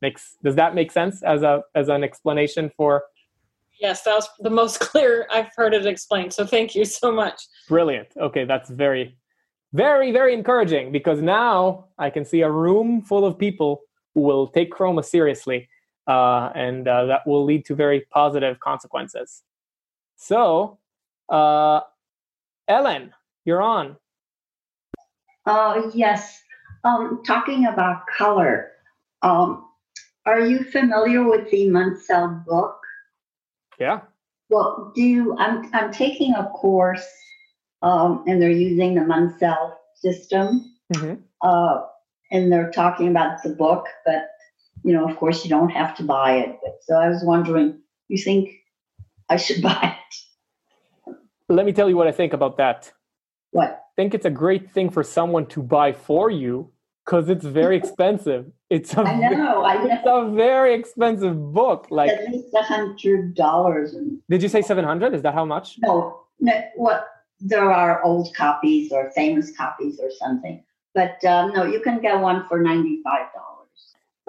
Makes 0.00 0.36
does 0.42 0.56
that 0.56 0.74
make 0.74 0.90
sense 0.90 1.22
as 1.22 1.42
a 1.42 1.62
as 1.74 1.88
an 1.88 2.02
explanation 2.02 2.70
for 2.76 3.04
Yes, 3.82 4.02
that 4.02 4.14
was 4.14 4.28
the 4.38 4.50
most 4.50 4.78
clear 4.88 5.26
I've 5.30 5.50
heard 5.56 5.74
it 5.74 5.86
explained. 5.86 6.32
So 6.32 6.46
thank 6.46 6.74
you 6.74 6.84
so 6.84 7.10
much. 7.10 7.42
Brilliant. 7.68 8.08
Okay, 8.16 8.44
that's 8.44 8.70
very, 8.70 9.16
very, 9.72 10.12
very 10.12 10.34
encouraging 10.34 10.92
because 10.92 11.20
now 11.20 11.86
I 11.98 12.08
can 12.08 12.24
see 12.24 12.42
a 12.42 12.50
room 12.50 13.02
full 13.02 13.26
of 13.26 13.36
people 13.36 13.80
who 14.14 14.20
will 14.20 14.46
take 14.46 14.70
chroma 14.70 15.04
seriously, 15.04 15.68
uh, 16.06 16.50
and 16.54 16.88
uh, 16.88 17.06
that 17.06 17.26
will 17.26 17.44
lead 17.44 17.64
to 17.66 17.74
very 17.74 18.00
positive 18.10 18.60
consequences. 18.60 19.42
So, 20.16 20.78
uh, 21.28 21.80
Ellen, 22.68 23.12
you're 23.44 23.62
on. 23.62 23.96
Uh, 25.46 25.90
yes. 25.94 26.40
Um, 26.84 27.22
talking 27.24 27.66
about 27.66 28.06
color, 28.06 28.72
um, 29.22 29.64
are 30.26 30.40
you 30.40 30.64
familiar 30.64 31.28
with 31.28 31.50
the 31.50 31.66
Munsell 31.66 32.44
book? 32.44 32.76
Yeah. 33.78 34.00
Well, 34.50 34.92
do 34.94 35.02
you, 35.02 35.36
I'm 35.38 35.70
I'm 35.74 35.92
taking 35.92 36.34
a 36.34 36.48
course, 36.50 37.06
um, 37.82 38.24
and 38.26 38.40
they're 38.40 38.50
using 38.50 38.94
the 38.94 39.00
Munsell 39.00 39.74
system, 39.94 40.74
mm-hmm. 40.92 41.14
uh, 41.40 41.82
and 42.30 42.52
they're 42.52 42.70
talking 42.70 43.08
about 43.08 43.42
the 43.42 43.50
book, 43.50 43.86
but 44.04 44.31
you 44.84 44.92
know, 44.92 45.08
of 45.08 45.16
course, 45.16 45.44
you 45.44 45.50
don't 45.50 45.70
have 45.70 45.96
to 45.96 46.02
buy 46.02 46.38
it. 46.38 46.58
But, 46.62 46.78
so 46.82 46.96
I 46.96 47.08
was 47.08 47.22
wondering, 47.24 47.78
you 48.08 48.18
think 48.18 48.50
I 49.28 49.36
should 49.36 49.62
buy 49.70 49.96
it? 49.96 51.14
Let 51.48 51.66
me 51.66 51.72
tell 51.72 51.88
you 51.88 51.96
what 51.96 52.06
I 52.06 52.12
think 52.12 52.32
about 52.32 52.56
that. 52.56 52.92
What? 53.50 53.70
I 53.70 53.94
think 53.96 54.14
it's 54.14 54.24
a 54.24 54.30
great 54.30 54.72
thing 54.72 54.90
for 54.90 55.02
someone 55.02 55.46
to 55.46 55.62
buy 55.62 55.92
for 55.92 56.30
you 56.30 56.72
because 57.04 57.28
it's 57.28 57.44
very 57.44 57.76
expensive. 57.82 58.50
It's 58.70 58.94
a 58.94 59.02
I 59.02 59.16
know, 59.16 59.64
I 59.64 59.74
know. 59.74 59.90
It's 59.92 60.02
a 60.06 60.30
very 60.34 60.74
expensive 60.74 61.52
book. 61.52 61.88
Like 61.90 62.10
at 62.10 62.30
least 62.30 62.54
a 62.54 62.62
hundred 62.62 63.34
dollars. 63.34 63.94
Did 64.30 64.42
you 64.42 64.48
say 64.48 64.62
seven 64.62 64.84
hundred? 64.84 65.14
Is 65.14 65.22
that 65.22 65.34
how 65.34 65.44
much? 65.44 65.76
No, 65.80 66.22
no. 66.40 66.52
What? 66.76 67.06
There 67.38 67.70
are 67.70 68.02
old 68.02 68.34
copies 68.34 68.92
or 68.92 69.10
famous 69.10 69.54
copies 69.54 69.98
or 70.00 70.10
something, 70.12 70.64
but 70.94 71.22
um, 71.24 71.52
no, 71.52 71.64
you 71.64 71.80
can 71.80 72.00
get 72.00 72.18
one 72.20 72.46
for 72.48 72.62
ninety 72.62 73.02
five 73.04 73.26
dollars. 73.34 73.51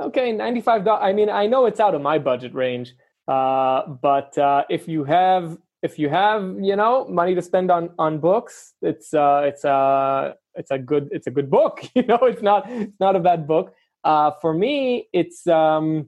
Okay, 0.01 0.31
ninety 0.31 0.61
five 0.61 0.85
dollars. 0.85 1.03
I 1.03 1.13
mean, 1.13 1.29
I 1.29 1.47
know 1.47 1.65
it's 1.65 1.79
out 1.79 1.95
of 1.95 2.01
my 2.01 2.17
budget 2.19 2.53
range, 2.53 2.95
uh, 3.27 3.87
but 3.87 4.37
uh, 4.37 4.63
if 4.69 4.87
you 4.87 5.03
have 5.03 5.57
if 5.81 5.99
you 5.99 6.09
have 6.09 6.55
you 6.59 6.75
know 6.75 7.07
money 7.07 7.35
to 7.35 7.41
spend 7.41 7.69
on 7.71 7.91
on 7.99 8.19
books, 8.19 8.73
it's 8.81 9.13
uh, 9.13 9.43
it's 9.45 9.63
uh, 9.63 10.33
it's 10.55 10.71
a 10.71 10.77
good 10.77 11.09
it's 11.11 11.27
a 11.27 11.31
good 11.31 11.49
book 11.49 11.83
you 11.95 12.03
know 12.03 12.19
it's 12.21 12.41
not 12.41 12.69
it's 12.69 12.99
not 12.99 13.15
a 13.15 13.19
bad 13.19 13.47
book 13.47 13.73
uh, 14.03 14.31
for 14.41 14.53
me 14.53 15.07
it's 15.13 15.47
um, 15.47 16.07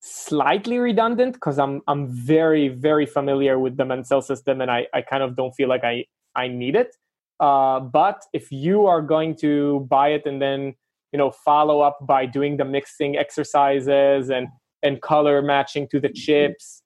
slightly 0.00 0.78
redundant 0.78 1.34
because 1.34 1.58
i'm 1.58 1.82
i'm 1.88 2.06
very 2.06 2.68
very 2.68 3.04
familiar 3.04 3.58
with 3.58 3.76
the 3.76 3.84
Munsell 3.84 4.22
system 4.22 4.60
and 4.60 4.70
i 4.70 4.86
i 4.94 5.02
kind 5.02 5.22
of 5.24 5.34
don't 5.34 5.52
feel 5.52 5.68
like 5.68 5.82
i 5.82 6.04
i 6.36 6.46
need 6.46 6.76
it 6.76 6.96
uh, 7.40 7.80
but 7.80 8.22
if 8.32 8.50
you 8.52 8.86
are 8.86 9.02
going 9.02 9.34
to 9.34 9.86
buy 9.90 10.08
it 10.08 10.24
and 10.26 10.40
then 10.40 10.74
you 11.12 11.18
know 11.18 11.30
follow 11.30 11.80
up 11.80 11.98
by 12.06 12.26
doing 12.26 12.56
the 12.56 12.64
mixing 12.64 13.16
exercises 13.16 14.30
and 14.30 14.48
and 14.82 15.00
color 15.02 15.42
matching 15.42 15.88
to 15.88 16.00
the 16.00 16.08
chips 16.08 16.82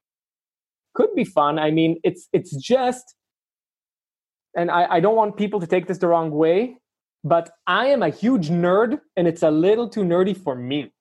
could 0.94 1.14
be 1.14 1.24
fun 1.24 1.58
i 1.58 1.70
mean 1.70 1.98
it's 2.04 2.28
it's 2.32 2.54
just 2.56 3.14
and 4.54 4.70
I, 4.70 4.86
I 4.96 5.00
don't 5.00 5.16
want 5.16 5.36
people 5.36 5.60
to 5.60 5.66
take 5.66 5.86
this 5.86 5.98
the 5.98 6.08
wrong 6.08 6.30
way, 6.30 6.76
but 7.24 7.50
I 7.66 7.86
am 7.86 8.02
a 8.02 8.10
huge 8.10 8.50
nerd 8.50 9.00
and 9.16 9.26
it's 9.26 9.42
a 9.42 9.50
little 9.50 9.88
too 9.88 10.02
nerdy 10.02 10.36
for 10.36 10.54
me. 10.54 10.92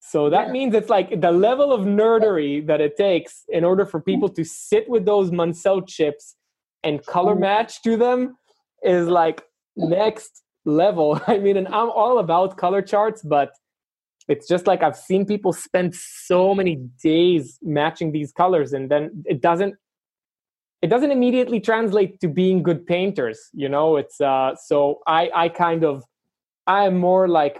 So 0.00 0.30
that 0.30 0.46
yeah. 0.46 0.52
means 0.52 0.74
it's 0.74 0.90
like 0.90 1.20
the 1.20 1.32
level 1.32 1.72
of 1.72 1.82
nerdery 1.82 2.66
that 2.66 2.80
it 2.80 2.96
takes 2.96 3.44
in 3.48 3.64
order 3.64 3.86
for 3.86 4.00
people 4.00 4.28
to 4.30 4.44
sit 4.44 4.88
with 4.88 5.04
those 5.04 5.30
Munsell 5.30 5.86
chips 5.86 6.36
and 6.84 7.04
color 7.04 7.34
match 7.34 7.82
to 7.82 7.96
them 7.96 8.36
is 8.82 9.08
like 9.08 9.42
next 9.76 10.42
level. 10.66 11.20
I 11.26 11.38
mean, 11.38 11.56
and 11.56 11.68
I'm 11.68 11.90
all 11.90 12.18
about 12.18 12.58
color 12.58 12.82
charts, 12.82 13.22
but 13.22 13.52
it's 14.28 14.48
just 14.48 14.66
like 14.66 14.82
I've 14.82 14.96
seen 14.96 15.24
people 15.24 15.52
spend 15.52 15.94
so 15.94 16.54
many 16.54 16.76
days 17.02 17.58
matching 17.62 18.12
these 18.12 18.32
colors 18.32 18.72
and 18.72 18.90
then 18.90 19.22
it 19.24 19.40
doesn't 19.40 19.76
it 20.82 20.88
doesn't 20.88 21.10
immediately 21.10 21.58
translate 21.58 22.20
to 22.20 22.28
being 22.28 22.62
good 22.62 22.86
painters 22.86 23.38
you 23.52 23.68
know? 23.68 23.96
It's 23.96 24.20
uh 24.20 24.54
so 24.56 25.00
i 25.06 25.30
i 25.34 25.48
kind 25.48 25.84
of 25.84 26.04
i'm 26.66 26.98
more 26.98 27.28
like 27.28 27.58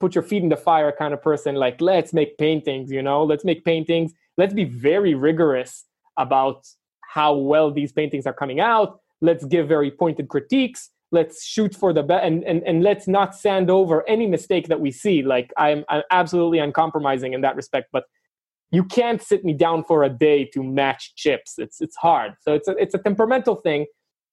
put 0.00 0.14
your 0.14 0.24
feet 0.24 0.42
in 0.42 0.48
the 0.48 0.56
fire 0.56 0.92
kind 0.92 1.14
of 1.14 1.22
person 1.22 1.54
like 1.54 1.80
let's 1.80 2.12
make 2.12 2.36
paintings 2.36 2.90
you 2.90 3.02
know? 3.02 3.22
Let's 3.22 3.44
make 3.44 3.64
paintings. 3.64 4.12
Let's 4.36 4.54
be 4.54 4.64
very 4.64 5.14
rigorous 5.14 5.84
about 6.18 6.66
how 7.00 7.34
well 7.36 7.70
these 7.70 7.92
paintings 7.92 8.26
are 8.26 8.34
coming 8.34 8.60
out. 8.60 9.00
Let's 9.20 9.44
give 9.44 9.68
very 9.68 9.90
pointed 9.90 10.28
critiques 10.28 10.90
let's 11.12 11.44
shoot 11.44 11.74
for 11.74 11.92
the 11.92 12.02
best 12.02 12.24
and, 12.24 12.42
and 12.44 12.62
and 12.64 12.82
let's 12.82 13.06
not 13.06 13.34
sand 13.34 13.70
over 13.70 14.08
any 14.08 14.26
mistake 14.26 14.68
that 14.68 14.80
we 14.80 14.90
see. 14.90 15.22
Like 15.22 15.52
i'm 15.56 15.84
i'm 15.88 16.02
absolutely 16.10 16.58
uncompromising 16.58 17.32
in 17.32 17.40
that 17.42 17.56
respect 17.56 17.88
but 17.92 18.04
you 18.72 18.84
can't 18.84 19.22
sit 19.22 19.44
me 19.44 19.52
down 19.52 19.84
for 19.84 20.02
a 20.02 20.08
day 20.08 20.44
to 20.52 20.62
match 20.62 21.14
chips. 21.14 21.54
It's 21.58 21.80
it's 21.80 21.96
hard. 21.96 22.34
So 22.40 22.54
it's 22.54 22.68
a, 22.68 22.72
it's 22.72 22.94
a 22.94 22.98
temperamental 22.98 23.56
thing. 23.56 23.86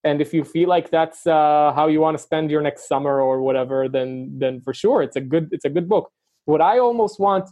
And 0.03 0.21
if 0.21 0.33
you 0.33 0.43
feel 0.43 0.67
like 0.67 0.89
that's 0.89 1.25
uh, 1.25 1.71
how 1.73 1.87
you 1.87 2.01
want 2.01 2.17
to 2.17 2.23
spend 2.23 2.51
your 2.51 2.61
next 2.61 2.87
summer 2.87 3.21
or 3.21 3.41
whatever 3.41 3.87
then 3.87 4.35
then 4.37 4.61
for 4.61 4.73
sure 4.73 5.01
it's 5.01 5.15
a 5.15 5.21
good 5.21 5.49
it's 5.51 5.65
a 5.65 5.69
good 5.69 5.87
book. 5.87 6.11
What 6.45 6.61
i 6.61 6.77
almost 6.77 7.19
want 7.19 7.49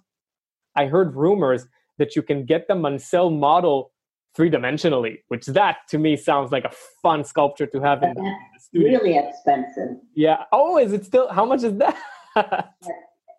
i 0.76 0.86
heard 0.86 1.15
rumors 1.15 1.65
that 1.97 2.15
you 2.15 2.22
can 2.22 2.45
get 2.45 2.67
the 2.67 2.74
Munsell 2.74 3.32
model 3.47 3.93
three 4.36 4.49
dimensionally 4.49 5.19
which 5.30 5.45
that 5.45 5.78
to 5.89 5.97
me 5.97 6.17
sounds 6.17 6.51
like 6.51 6.65
a 6.65 6.72
fun 7.01 7.24
sculpture 7.24 7.67
to 7.67 7.80
have 7.80 8.03
in 8.03 8.13
the 8.15 8.36
really 8.74 9.17
expensive. 9.17 9.97
Yeah. 10.15 10.43
Oh 10.51 10.78
is 10.78 10.93
it 10.93 11.05
still 11.05 11.28
how 11.32 11.45
much 11.45 11.63
is 11.63 11.78
that? 11.78 11.97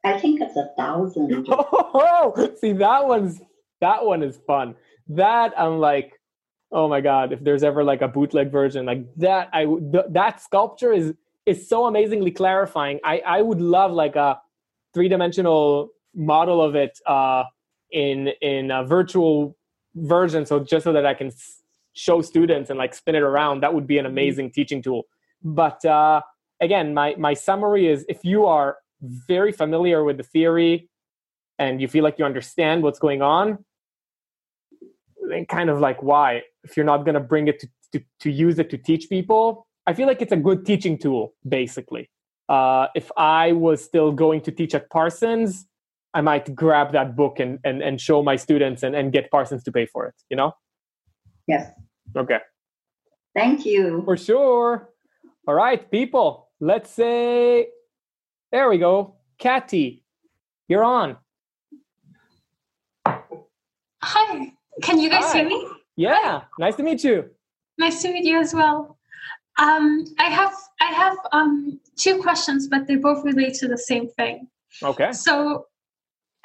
I 0.05 0.18
think 0.18 0.41
it's 0.41 0.57
a 0.57 0.70
thousand. 0.76 1.47
Oh 1.95 2.55
see 2.61 2.72
that 2.72 3.07
one's 3.07 3.41
that 3.80 4.05
one 4.05 4.22
is 4.22 4.39
fun. 4.47 4.74
That 5.09 5.53
i'm 5.59 5.78
like 5.78 6.20
oh 6.70 6.89
my 6.89 7.01
god 7.01 7.33
if 7.33 7.43
there's 7.45 7.62
ever 7.62 7.85
like 7.85 8.01
a 8.03 8.09
bootleg 8.09 8.51
version 8.51 8.87
like 8.87 9.05
that 9.16 9.51
i 9.53 9.66
th- 9.66 10.07
that 10.11 10.41
sculpture 10.41 10.93
is 10.93 11.12
is 11.45 11.68
so 11.68 11.87
amazingly 11.87 12.30
clarifying. 12.30 13.01
I 13.05 13.18
i 13.26 13.43
would 13.43 13.61
love 13.61 13.93
like 13.93 14.16
a 14.16 14.41
three-dimensional 14.95 15.89
model 16.14 16.62
of 16.62 16.74
it 16.74 16.99
uh 17.07 17.45
in 17.91 18.28
in 18.41 18.70
a 18.70 18.85
virtual 18.85 19.57
version 19.97 20.47
so 20.47 20.61
just 20.61 20.85
so 20.85 20.93
that 20.93 21.05
i 21.05 21.14
can 21.14 21.30
show 21.95 22.22
students 22.22 22.70
and 22.70 22.78
like 22.78 22.95
spin 22.95 23.14
it 23.14 23.22
around. 23.22 23.62
That 23.62 23.74
would 23.74 23.87
be 23.87 23.99
an 23.99 24.05
mm-hmm. 24.05 24.12
amazing 24.12 24.47
mm-hmm. 24.47 24.55
teaching 24.55 24.83
tool 24.83 25.05
but 25.45 25.84
uh 25.84 26.20
again 26.61 26.95
my 26.95 27.14
my 27.18 27.34
summary 27.34 27.88
is 27.88 28.05
if 28.09 28.24
you 28.24 28.47
are 28.47 28.78
very 29.03 29.53
familiar 29.53 30.05
with 30.05 30.16
the 30.16 30.22
theory 30.22 30.88
and 31.59 31.80
you 31.80 31.88
feel 31.88 32.05
like 32.05 32.18
you 32.18 32.24
understand 32.24 32.82
what's 32.82 32.99
going 32.99 33.22
on 33.22 33.64
then 35.28 35.47
kind 35.47 35.70
of 35.70 35.80
like 35.80 36.03
why? 36.03 36.43
If 36.64 36.76
you're 36.76 36.86
not 36.86 37.05
going 37.05 37.14
to 37.14 37.20
bring 37.20 37.49
it 37.49 37.61
to, 37.61 37.68
to, 37.93 38.05
to 38.20 38.30
use 38.30 38.59
it 38.59 38.70
to 38.70 38.78
teach 38.78 39.09
people 39.09 39.66
i 39.86 39.93
feel 39.93 40.07
like 40.07 40.22
it's 40.22 40.32
a 40.32 40.36
good 40.36 40.64
teaching 40.64 40.97
tool 40.97 41.34
basically. 41.47 42.09
Uh, 42.49 42.86
if 42.95 43.11
i 43.16 43.53
was 43.53 43.82
still 43.82 44.12
going 44.12 44.40
to 44.40 44.51
teach 44.53 44.74
at 44.74 44.88
parsons 44.90 45.66
i 46.14 46.20
might 46.20 46.55
grab 46.55 46.93
that 46.93 47.16
book 47.16 47.40
and, 47.40 47.59
and, 47.64 47.82
and 47.82 48.01
show 48.01 48.22
my 48.22 48.36
students 48.36 48.82
and, 48.82 48.95
and 48.95 49.12
get 49.12 49.30
parsons 49.30 49.62
to 49.64 49.72
pay 49.72 49.86
for 49.86 50.07
it 50.07 50.14
you 50.30 50.36
know? 50.36 50.53
Yes. 51.49 51.72
Okay. 52.16 52.38
Thank 53.34 53.66
you. 53.66 54.03
For 54.05 54.16
sure 54.16 54.91
all 55.47 55.55
right 55.55 55.90
people 55.90 56.49
let's 56.61 56.90
say 56.90 57.68
there 58.51 58.68
we 58.68 58.78
go 58.78 59.16
Katty, 59.38 60.05
you're 60.68 60.84
on 60.84 61.16
hi 64.03 64.53
can 64.82 64.99
you 64.99 65.11
guys 65.11 65.24
Hi. 65.24 65.38
hear 65.38 65.49
me 65.49 65.68
yeah, 65.97 66.43
nice 66.59 66.76
to 66.76 66.82
meet 66.82 67.05
you. 67.05 67.30
Nice 67.78 68.03
to 68.03 68.12
meet 68.12 68.24
you 68.24 68.38
as 68.38 68.55
well. 68.55 68.99
Um, 69.59 70.05
I 70.18 70.24
have 70.30 70.55
I 70.80 70.86
have 70.86 71.16
um, 71.32 71.80
two 71.97 72.20
questions, 72.22 72.68
but 72.68 72.86
they 72.86 72.97
both 72.97 73.24
relate 73.24 73.55
to 73.55 73.68
the 73.68 73.78
same 73.78 74.09
thing. 74.09 74.49
Okay. 74.82 75.12
So 75.12 75.66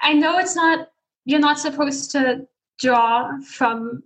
I 0.01 0.13
know 0.13 0.37
it's 0.37 0.55
not 0.55 0.89
you're 1.25 1.39
not 1.39 1.59
supposed 1.59 2.11
to 2.11 2.47
draw 2.79 3.39
from 3.41 4.03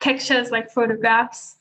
pictures 0.00 0.50
like 0.50 0.70
photographs, 0.70 1.56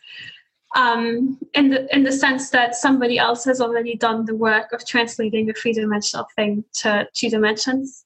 um, 0.75 1.39
in 1.53 1.69
the 1.69 1.95
in 1.95 2.03
the 2.03 2.11
sense 2.11 2.49
that 2.49 2.75
somebody 2.75 3.17
else 3.17 3.45
has 3.45 3.61
already 3.61 3.95
done 3.95 4.25
the 4.25 4.35
work 4.35 4.71
of 4.73 4.85
translating 4.85 5.49
a 5.49 5.53
three 5.53 5.73
dimensional 5.73 6.25
thing 6.35 6.63
to 6.81 7.07
two 7.13 7.29
dimensions. 7.29 8.05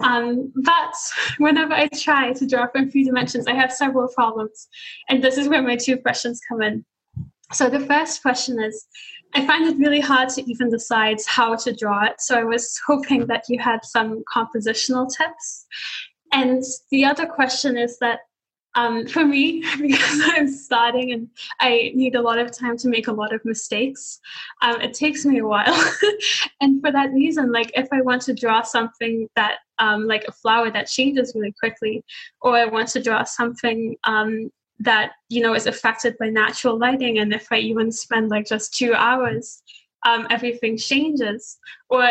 Um, 0.00 0.52
but 0.56 0.94
whenever 1.38 1.74
I 1.74 1.88
try 1.88 2.32
to 2.32 2.46
draw 2.46 2.66
from 2.68 2.90
three 2.90 3.04
dimensions, 3.04 3.46
I 3.46 3.54
have 3.54 3.72
several 3.72 4.08
problems. 4.08 4.68
And 5.08 5.22
this 5.22 5.38
is 5.38 5.48
where 5.48 5.62
my 5.62 5.76
two 5.76 5.96
questions 5.96 6.40
come 6.48 6.62
in. 6.62 6.84
So 7.52 7.68
the 7.68 7.80
first 7.80 8.22
question 8.22 8.60
is 8.60 8.86
I 9.34 9.46
find 9.46 9.66
it 9.66 9.78
really 9.78 10.00
hard 10.00 10.28
to 10.30 10.50
even 10.50 10.70
decide 10.70 11.18
how 11.26 11.54
to 11.56 11.74
draw 11.74 12.04
it. 12.04 12.20
So 12.20 12.38
I 12.38 12.44
was 12.44 12.78
hoping 12.86 13.26
that 13.26 13.44
you 13.48 13.58
had 13.58 13.84
some 13.84 14.22
compositional 14.34 15.08
tips. 15.16 15.66
And 16.32 16.62
the 16.90 17.04
other 17.04 17.26
question 17.26 17.76
is 17.76 17.98
that 17.98 18.20
um, 18.74 19.06
for 19.06 19.24
me, 19.24 19.60
because 19.80 20.20
I'm 20.24 20.48
starting 20.48 21.12
and 21.12 21.28
I 21.60 21.92
need 21.94 22.14
a 22.14 22.22
lot 22.22 22.38
of 22.38 22.56
time 22.56 22.76
to 22.78 22.88
make 22.88 23.08
a 23.08 23.12
lot 23.12 23.34
of 23.34 23.44
mistakes, 23.44 24.20
um, 24.62 24.80
it 24.80 24.94
takes 24.94 25.24
me 25.24 25.38
a 25.38 25.46
while. 25.46 25.92
and 26.60 26.80
for 26.80 26.90
that 26.92 27.12
reason, 27.12 27.52
like 27.52 27.70
if 27.74 27.88
I 27.92 28.00
want 28.00 28.22
to 28.22 28.34
draw 28.34 28.62
something 28.62 29.28
that, 29.36 29.58
um, 29.78 30.06
like 30.06 30.24
a 30.28 30.32
flower 30.32 30.70
that 30.70 30.86
changes 30.86 31.32
really 31.34 31.54
quickly, 31.58 32.04
or 32.40 32.56
I 32.56 32.66
want 32.66 32.88
to 32.88 33.02
draw 33.02 33.24
something 33.24 33.96
um, 34.04 34.50
that, 34.78 35.12
you 35.28 35.42
know, 35.42 35.54
is 35.54 35.66
affected 35.66 36.16
by 36.18 36.28
natural 36.28 36.78
lighting, 36.78 37.18
and 37.18 37.32
if 37.32 37.48
I 37.50 37.58
even 37.58 37.92
spend 37.92 38.30
like 38.30 38.46
just 38.46 38.74
two 38.74 38.94
hours, 38.94 39.62
um, 40.04 40.26
everything 40.30 40.76
changes. 40.76 41.58
Or 41.88 42.08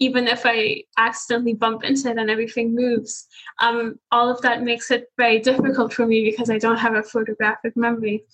even 0.00 0.26
if 0.26 0.42
I 0.44 0.84
accidentally 0.96 1.54
bump 1.54 1.84
into 1.84 2.10
it 2.10 2.18
and 2.18 2.30
everything 2.30 2.74
moves, 2.74 3.26
um, 3.60 3.98
all 4.10 4.28
of 4.28 4.40
that 4.42 4.62
makes 4.62 4.90
it 4.90 5.06
very 5.16 5.38
difficult 5.38 5.92
for 5.92 6.04
me 6.06 6.24
because 6.24 6.50
I 6.50 6.58
don't 6.58 6.78
have 6.78 6.94
a 6.94 7.02
photographic 7.02 7.76
memory. 7.76 8.24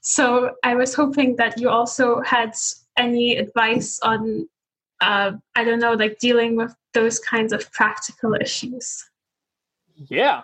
So 0.00 0.52
I 0.64 0.74
was 0.74 0.94
hoping 0.94 1.36
that 1.36 1.60
you 1.60 1.68
also 1.68 2.22
had 2.22 2.54
any 2.96 3.36
advice 3.36 4.00
on, 4.00 4.48
uh, 5.00 5.32
I 5.54 5.64
don't 5.64 5.80
know, 5.80 5.92
like 5.92 6.18
dealing 6.18 6.56
with 6.56 6.74
those 6.94 7.18
kinds 7.18 7.52
of 7.52 7.70
practical 7.72 8.34
issues. 8.34 9.04
Yeah. 9.94 10.42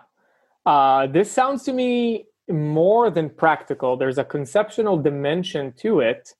Uh, 0.66 1.06
this 1.06 1.30
sounds 1.30 1.62
to 1.64 1.72
me 1.72 2.26
more 2.48 3.10
than 3.10 3.30
practical. 3.30 3.96
There's 3.96 4.18
a 4.18 4.24
conceptual 4.24 4.98
dimension 4.98 5.72
to 5.78 6.00
it 6.00 6.34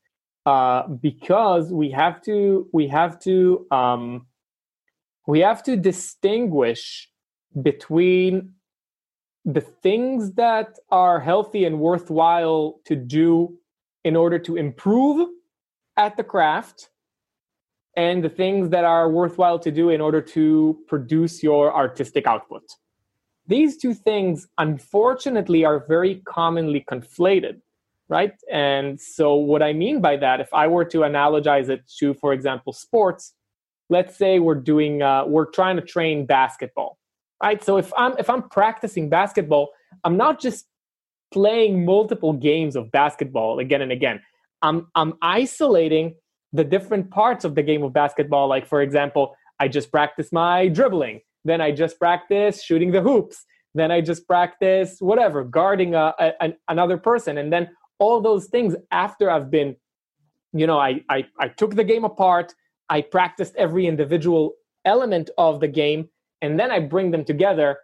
uh, 0.47 0.87
because 0.87 1.73
we 1.73 1.91
have 1.91 2.23
to 2.23 2.69
we 2.73 2.87
have 2.87 3.19
to 3.19 3.67
um, 3.73 4.27
we 5.27 5.41
have 5.41 5.63
to 5.65 5.77
distinguish 5.77 7.11
between 7.61 8.53
the 9.45 9.61
things 9.61 10.33
that 10.35 10.77
are 10.91 11.19
healthy 11.21 11.65
and 11.65 11.81
worthwhile 11.81 12.81
to 12.85 12.95
do 12.95 13.59
in 14.05 14.15
order 14.15 14.39
to 14.39 14.57
improve 14.57 15.29
at 15.97 16.17
the 16.17 16.25
craft 16.25 16.91
and 17.97 18.23
the 18.23 18.29
things 18.29 18.71
that 18.71 18.85
are 18.85 19.11
worthwhile 19.11 19.59
to 19.59 19.73
do 19.73 19.91
in 19.91 20.01
order 20.01 20.21
to 20.21 20.79
produce 20.87 21.43
your 21.43 21.75
artistic 21.75 22.27
output. 22.27 22.63
These 23.49 23.79
two 23.79 23.95
things, 23.95 24.47
unfortunately, 24.59 25.65
are 25.65 25.85
very 25.89 26.17
commonly 26.27 26.85
conflated 26.89 27.61
right? 28.09 28.33
And 28.51 29.01
so, 29.01 29.35
what 29.35 29.63
I 29.63 29.73
mean 29.73 30.01
by 30.01 30.17
that, 30.17 30.41
if 30.41 30.53
I 30.53 30.67
were 30.67 30.85
to 30.87 30.99
analogize 30.99 31.69
it 31.69 31.83
to, 31.99 32.15
for 32.15 32.33
example, 32.33 32.73
sports, 32.73 33.35
let's 33.89 34.17
say 34.17 34.39
we're 34.39 34.55
doing, 34.55 35.03
uh, 35.03 35.25
we're 35.27 35.51
trying 35.51 35.77
to 35.77 35.83
train 35.83 36.27
basketball, 36.27 36.99
right? 37.43 37.63
So 37.63 37.77
if 37.77 37.93
I'm 37.97 38.17
if 38.19 38.29
I'm 38.31 38.49
practicing 38.49 39.09
basketball, 39.09 39.71
I'm 40.05 40.17
not 40.17 40.41
just 40.41 40.67
playing 41.33 41.85
multiple 41.85 42.33
games 42.33 42.77
of 42.77 42.91
basketball 42.91 43.59
again 43.59 43.83
and 43.83 43.93
again. 43.93 44.21
I'm 44.63 44.89
I'm 44.95 45.15
isolating 45.23 46.15
the 46.53 46.65
different 46.65 47.11
parts 47.11 47.45
of 47.45 47.55
the 47.55 47.63
game 47.63 47.83
of 47.83 47.93
basketball. 47.93 48.49
Like 48.49 48.67
for 48.67 48.83
example, 48.83 49.35
I 49.61 49.69
just 49.69 49.91
practice 49.91 50.33
my 50.33 50.69
dribbling, 50.69 51.21
then 51.45 51.61
I 51.61 51.73
just 51.73 51.99
practice 51.99 52.63
shooting 52.63 52.93
the 52.93 53.03
hoops, 53.03 53.45
then 53.75 53.91
I 53.91 54.01
just 54.01 54.27
practice 54.27 54.97
whatever 55.01 55.45
guarding 55.45 55.95
a, 55.95 56.15
a, 56.19 56.55
another 56.69 56.97
person, 56.97 57.39
and 57.39 57.53
then 57.53 57.69
all 57.99 58.21
those 58.21 58.47
things 58.47 58.75
after 58.91 59.31
I've 59.31 59.51
been, 59.51 59.77
you 60.53 60.67
know, 60.67 60.79
I, 60.79 61.03
I, 61.09 61.27
I 61.39 61.49
took 61.49 61.75
the 61.75 61.85
game 61.85 62.05
apart, 62.05 62.55
I 62.89 63.01
practiced 63.01 63.55
every 63.57 63.87
individual 63.87 64.55
element 64.85 65.31
of 65.39 65.61
the 65.61 65.69
game, 65.69 66.09
and 66.43 66.59
then 66.59 66.71
I 66.71 66.81
bring 66.81 67.11
them 67.11 67.25
together 67.25 67.79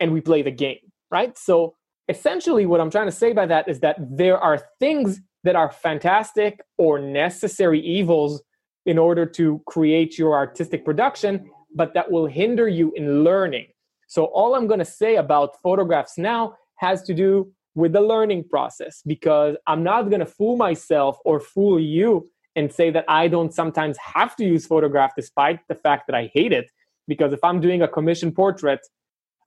and 0.00 0.12
we 0.12 0.20
play 0.20 0.42
the 0.42 0.50
game, 0.50 0.78
right? 1.10 1.36
So 1.36 1.74
essentially, 2.08 2.66
what 2.66 2.80
I'm 2.80 2.90
trying 2.90 3.06
to 3.06 3.12
say 3.12 3.32
by 3.32 3.46
that 3.46 3.68
is 3.68 3.80
that 3.80 3.96
there 4.00 4.38
are 4.38 4.60
things 4.80 5.20
that 5.44 5.56
are 5.56 5.70
fantastic 5.70 6.60
or 6.78 6.98
necessary 6.98 7.80
evils 7.80 8.42
in 8.86 8.98
order 8.98 9.26
to 9.26 9.62
create 9.66 10.18
your 10.18 10.34
artistic 10.34 10.84
production, 10.84 11.50
but 11.74 11.94
that 11.94 12.10
will 12.10 12.26
hinder 12.26 12.68
you 12.68 12.92
in 12.96 13.22
learning. 13.24 13.66
So, 14.06 14.24
all 14.26 14.54
I'm 14.54 14.66
going 14.66 14.78
to 14.78 14.84
say 14.84 15.16
about 15.16 15.60
photographs 15.62 16.16
now 16.16 16.54
has 16.76 17.02
to 17.02 17.14
do 17.14 17.52
with 17.78 17.92
the 17.92 18.00
learning 18.00 18.42
process 18.42 19.02
because 19.06 19.56
I'm 19.68 19.84
not 19.84 20.10
going 20.10 20.18
to 20.18 20.26
fool 20.26 20.56
myself 20.56 21.16
or 21.24 21.38
fool 21.38 21.78
you 21.78 22.28
and 22.56 22.72
say 22.72 22.90
that 22.90 23.04
I 23.06 23.28
don't 23.28 23.54
sometimes 23.54 23.96
have 23.98 24.34
to 24.36 24.44
use 24.44 24.66
photograph 24.66 25.12
despite 25.16 25.60
the 25.68 25.76
fact 25.76 26.08
that 26.08 26.16
I 26.16 26.28
hate 26.34 26.52
it. 26.52 26.66
Because 27.06 27.32
if 27.32 27.42
I'm 27.44 27.60
doing 27.60 27.80
a 27.80 27.86
commission 27.86 28.32
portrait, 28.32 28.80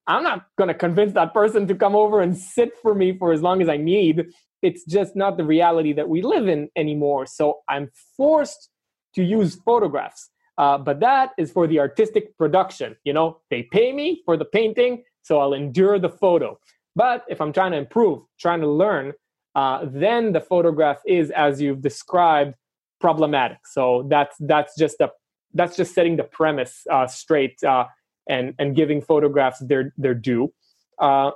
I'm 0.07 0.23
not 0.23 0.45
going 0.57 0.69
to 0.69 0.73
convince 0.73 1.11
that 1.13 1.34
person 1.34 1.67
to 1.67 1.75
come 1.75 1.93
over 1.93 2.21
and 2.21 2.36
sit 2.38 2.71
for 2.82 2.95
me 2.95 3.17
for 3.17 3.34
as 3.34 3.41
long 3.41 3.61
as 3.61 3.67
I 3.67 3.75
need. 3.75 4.27
It's 4.61 4.86
just 4.86 5.13
not 5.13 5.36
the 5.36 5.43
reality 5.43 5.91
that 5.93 6.07
we 6.07 6.21
live 6.21 6.47
in 6.47 6.69
anymore. 6.77 7.25
So 7.25 7.59
I'm 7.67 7.91
forced 8.15 8.69
to 9.15 9.23
use 9.23 9.55
photographs. 9.55 10.29
Uh, 10.57 10.77
but 10.77 11.01
that 11.01 11.32
is 11.38 11.51
for 11.51 11.67
the 11.67 11.79
artistic 11.79 12.38
production. 12.38 12.95
You 13.03 13.11
know, 13.11 13.41
they 13.49 13.63
pay 13.63 13.91
me 13.91 14.21
for 14.25 14.38
the 14.38 14.45
painting, 14.45 15.03
so 15.21 15.39
I'll 15.39 15.53
endure 15.53 15.99
the 15.99 16.09
photo. 16.09 16.59
But 16.95 17.25
if 17.29 17.39
I'm 17.41 17.53
trying 17.53 17.71
to 17.71 17.77
improve, 17.77 18.23
trying 18.39 18.61
to 18.61 18.69
learn, 18.69 19.13
uh, 19.55 19.85
then 19.85 20.33
the 20.33 20.41
photograph 20.41 20.99
is, 21.05 21.31
as 21.31 21.61
you've 21.61 21.81
described, 21.81 22.55
problematic. 22.99 23.59
So 23.65 24.07
that's 24.09 24.35
that's 24.39 24.77
just 24.77 25.01
a 25.01 25.09
that's 25.53 25.75
just 25.75 25.93
setting 25.93 26.15
the 26.15 26.23
premise 26.23 26.85
uh, 26.89 27.07
straight 27.07 27.61
uh, 27.63 27.85
and 28.29 28.53
and 28.59 28.75
giving 28.75 29.01
photographs 29.01 29.59
their 29.59 29.93
their 29.97 30.13
due. 30.13 30.53
Uh, 30.99 31.31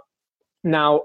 now, 0.63 1.03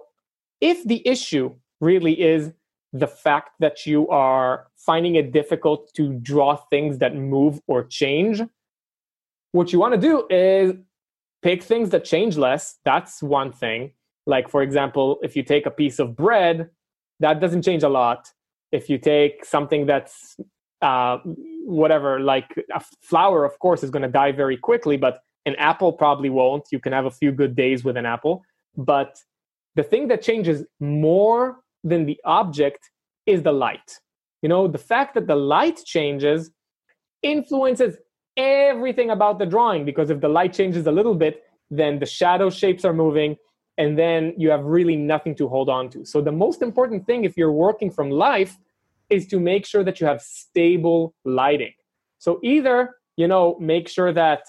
if 0.61 0.85
the 0.85 1.07
issue 1.07 1.55
really 1.81 2.21
is 2.21 2.53
the 2.93 3.07
fact 3.07 3.51
that 3.61 3.87
you 3.87 4.09
are 4.09 4.67
finding 4.77 5.15
it 5.15 5.33
difficult 5.33 5.93
to 5.95 6.13
draw 6.15 6.57
things 6.57 6.99
that 6.99 7.15
move 7.15 7.61
or 7.67 7.85
change, 7.85 8.43
what 9.53 9.73
you 9.73 9.79
want 9.79 9.95
to 9.95 10.01
do 10.01 10.27
is 10.29 10.75
pick 11.43 11.63
things 11.63 11.91
that 11.91 12.05
change 12.05 12.37
less. 12.37 12.79
That's 12.85 13.23
one 13.23 13.53
thing. 13.53 13.93
Like, 14.31 14.49
for 14.49 14.63
example, 14.63 15.19
if 15.23 15.35
you 15.37 15.43
take 15.43 15.67
a 15.67 15.75
piece 15.83 15.99
of 15.99 16.15
bread, 16.15 16.71
that 17.19 17.41
doesn't 17.41 17.63
change 17.63 17.83
a 17.83 17.89
lot. 17.89 18.29
If 18.71 18.89
you 18.89 18.97
take 18.97 19.45
something 19.45 19.87
that's 19.87 20.37
uh, 20.81 21.19
whatever, 21.65 22.21
like 22.21 22.49
a 22.73 22.81
flower, 23.03 23.45
of 23.45 23.59
course, 23.59 23.83
is 23.83 23.91
going 23.91 24.07
to 24.11 24.15
die 24.23 24.31
very 24.31 24.57
quickly, 24.57 24.97
but 24.97 25.15
an 25.47 25.57
apple 25.57 25.93
probably 25.93 26.31
won't. 26.31 26.65
You 26.71 26.79
can 26.79 26.93
have 26.93 27.07
a 27.07 27.11
few 27.11 27.33
good 27.33 27.57
days 27.57 27.83
with 27.83 27.97
an 27.97 28.07
apple. 28.07 28.43
But 28.77 29.19
the 29.75 29.83
thing 29.83 30.07
that 30.09 30.23
changes 30.23 30.65
more 30.79 31.59
than 31.83 32.07
the 32.07 32.19
object 32.25 32.83
is 33.27 33.43
the 33.43 33.53
light. 33.53 33.99
You 34.43 34.49
know, 34.49 34.69
the 34.69 34.85
fact 34.93 35.15
that 35.15 35.27
the 35.27 35.41
light 35.57 35.81
changes 35.85 36.51
influences 37.23 37.97
everything 38.37 39.11
about 39.11 39.41
the 39.41 39.47
drawing 39.47 39.85
because 39.85 40.09
if 40.09 40.21
the 40.21 40.29
light 40.29 40.53
changes 40.53 40.87
a 40.87 40.93
little 40.93 41.17
bit, 41.17 41.43
then 41.69 41.99
the 41.99 42.07
shadow 42.07 42.49
shapes 42.49 42.85
are 42.85 42.95
moving 42.95 43.37
and 43.81 43.99
then 43.99 44.35
you 44.37 44.51
have 44.51 44.63
really 44.65 44.95
nothing 44.95 45.35
to 45.35 45.49
hold 45.49 45.71
on 45.71 45.89
to. 45.89 46.05
So 46.05 46.21
the 46.21 46.31
most 46.31 46.61
important 46.61 47.07
thing 47.07 47.25
if 47.25 47.35
you're 47.39 47.51
working 47.51 47.91
from 47.91 48.11
life 48.11 48.59
is 49.09 49.27
to 49.29 49.41
make 49.41 49.65
sure 49.65 49.83
that 49.83 50.01
you 50.01 50.07
have 50.07 50.21
stable 50.21 51.15
lighting. 51.25 51.73
So 52.19 52.41
either, 52.43 52.97
you 53.17 53.27
know, 53.27 53.57
make 53.59 53.89
sure 53.89 54.13
that 54.13 54.43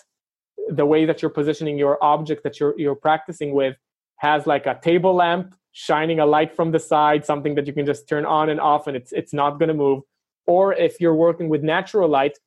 the 0.68 0.86
way 0.86 1.06
that 1.06 1.22
you're 1.22 1.32
positioning 1.32 1.78
your 1.78 1.98
object 2.04 2.44
that 2.44 2.60
you're 2.60 2.78
you're 2.78 3.02
practicing 3.10 3.54
with 3.54 3.78
has 4.18 4.46
like 4.46 4.66
a 4.66 4.78
table 4.84 5.16
lamp 5.16 5.56
shining 5.72 6.20
a 6.20 6.26
light 6.26 6.54
from 6.54 6.72
the 6.72 6.80
side, 6.80 7.26
something 7.26 7.56
that 7.56 7.66
you 7.66 7.74
can 7.74 7.86
just 7.86 8.10
turn 8.10 8.26
on 8.26 8.50
and 8.50 8.60
off 8.60 8.86
and 8.88 8.98
it's 8.98 9.14
it's 9.14 9.34
not 9.34 9.52
going 9.60 9.70
to 9.70 9.80
move. 9.86 10.04
Or 10.46 10.74
if 10.74 11.00
you're 11.00 11.16
working 11.16 11.48
with 11.48 11.64
natural 11.64 12.10
light, 12.10 12.38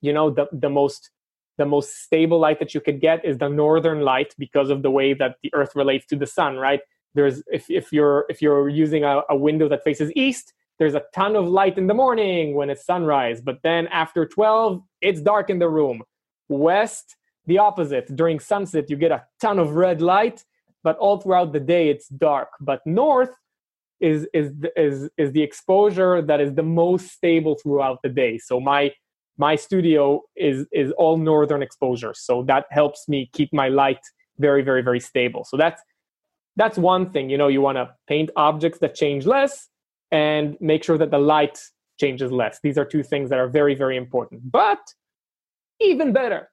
you 0.00 0.12
know, 0.12 0.30
the 0.30 0.46
the 0.52 0.70
most 0.70 1.10
the 1.58 1.66
most 1.66 2.02
stable 2.02 2.38
light 2.38 2.58
that 2.58 2.74
you 2.74 2.80
could 2.80 3.00
get 3.00 3.24
is 3.24 3.38
the 3.38 3.48
northern 3.48 4.00
light 4.00 4.34
because 4.38 4.70
of 4.70 4.82
the 4.82 4.90
way 4.90 5.14
that 5.14 5.36
the 5.42 5.52
earth 5.54 5.74
relates 5.74 6.06
to 6.06 6.16
the 6.16 6.26
sun, 6.26 6.56
right? 6.56 6.80
There's 7.14 7.42
if 7.50 7.70
if 7.70 7.92
you're 7.92 8.26
if 8.28 8.42
you're 8.42 8.68
using 8.68 9.04
a, 9.04 9.22
a 9.30 9.36
window 9.36 9.68
that 9.68 9.82
faces 9.84 10.12
east, 10.14 10.52
there's 10.78 10.94
a 10.94 11.02
ton 11.14 11.36
of 11.36 11.48
light 11.48 11.78
in 11.78 11.86
the 11.86 11.94
morning 11.94 12.54
when 12.54 12.68
it's 12.68 12.84
sunrise, 12.84 13.40
but 13.40 13.58
then 13.62 13.86
after 13.88 14.26
12, 14.26 14.82
it's 15.00 15.20
dark 15.22 15.48
in 15.48 15.58
the 15.58 15.68
room. 15.68 16.02
West, 16.48 17.16
the 17.46 17.58
opposite. 17.58 18.14
During 18.14 18.38
sunset, 18.38 18.90
you 18.90 18.96
get 18.96 19.10
a 19.10 19.24
ton 19.40 19.58
of 19.58 19.70
red 19.70 20.02
light, 20.02 20.44
but 20.82 20.96
all 20.98 21.18
throughout 21.18 21.52
the 21.52 21.60
day, 21.60 21.88
it's 21.88 22.08
dark. 22.08 22.48
But 22.60 22.86
north 22.86 23.30
is 24.00 24.28
is 24.34 24.52
is 24.76 25.08
is 25.16 25.32
the 25.32 25.42
exposure 25.42 26.20
that 26.20 26.40
is 26.40 26.54
the 26.54 26.62
most 26.62 27.08
stable 27.08 27.56
throughout 27.62 28.00
the 28.02 28.10
day. 28.10 28.38
So 28.38 28.60
my 28.60 28.92
my 29.38 29.56
studio 29.56 30.22
is 30.36 30.66
is 30.72 30.92
all 30.92 31.16
northern 31.16 31.62
exposure, 31.62 32.14
so 32.14 32.42
that 32.44 32.66
helps 32.70 33.08
me 33.08 33.30
keep 33.32 33.52
my 33.52 33.68
light 33.68 34.00
very 34.38 34.62
very 34.62 34.82
very 34.82 35.00
stable. 35.00 35.44
So 35.44 35.56
that's 35.56 35.82
that's 36.56 36.78
one 36.78 37.10
thing. 37.10 37.30
You 37.30 37.38
know, 37.38 37.48
you 37.48 37.60
want 37.60 37.76
to 37.76 37.90
paint 38.08 38.30
objects 38.36 38.78
that 38.80 38.94
change 38.94 39.26
less 39.26 39.68
and 40.10 40.56
make 40.60 40.82
sure 40.82 40.98
that 40.98 41.10
the 41.10 41.18
light 41.18 41.58
changes 41.98 42.32
less. 42.32 42.58
These 42.62 42.78
are 42.78 42.84
two 42.84 43.02
things 43.02 43.30
that 43.30 43.38
are 43.38 43.48
very, 43.48 43.74
very 43.74 43.96
important. 43.96 44.50
But 44.50 44.80
even 45.80 46.12
better, 46.12 46.50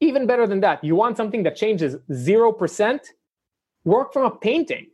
even 0.00 0.26
better 0.26 0.46
than 0.46 0.60
that, 0.60 0.82
you 0.82 0.94
want 0.94 1.16
something 1.16 1.42
that 1.42 1.56
changes 1.56 1.96
0%, 2.10 3.00
work 3.84 4.12
from 4.12 4.24
a 4.24 4.30
painting. 4.30 4.86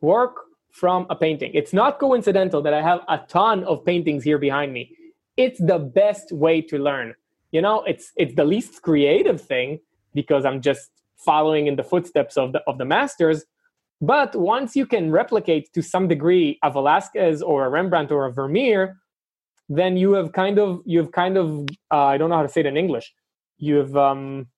Work 0.00 0.36
from 0.72 1.06
a 1.10 1.16
painting. 1.16 1.52
It's 1.54 1.72
not 1.72 1.98
coincidental 1.98 2.62
that 2.62 2.74
I 2.74 2.82
have 2.82 3.00
a 3.08 3.18
ton 3.28 3.64
of 3.64 3.84
paintings 3.84 4.22
here 4.22 4.38
behind 4.38 4.72
me. 4.72 4.94
It's 5.38 5.60
the 5.60 5.78
best 5.78 6.32
way 6.32 6.60
to 6.62 6.78
learn. 6.78 7.14
You 7.52 7.62
know, 7.62 7.82
it's 7.84 8.12
it's 8.16 8.34
the 8.34 8.44
least 8.44 8.82
creative 8.82 9.40
thing 9.40 9.78
because 10.12 10.44
I'm 10.44 10.60
just 10.60 10.90
following 11.16 11.66
in 11.68 11.76
the 11.76 11.84
footsteps 11.84 12.36
of 12.36 12.52
the 12.52 12.60
of 12.66 12.76
the 12.76 12.84
masters, 12.84 13.46
but 14.00 14.34
once 14.34 14.76
you 14.76 14.84
can 14.84 15.10
replicate 15.10 15.72
to 15.72 15.82
some 15.82 16.08
degree 16.08 16.58
a 16.62 16.70
Velasquez 16.70 17.40
or 17.40 17.64
a 17.64 17.70
Rembrandt 17.70 18.12
or 18.12 18.26
a 18.26 18.32
Vermeer, 18.32 18.96
then 19.68 19.96
you 19.96 20.12
have 20.12 20.32
kind 20.32 20.58
of 20.58 20.82
you've 20.84 21.12
kind 21.12 21.36
of 21.36 21.68
uh, 21.90 22.04
I 22.04 22.18
don't 22.18 22.30
know 22.30 22.36
how 22.36 22.42
to 22.42 22.48
say 22.48 22.60
it 22.60 22.66
in 22.66 22.76
English. 22.76 23.12
You've 23.58 23.96
um, 23.96 24.48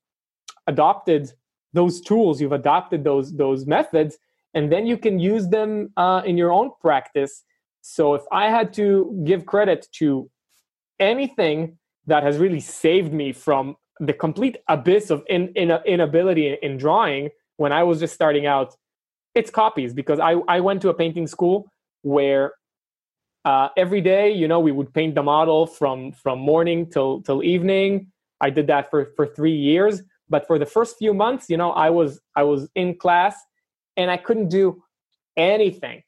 adopted 0.66 1.33
those 1.72 2.01
tools. 2.01 2.41
You've 2.41 2.53
adopted 2.53 3.05
those 3.05 3.37
those 3.37 3.66
methods, 3.66 4.18
and 4.55 4.72
then 4.72 4.87
you 4.87 4.97
can 4.97 5.18
use 5.18 5.49
them 5.49 5.91
uh, 5.97 6.22
in 6.24 6.37
your 6.37 6.53
own 6.53 6.70
practice. 6.81 7.45
So 7.83 8.14
if 8.14 8.22
I 8.31 8.51
had 8.51 8.72
to 8.74 9.22
give 9.24 9.47
credit 9.47 9.89
to 9.93 10.31
anything 11.01 11.78
that 12.07 12.22
has 12.22 12.38
really 12.38 12.61
saved 12.61 13.12
me 13.12 13.32
from 13.32 13.76
the 13.98 14.12
complete 14.12 14.59
abyss 14.68 15.11
of 15.11 15.22
in, 15.28 15.48
in, 15.55 15.70
inability 15.86 16.57
in 16.62 16.76
drawing 16.76 17.30
when 17.57 17.72
I 17.72 17.82
was 17.82 18.01
just 18.01 18.14
starting 18.14 18.46
out 18.46 18.74
it's 19.34 19.51
copies 19.51 19.92
because 19.92 20.18
I, 20.18 20.32
I 20.48 20.61
went 20.61 20.82
to 20.82 20.88
a 20.88 20.94
painting 20.94 21.26
school 21.26 21.70
where 22.03 22.53
uh, 23.44 23.68
every 23.76 24.01
day, 24.01 24.32
you 24.32 24.48
know, 24.48 24.61
we 24.61 24.72
would 24.72 24.92
paint 24.92 25.14
the 25.14 25.22
model 25.22 25.66
from 25.66 26.12
from 26.12 26.38
morning 26.38 26.90
till 26.90 27.22
till 27.22 27.42
evening. 27.42 28.09
I 28.40 28.51
did 28.51 28.66
that 28.66 28.90
for 28.90 29.12
for 29.16 29.26
three 29.26 29.57
years. 29.57 30.03
But 30.28 30.46
for 30.46 30.59
the 30.59 30.66
first 30.66 30.96
few 30.98 31.12
months, 31.12 31.46
you 31.48 31.57
know, 31.57 31.72
I 31.72 31.90
was 31.90 32.20
I 32.36 32.42
was 32.44 32.68
in 32.74 32.96
class 32.96 33.36
and 33.96 34.11
I 34.11 34.16
couldn't 34.16 34.48
do 34.48 34.82
anything. 35.36 36.03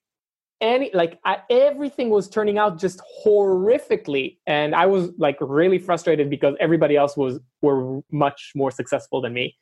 Any 0.63 0.91
like 0.95 1.19
I, 1.25 1.39
everything 1.51 2.09
was 2.09 2.29
turning 2.29 2.57
out 2.57 2.79
just 2.79 3.03
horrifically, 3.27 4.39
and 4.47 4.75
I 4.75 4.87
was 4.87 5.11
like 5.19 5.37
really 5.41 5.79
frustrated 5.79 6.31
because 6.31 6.55
everybody 6.61 6.97
else 6.97 7.17
was 7.17 7.41
were 7.61 8.01
much 8.11 8.53
more 8.55 8.71
successful 8.71 9.21
than 9.21 9.35
me. 9.35 9.57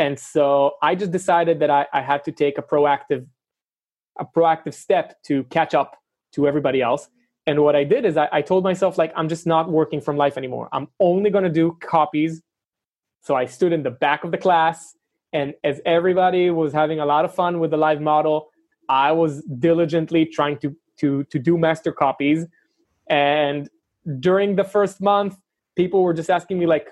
And 0.00 0.18
so 0.18 0.72
i 0.82 0.94
just 0.94 1.12
decided 1.12 1.60
that 1.60 1.70
I, 1.70 1.86
I, 1.92 2.00
had 2.00 2.24
to 2.24 2.32
take 2.32 2.56
a 2.58 2.62
proactive 2.62 3.26
a 4.18 4.24
proactive 4.24 4.74
step 4.74 5.22
to 5.24 5.44
catch 5.44 5.74
up 5.74 5.96
to 6.34 6.48
everybody 6.48 6.80
else. 6.80 7.08
And 7.46 7.62
what 7.62 7.76
i 7.76 7.84
did 7.84 8.04
is 8.04 8.16
i, 8.16 8.28
I 8.32 8.42
told 8.42 8.64
myself 8.64 8.96
like 8.96 9.12
i'm 9.16 9.28
just 9.28 9.46
not 9.46 9.70
working 9.70 10.00
from 10.00 10.16
life 10.16 10.36
anymore. 10.36 10.68
I'm 10.72 10.88
only 11.00 11.30
going 11.30 11.44
to 11.44 11.50
do 11.50 11.76
copies. 11.80 12.42
So 13.22 13.34
i 13.34 13.44
stood 13.44 13.72
in 13.72 13.82
the 13.82 13.90
back 13.90 14.24
of 14.24 14.30
the 14.30 14.38
class 14.38 14.96
and 15.32 15.54
as 15.62 15.80
everybody 15.84 16.50
was 16.50 16.72
having 16.72 16.98
a 17.00 17.06
lot 17.06 17.24
of 17.24 17.34
fun 17.34 17.60
with 17.60 17.70
the 17.70 17.76
live 17.76 18.00
model 18.00 18.50
i 18.90 19.10
was 19.10 19.42
diligently 19.44 20.26
trying 20.26 20.58
to 20.58 20.76
to 21.00 21.24
to 21.24 21.38
do 21.38 21.58
master 21.58 21.92
copies. 21.92 22.46
And 23.08 23.68
during 24.20 24.56
the 24.56 24.64
first 24.64 25.00
month 25.00 25.36
people 25.76 26.02
were 26.02 26.14
just 26.14 26.30
asking 26.30 26.58
me 26.58 26.66
like 26.66 26.88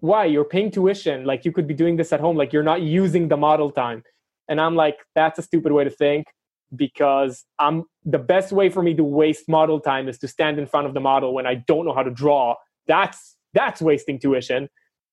why? 0.00 0.24
You're 0.24 0.44
paying 0.44 0.72
tuition. 0.72 1.24
Like 1.24 1.44
you 1.44 1.52
could 1.52 1.68
be 1.68 1.74
doing 1.74 1.96
this 1.96 2.12
at 2.12 2.18
home. 2.18 2.36
Like 2.36 2.52
you're 2.52 2.64
not 2.64 2.82
using 2.82 3.28
the 3.28 3.36
model 3.36 3.70
time. 3.70 4.02
And 4.48 4.60
i'm 4.60 4.76
like 4.76 4.98
that's 5.14 5.38
a 5.38 5.42
stupid 5.42 5.72
way 5.72 5.84
to 5.84 5.90
think 5.90 6.26
because 6.74 7.44
i'm 7.58 7.84
the 8.04 8.18
best 8.18 8.50
way 8.50 8.68
for 8.68 8.82
me 8.82 8.94
to 8.94 9.04
waste 9.04 9.46
model 9.48 9.78
time 9.78 10.08
is 10.08 10.18
to 10.18 10.26
stand 10.26 10.58
in 10.58 10.66
front 10.66 10.86
of 10.86 10.94
the 10.94 11.00
model 11.00 11.34
when 11.34 11.46
i 11.46 11.54
don't 11.54 11.84
know 11.86 11.94
how 11.94 12.02
to 12.02 12.10
draw. 12.10 12.54
That's 12.86 13.36
that's 13.54 13.80
wasting 13.80 14.18
tuition. 14.18 14.68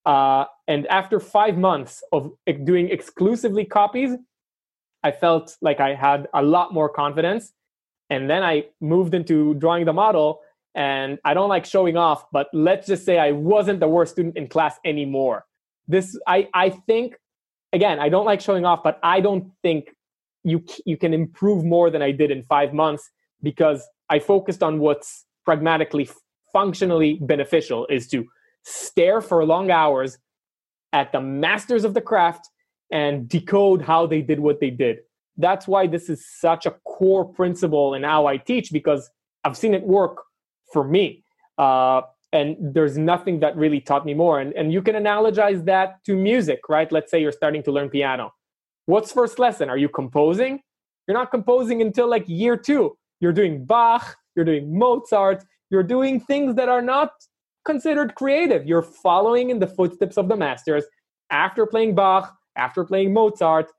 Uh, 0.06 0.44
and 0.66 0.86
after 0.86 1.20
five 1.20 1.58
months 1.58 2.02
of 2.10 2.32
doing 2.64 2.88
exclusively 2.88 3.64
copies 3.66 4.12
i 5.02 5.10
felt 5.10 5.56
like 5.60 5.80
i 5.80 5.94
had 5.94 6.28
a 6.34 6.42
lot 6.42 6.72
more 6.72 6.88
confidence 6.88 7.52
and 8.10 8.28
then 8.28 8.42
i 8.42 8.64
moved 8.80 9.14
into 9.14 9.54
drawing 9.54 9.84
the 9.84 9.92
model 9.92 10.40
and 10.74 11.18
I 11.24 11.34
don't 11.34 11.48
like 11.48 11.64
showing 11.64 11.96
off, 11.96 12.30
but 12.30 12.48
let's 12.52 12.86
just 12.86 13.04
say 13.04 13.18
I 13.18 13.32
wasn't 13.32 13.80
the 13.80 13.88
worst 13.88 14.12
student 14.12 14.36
in 14.36 14.48
class 14.48 14.78
anymore. 14.84 15.44
This 15.88 16.18
I 16.26 16.48
I 16.54 16.70
think 16.70 17.16
again, 17.72 17.98
I 17.98 18.08
don't 18.08 18.26
like 18.26 18.40
showing 18.40 18.64
off, 18.64 18.82
but 18.82 18.98
I 19.02 19.20
don't 19.20 19.50
think 19.62 19.90
you 20.44 20.64
you 20.86 20.96
can 20.96 21.12
improve 21.12 21.64
more 21.64 21.90
than 21.90 22.02
I 22.02 22.12
did 22.12 22.30
in 22.30 22.44
5 22.44 22.72
months 22.72 23.10
because 23.42 23.86
I 24.08 24.18
focused 24.18 24.62
on 24.62 24.78
what's 24.78 25.26
pragmatically 25.44 26.08
functionally 26.52 27.18
beneficial 27.20 27.86
is 27.86 28.08
to 28.08 28.26
stare 28.64 29.20
for 29.20 29.44
long 29.44 29.70
hours 29.70 30.18
at 30.92 31.12
the 31.12 31.20
masters 31.20 31.84
of 31.84 31.94
the 31.94 32.00
craft 32.00 32.48
and 32.90 33.28
decode 33.28 33.82
how 33.82 34.06
they 34.06 34.22
did 34.22 34.40
what 34.40 34.60
they 34.60 34.70
did. 34.70 34.98
That's 35.36 35.66
why 35.66 35.86
this 35.86 36.08
is 36.08 36.26
such 36.26 36.66
a 36.66 36.72
core 36.84 37.24
principle 37.24 37.94
in 37.94 38.02
how 38.02 38.26
I 38.26 38.36
teach 38.36 38.72
because 38.72 39.08
I've 39.44 39.56
seen 39.56 39.74
it 39.74 39.82
work 39.82 40.22
for 40.72 40.84
me. 40.84 41.24
Uh, 41.56 42.02
and 42.32 42.56
there's 42.60 42.96
nothing 42.96 43.40
that 43.40 43.56
really 43.56 43.80
taught 43.80 44.06
me 44.06 44.14
more. 44.14 44.40
And, 44.40 44.52
and 44.54 44.72
you 44.72 44.82
can 44.82 44.94
analogize 44.94 45.64
that 45.64 46.02
to 46.04 46.14
music, 46.14 46.68
right? 46.68 46.90
Let's 46.92 47.10
say 47.10 47.20
you're 47.20 47.32
starting 47.32 47.62
to 47.64 47.72
learn 47.72 47.90
piano. 47.90 48.32
What's 48.86 49.12
first 49.12 49.38
lesson? 49.38 49.68
Are 49.68 49.78
you 49.78 49.88
composing? 49.88 50.60
You're 51.06 51.16
not 51.16 51.30
composing 51.30 51.82
until 51.82 52.08
like 52.08 52.24
year 52.28 52.56
two. 52.56 52.96
You're 53.20 53.32
doing 53.32 53.64
Bach, 53.64 54.16
you're 54.34 54.44
doing 54.44 54.78
Mozart, 54.78 55.44
you're 55.70 55.82
doing 55.82 56.20
things 56.20 56.54
that 56.54 56.68
are 56.68 56.82
not 56.82 57.12
considered 57.64 58.14
creative. 58.14 58.66
You're 58.66 58.82
following 58.82 59.50
in 59.50 59.58
the 59.58 59.66
footsteps 59.66 60.16
of 60.16 60.28
the 60.28 60.36
masters. 60.36 60.84
After 61.30 61.66
playing 61.66 61.94
Bach, 61.94 62.34
after 62.56 62.84
playing 62.84 63.12
Mozart, 63.12 63.70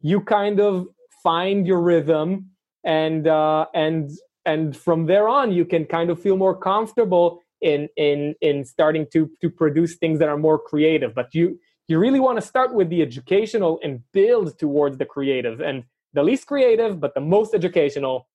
you 0.00 0.20
kind 0.20 0.60
of 0.60 0.88
find 1.22 1.66
your 1.66 1.80
rhythm 1.80 2.50
and 2.84 3.26
uh, 3.26 3.66
and 3.74 4.10
and 4.44 4.76
from 4.76 5.06
there 5.06 5.28
on 5.28 5.52
you 5.52 5.64
can 5.64 5.84
kind 5.84 6.10
of 6.10 6.20
feel 6.20 6.36
more 6.36 6.56
comfortable 6.56 7.40
in 7.60 7.88
in 7.96 8.34
in 8.40 8.64
starting 8.64 9.06
to 9.12 9.30
to 9.40 9.50
produce 9.50 9.96
things 9.96 10.18
that 10.18 10.28
are 10.28 10.38
more 10.38 10.58
creative. 10.58 11.14
But 11.14 11.34
you 11.34 11.58
you 11.88 11.98
really 11.98 12.20
want 12.20 12.38
to 12.38 12.42
start 12.42 12.74
with 12.74 12.88
the 12.90 13.02
educational 13.02 13.80
and 13.82 14.02
build 14.12 14.58
towards 14.58 14.98
the 14.98 15.06
creative 15.06 15.60
and 15.60 15.84
the 16.12 16.22
least 16.22 16.46
creative 16.46 17.00
but 17.00 17.14
the 17.14 17.20
most 17.20 17.54
educational 17.54 18.28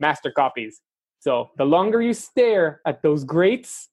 master 0.00 0.30
copies. 0.30 0.80
So 1.20 1.50
the 1.56 1.64
longer 1.64 2.02
you 2.02 2.12
stare 2.12 2.80
at 2.86 3.02
those 3.02 3.24
greats 3.24 3.88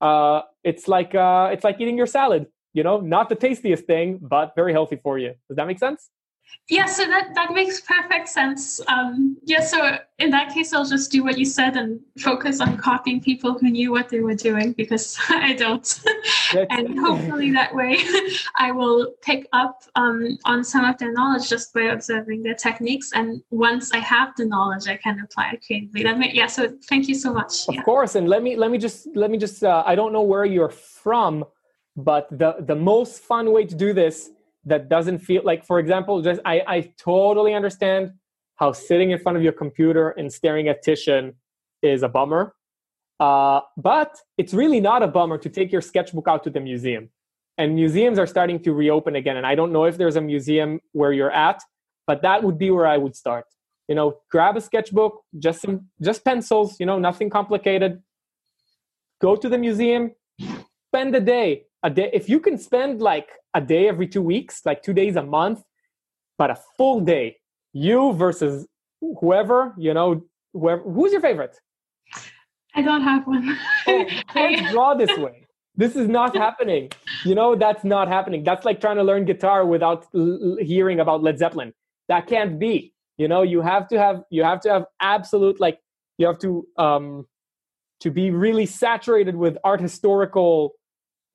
uh, 0.00 0.42
it's 0.64 0.88
like 0.88 1.14
uh, 1.14 1.50
it's 1.52 1.64
like 1.64 1.80
eating 1.80 1.96
your 1.96 2.06
salad 2.06 2.46
you 2.72 2.82
know 2.82 3.00
not 3.00 3.28
the 3.28 3.34
tastiest 3.34 3.84
thing 3.84 4.18
but 4.20 4.52
very 4.54 4.72
healthy 4.72 4.96
for 4.96 5.18
you 5.18 5.34
does 5.48 5.56
that 5.56 5.66
make 5.66 5.78
sense 5.78 6.10
yeah, 6.68 6.86
so 6.86 7.04
that, 7.04 7.34
that 7.34 7.52
makes 7.52 7.80
perfect 7.80 8.28
sense. 8.28 8.80
Um, 8.86 9.36
yeah, 9.44 9.60
so 9.60 9.98
in 10.20 10.30
that 10.30 10.54
case, 10.54 10.72
I'll 10.72 10.84
just 10.84 11.10
do 11.10 11.24
what 11.24 11.36
you 11.36 11.44
said 11.44 11.76
and 11.76 11.98
focus 12.20 12.60
on 12.60 12.76
copying 12.76 13.20
people 13.20 13.58
who 13.58 13.70
knew 13.70 13.90
what 13.90 14.08
they 14.08 14.20
were 14.20 14.36
doing 14.36 14.72
because 14.74 15.18
I 15.30 15.54
don't. 15.54 16.00
and 16.54 16.96
hopefully 17.00 17.50
that 17.52 17.74
way 17.74 17.98
I 18.56 18.70
will 18.70 19.14
pick 19.20 19.48
up 19.52 19.82
um, 19.96 20.38
on 20.44 20.62
some 20.62 20.84
of 20.84 20.96
their 20.98 21.12
knowledge 21.12 21.48
just 21.48 21.74
by 21.74 21.82
observing 21.82 22.44
their 22.44 22.54
techniques. 22.54 23.10
And 23.14 23.42
once 23.50 23.92
I 23.92 23.98
have 23.98 24.36
the 24.36 24.44
knowledge, 24.44 24.86
I 24.86 24.96
can 24.96 25.18
apply 25.24 25.50
it 25.54 25.66
creatively. 25.66 26.04
That 26.04 26.18
may, 26.18 26.30
yeah, 26.32 26.46
so 26.46 26.72
thank 26.88 27.08
you 27.08 27.16
so 27.16 27.32
much. 27.32 27.66
Of 27.66 27.74
yeah. 27.74 27.82
course. 27.82 28.14
And 28.14 28.28
let 28.28 28.44
me, 28.44 28.54
let 28.54 28.70
me 28.70 28.78
just, 28.78 29.08
let 29.16 29.32
me 29.32 29.38
just, 29.38 29.64
uh, 29.64 29.82
I 29.84 29.96
don't 29.96 30.12
know 30.12 30.22
where 30.22 30.44
you're 30.44 30.68
from, 30.68 31.44
but 31.96 32.28
the, 32.30 32.56
the 32.60 32.74
most 32.76 33.20
fun 33.22 33.52
way 33.52 33.64
to 33.64 33.74
do 33.74 33.92
this 33.92 34.30
that 34.64 34.88
doesn't 34.88 35.18
feel 35.18 35.42
like 35.44 35.64
for 35.64 35.78
example 35.78 36.20
just 36.22 36.40
i 36.44 36.62
i 36.66 36.92
totally 36.98 37.54
understand 37.54 38.12
how 38.56 38.72
sitting 38.72 39.10
in 39.10 39.18
front 39.18 39.36
of 39.36 39.42
your 39.42 39.52
computer 39.52 40.10
and 40.10 40.32
staring 40.32 40.68
at 40.68 40.82
titian 40.82 41.34
is 41.82 42.02
a 42.02 42.08
bummer. 42.08 42.54
Uh, 43.18 43.60
but 43.76 44.16
it's 44.38 44.54
really 44.54 44.80
not 44.80 45.02
a 45.02 45.06
bummer 45.06 45.38
to 45.38 45.48
take 45.48 45.72
your 45.72 45.80
sketchbook 45.80 46.26
out 46.26 46.42
to 46.44 46.50
the 46.50 46.60
museum. 46.60 47.10
And 47.58 47.74
museums 47.74 48.18
are 48.18 48.26
starting 48.26 48.62
to 48.62 48.72
reopen 48.72 49.16
again 49.16 49.36
and 49.36 49.46
i 49.46 49.54
don't 49.54 49.72
know 49.72 49.84
if 49.84 49.96
there's 49.96 50.16
a 50.16 50.20
museum 50.20 50.80
where 50.92 51.12
you're 51.12 51.32
at 51.32 51.62
but 52.06 52.22
that 52.22 52.42
would 52.42 52.58
be 52.58 52.70
where 52.70 52.86
i 52.86 52.96
would 52.96 53.16
start. 53.16 53.46
You 53.88 53.96
know 53.96 54.18
grab 54.30 54.56
a 54.56 54.60
sketchbook 54.60 55.22
just 55.38 55.62
some 55.62 55.88
just 56.00 56.24
pencils 56.24 56.78
you 56.78 56.86
know 56.86 56.98
nothing 56.98 57.30
complicated. 57.30 58.02
Go 59.20 59.36
to 59.36 59.48
the 59.48 59.58
museum 59.58 60.12
spend 60.88 61.14
a 61.14 61.20
day 61.20 61.64
a 61.82 61.90
day 61.90 62.10
if 62.12 62.28
you 62.28 62.40
can 62.40 62.58
spend 62.58 63.00
like 63.00 63.28
a 63.54 63.60
day 63.60 63.88
every 63.88 64.06
two 64.06 64.22
weeks 64.22 64.62
like 64.64 64.82
two 64.82 64.92
days 64.92 65.16
a 65.16 65.22
month 65.22 65.62
but 66.38 66.50
a 66.50 66.58
full 66.76 67.00
day 67.00 67.36
you 67.72 68.12
versus 68.12 68.66
whoever 69.00 69.74
you 69.78 69.94
know 69.94 70.22
whoever 70.52 70.82
who's 70.82 71.12
your 71.12 71.20
favorite? 71.20 71.58
I 72.74 72.82
don't 72.82 73.02
have 73.02 73.26
one. 73.26 73.58
Oh, 73.86 74.04
can't 74.32 74.68
draw 74.70 74.94
this 74.94 75.16
way. 75.16 75.46
This 75.76 75.96
is 75.96 76.08
not 76.08 76.36
happening. 76.36 76.90
You 77.24 77.34
know 77.34 77.54
that's 77.56 77.84
not 77.84 78.08
happening. 78.08 78.44
That's 78.44 78.64
like 78.64 78.80
trying 78.80 78.96
to 78.96 79.02
learn 79.02 79.24
guitar 79.24 79.66
without 79.66 80.06
l- 80.14 80.56
hearing 80.60 81.00
about 81.00 81.22
led 81.22 81.38
zeppelin. 81.38 81.72
That 82.08 82.26
can't 82.26 82.58
be. 82.58 82.94
You 83.18 83.28
know 83.28 83.42
you 83.42 83.60
have 83.60 83.88
to 83.88 83.98
have 83.98 84.22
you 84.30 84.42
have 84.44 84.60
to 84.62 84.70
have 84.70 84.84
absolute 85.00 85.60
like 85.60 85.78
you 86.18 86.26
have 86.26 86.38
to 86.40 86.66
um 86.78 87.26
to 88.00 88.10
be 88.10 88.30
really 88.30 88.66
saturated 88.66 89.36
with 89.36 89.58
art 89.62 89.80
historical 89.80 90.72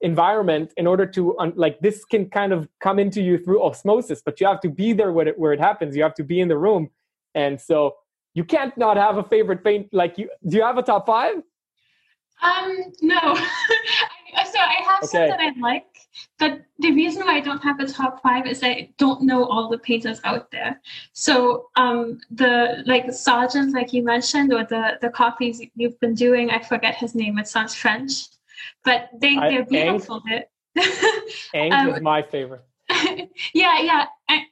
environment 0.05 0.71
in 0.77 0.85
order 0.85 1.05
to 1.17 1.37
un- 1.39 1.53
like 1.55 1.79
this 1.79 2.05
can 2.05 2.29
kind 2.29 2.53
of 2.53 2.69
come 2.79 2.99
into 2.99 3.21
you 3.21 3.39
through 3.39 3.61
osmosis 3.61 4.21
but 4.23 4.39
you 4.39 4.45
have 4.45 4.61
to 4.61 4.69
be 4.69 4.93
there 4.93 5.11
where 5.11 5.27
it, 5.29 5.39
where 5.39 5.51
it 5.51 5.59
happens. 5.59 5.95
You 5.95 6.03
have 6.03 6.13
to 6.21 6.23
be 6.23 6.39
in 6.39 6.47
the 6.47 6.57
room. 6.57 6.91
And 7.33 7.59
so 7.59 7.95
you 8.35 8.43
can't 8.43 8.77
not 8.77 8.97
have 8.97 9.17
a 9.17 9.23
favorite 9.23 9.63
paint 9.63 9.87
like 9.91 10.17
you 10.19 10.29
do 10.47 10.57
you 10.57 10.63
have 10.63 10.77
a 10.77 10.83
top 10.83 11.07
five? 11.07 11.37
Um 12.41 12.67
no. 13.01 13.23
So 14.53 14.59
i 14.59 14.79
have 14.89 15.03
okay. 15.03 15.07
some 15.07 15.27
that 15.29 15.39
i 15.39 15.49
like 15.59 15.91
but 16.39 16.51
the 16.79 16.91
reason 16.91 17.25
why 17.25 17.35
i 17.37 17.39
don't 17.39 17.63
have 17.63 17.79
a 17.79 17.87
top 17.87 18.21
five 18.21 18.45
is 18.53 18.59
i 18.63 18.89
don't 18.97 19.21
know 19.29 19.45
all 19.45 19.69
the 19.69 19.77
painters 19.77 20.19
out 20.25 20.51
there. 20.51 20.81
So 21.13 21.69
um 21.77 22.19
the 22.41 22.83
like 22.85 23.05
Sargent 23.13 23.73
like 23.73 23.93
you 23.93 24.03
mentioned 24.03 24.53
or 24.53 24.63
the 24.73 24.83
the 25.03 25.09
copies 25.21 25.61
you've 25.75 25.99
been 26.05 26.15
doing 26.25 26.51
i 26.57 26.59
forget 26.71 26.95
his 27.03 27.15
name 27.21 27.39
it 27.43 27.47
sounds 27.47 27.73
french 27.83 28.13
but 28.83 29.09
they, 29.19 29.35
they're 29.35 29.65
beautiful. 29.65 30.21
Ink 31.53 31.73
um, 31.73 31.89
is 31.89 32.01
my 32.01 32.21
favorite. 32.21 32.63
yeah, 33.53 33.81
yeah, 33.81 34.05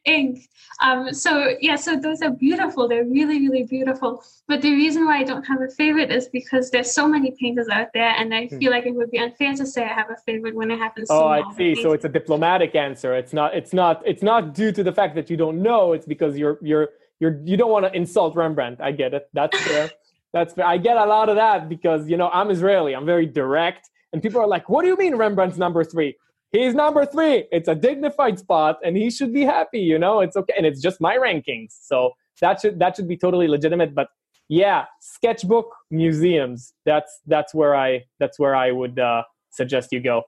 ink. 0.05 0.39
Um, 0.81 1.13
so 1.13 1.55
yeah, 1.61 1.75
so 1.75 1.99
those 1.99 2.21
are 2.21 2.31
beautiful. 2.31 2.87
They're 2.87 3.05
really, 3.05 3.47
really 3.47 3.63
beautiful. 3.63 4.23
But 4.47 4.61
the 4.61 4.71
reason 4.71 5.05
why 5.05 5.19
I 5.19 5.23
don't 5.23 5.43
have 5.43 5.61
a 5.61 5.69
favorite 5.69 6.11
is 6.11 6.27
because 6.29 6.71
there's 6.71 6.91
so 6.91 7.07
many 7.07 7.35
painters 7.39 7.67
out 7.69 7.89
there, 7.93 8.13
and 8.17 8.33
I 8.33 8.47
hmm. 8.47 8.57
feel 8.57 8.71
like 8.71 8.85
it 8.85 8.95
would 8.95 9.11
be 9.11 9.19
unfair 9.19 9.53
to 9.53 9.65
say 9.65 9.83
I 9.83 9.93
have 9.93 10.09
a 10.09 10.17
favorite 10.25 10.55
when 10.55 10.71
I 10.71 10.77
haven't 10.77 11.07
oh. 11.09 11.23
Oh, 11.23 11.27
I 11.27 11.53
see. 11.55 11.75
So 11.75 11.93
it's 11.93 12.05
a 12.05 12.09
diplomatic 12.09 12.75
answer. 12.75 13.13
It's 13.13 13.33
not. 13.33 13.53
It's 13.55 13.73
not. 13.73 14.01
It's 14.05 14.23
not 14.23 14.55
due 14.55 14.71
to 14.71 14.83
the 14.83 14.91
fact 14.91 15.15
that 15.15 15.29
you 15.29 15.37
don't 15.37 15.61
know. 15.61 15.93
It's 15.93 16.05
because 16.05 16.35
you're 16.37 16.57
you're 16.61 16.89
you're 17.19 17.39
you 17.43 17.55
don't 17.55 17.71
want 17.71 17.85
to 17.85 17.95
insult 17.95 18.35
Rembrandt. 18.35 18.81
I 18.81 18.91
get 18.91 19.13
it. 19.13 19.29
That's 19.33 19.57
fair. 19.59 19.91
That's 20.33 20.55
fair. 20.55 20.65
I 20.65 20.77
get 20.77 20.97
a 20.97 21.05
lot 21.05 21.29
of 21.29 21.35
that 21.35 21.69
because 21.69 22.09
you 22.09 22.17
know 22.17 22.29
I'm 22.29 22.49
Israeli. 22.49 22.95
I'm 22.95 23.05
very 23.05 23.27
direct 23.27 23.89
and 24.13 24.21
people 24.21 24.39
are 24.39 24.47
like, 24.47 24.69
what 24.69 24.83
do 24.83 24.87
you 24.87 24.95
mean 24.95 25.15
Rembrandt's 25.15 25.57
number 25.57 25.83
three? 25.83 26.15
He's 26.51 26.75
number 26.75 27.05
three. 27.05 27.45
It's 27.51 27.67
a 27.67 27.73
dignified 27.73 28.37
spot 28.37 28.77
and 28.83 28.95
he 28.95 29.09
should 29.09 29.33
be 29.33 29.41
happy, 29.41 29.79
you 29.79 29.97
know? 29.97 30.19
It's 30.19 30.37
okay. 30.37 30.53
And 30.55 30.65
it's 30.65 30.81
just 30.81 31.01
my 31.01 31.17
rankings. 31.17 31.75
So 31.81 32.11
that 32.41 32.61
should 32.61 32.79
that 32.79 32.95
should 32.95 33.07
be 33.07 33.17
totally 33.17 33.47
legitimate. 33.47 33.95
But 33.95 34.09
yeah, 34.49 34.85
sketchbook 35.01 35.73
museums. 35.89 36.73
That's 36.85 37.21
that's 37.25 37.53
where 37.53 37.75
I 37.75 38.03
that's 38.19 38.37
where 38.37 38.55
I 38.55 38.71
would 38.71 38.99
uh, 38.99 39.23
suggest 39.49 39.91
you 39.91 39.99
go. 39.99 40.23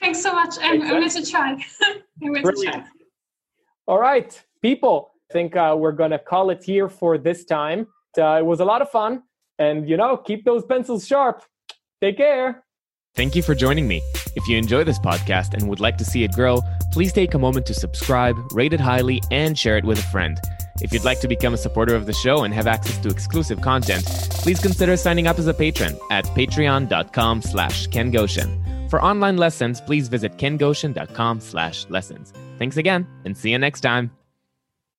Thanks 0.00 0.20
so 0.20 0.32
much. 0.32 0.56
I'm, 0.60 0.82
I'm 0.82 0.88
going 0.88 1.08
to 1.08 1.30
try. 1.30 1.50
I'm 2.22 2.32
going 2.32 2.44
to 2.44 2.62
try. 2.64 2.84
All 3.86 4.00
right, 4.00 4.42
people. 4.62 5.12
I 5.30 5.32
think 5.32 5.56
uh, 5.56 5.76
we're 5.78 5.92
going 5.92 6.10
to 6.10 6.18
call 6.18 6.50
it 6.50 6.62
here 6.62 6.88
for 6.88 7.18
this 7.18 7.44
time. 7.44 7.86
Uh, 8.18 8.38
it 8.38 8.44
was 8.44 8.60
a 8.60 8.64
lot 8.64 8.82
of 8.82 8.90
fun. 8.90 9.22
And, 9.58 9.88
you 9.88 9.96
know, 9.96 10.16
keep 10.16 10.44
those 10.44 10.64
pencils 10.64 11.06
sharp. 11.06 11.42
Take 12.02 12.16
care. 12.16 12.64
Thank 13.14 13.36
you 13.36 13.42
for 13.42 13.54
joining 13.54 13.86
me. 13.86 14.02
If 14.34 14.48
you 14.48 14.56
enjoy 14.56 14.84
this 14.84 14.98
podcast 14.98 15.54
and 15.54 15.68
would 15.68 15.80
like 15.80 15.98
to 15.98 16.04
see 16.04 16.24
it 16.24 16.32
grow, 16.32 16.60
please 16.92 17.12
take 17.12 17.34
a 17.34 17.38
moment 17.38 17.66
to 17.66 17.74
subscribe, 17.74 18.36
rate 18.52 18.72
it 18.72 18.80
highly, 18.80 19.22
and 19.30 19.56
share 19.56 19.76
it 19.76 19.84
with 19.84 19.98
a 19.98 20.10
friend. 20.10 20.38
If 20.80 20.92
you'd 20.92 21.04
like 21.04 21.20
to 21.20 21.28
become 21.28 21.54
a 21.54 21.58
supporter 21.58 21.94
of 21.94 22.06
the 22.06 22.12
show 22.12 22.42
and 22.44 22.52
have 22.54 22.66
access 22.66 22.98
to 22.98 23.08
exclusive 23.10 23.60
content, 23.60 24.04
please 24.04 24.58
consider 24.60 24.96
signing 24.96 25.26
up 25.26 25.38
as 25.38 25.46
a 25.46 25.54
patron 25.54 25.96
at 26.10 26.24
patreon.com 26.24 27.42
slash 27.42 27.86
kengoshen. 27.88 28.90
For 28.90 29.02
online 29.02 29.36
lessons, 29.36 29.80
please 29.80 30.08
visit 30.08 30.38
kengoshen.com 30.38 31.40
slash 31.40 31.86
lessons. 31.88 32.32
Thanks 32.58 32.78
again, 32.78 33.06
and 33.24 33.36
see 33.36 33.50
you 33.50 33.58
next 33.58 33.82
time. 33.82 34.10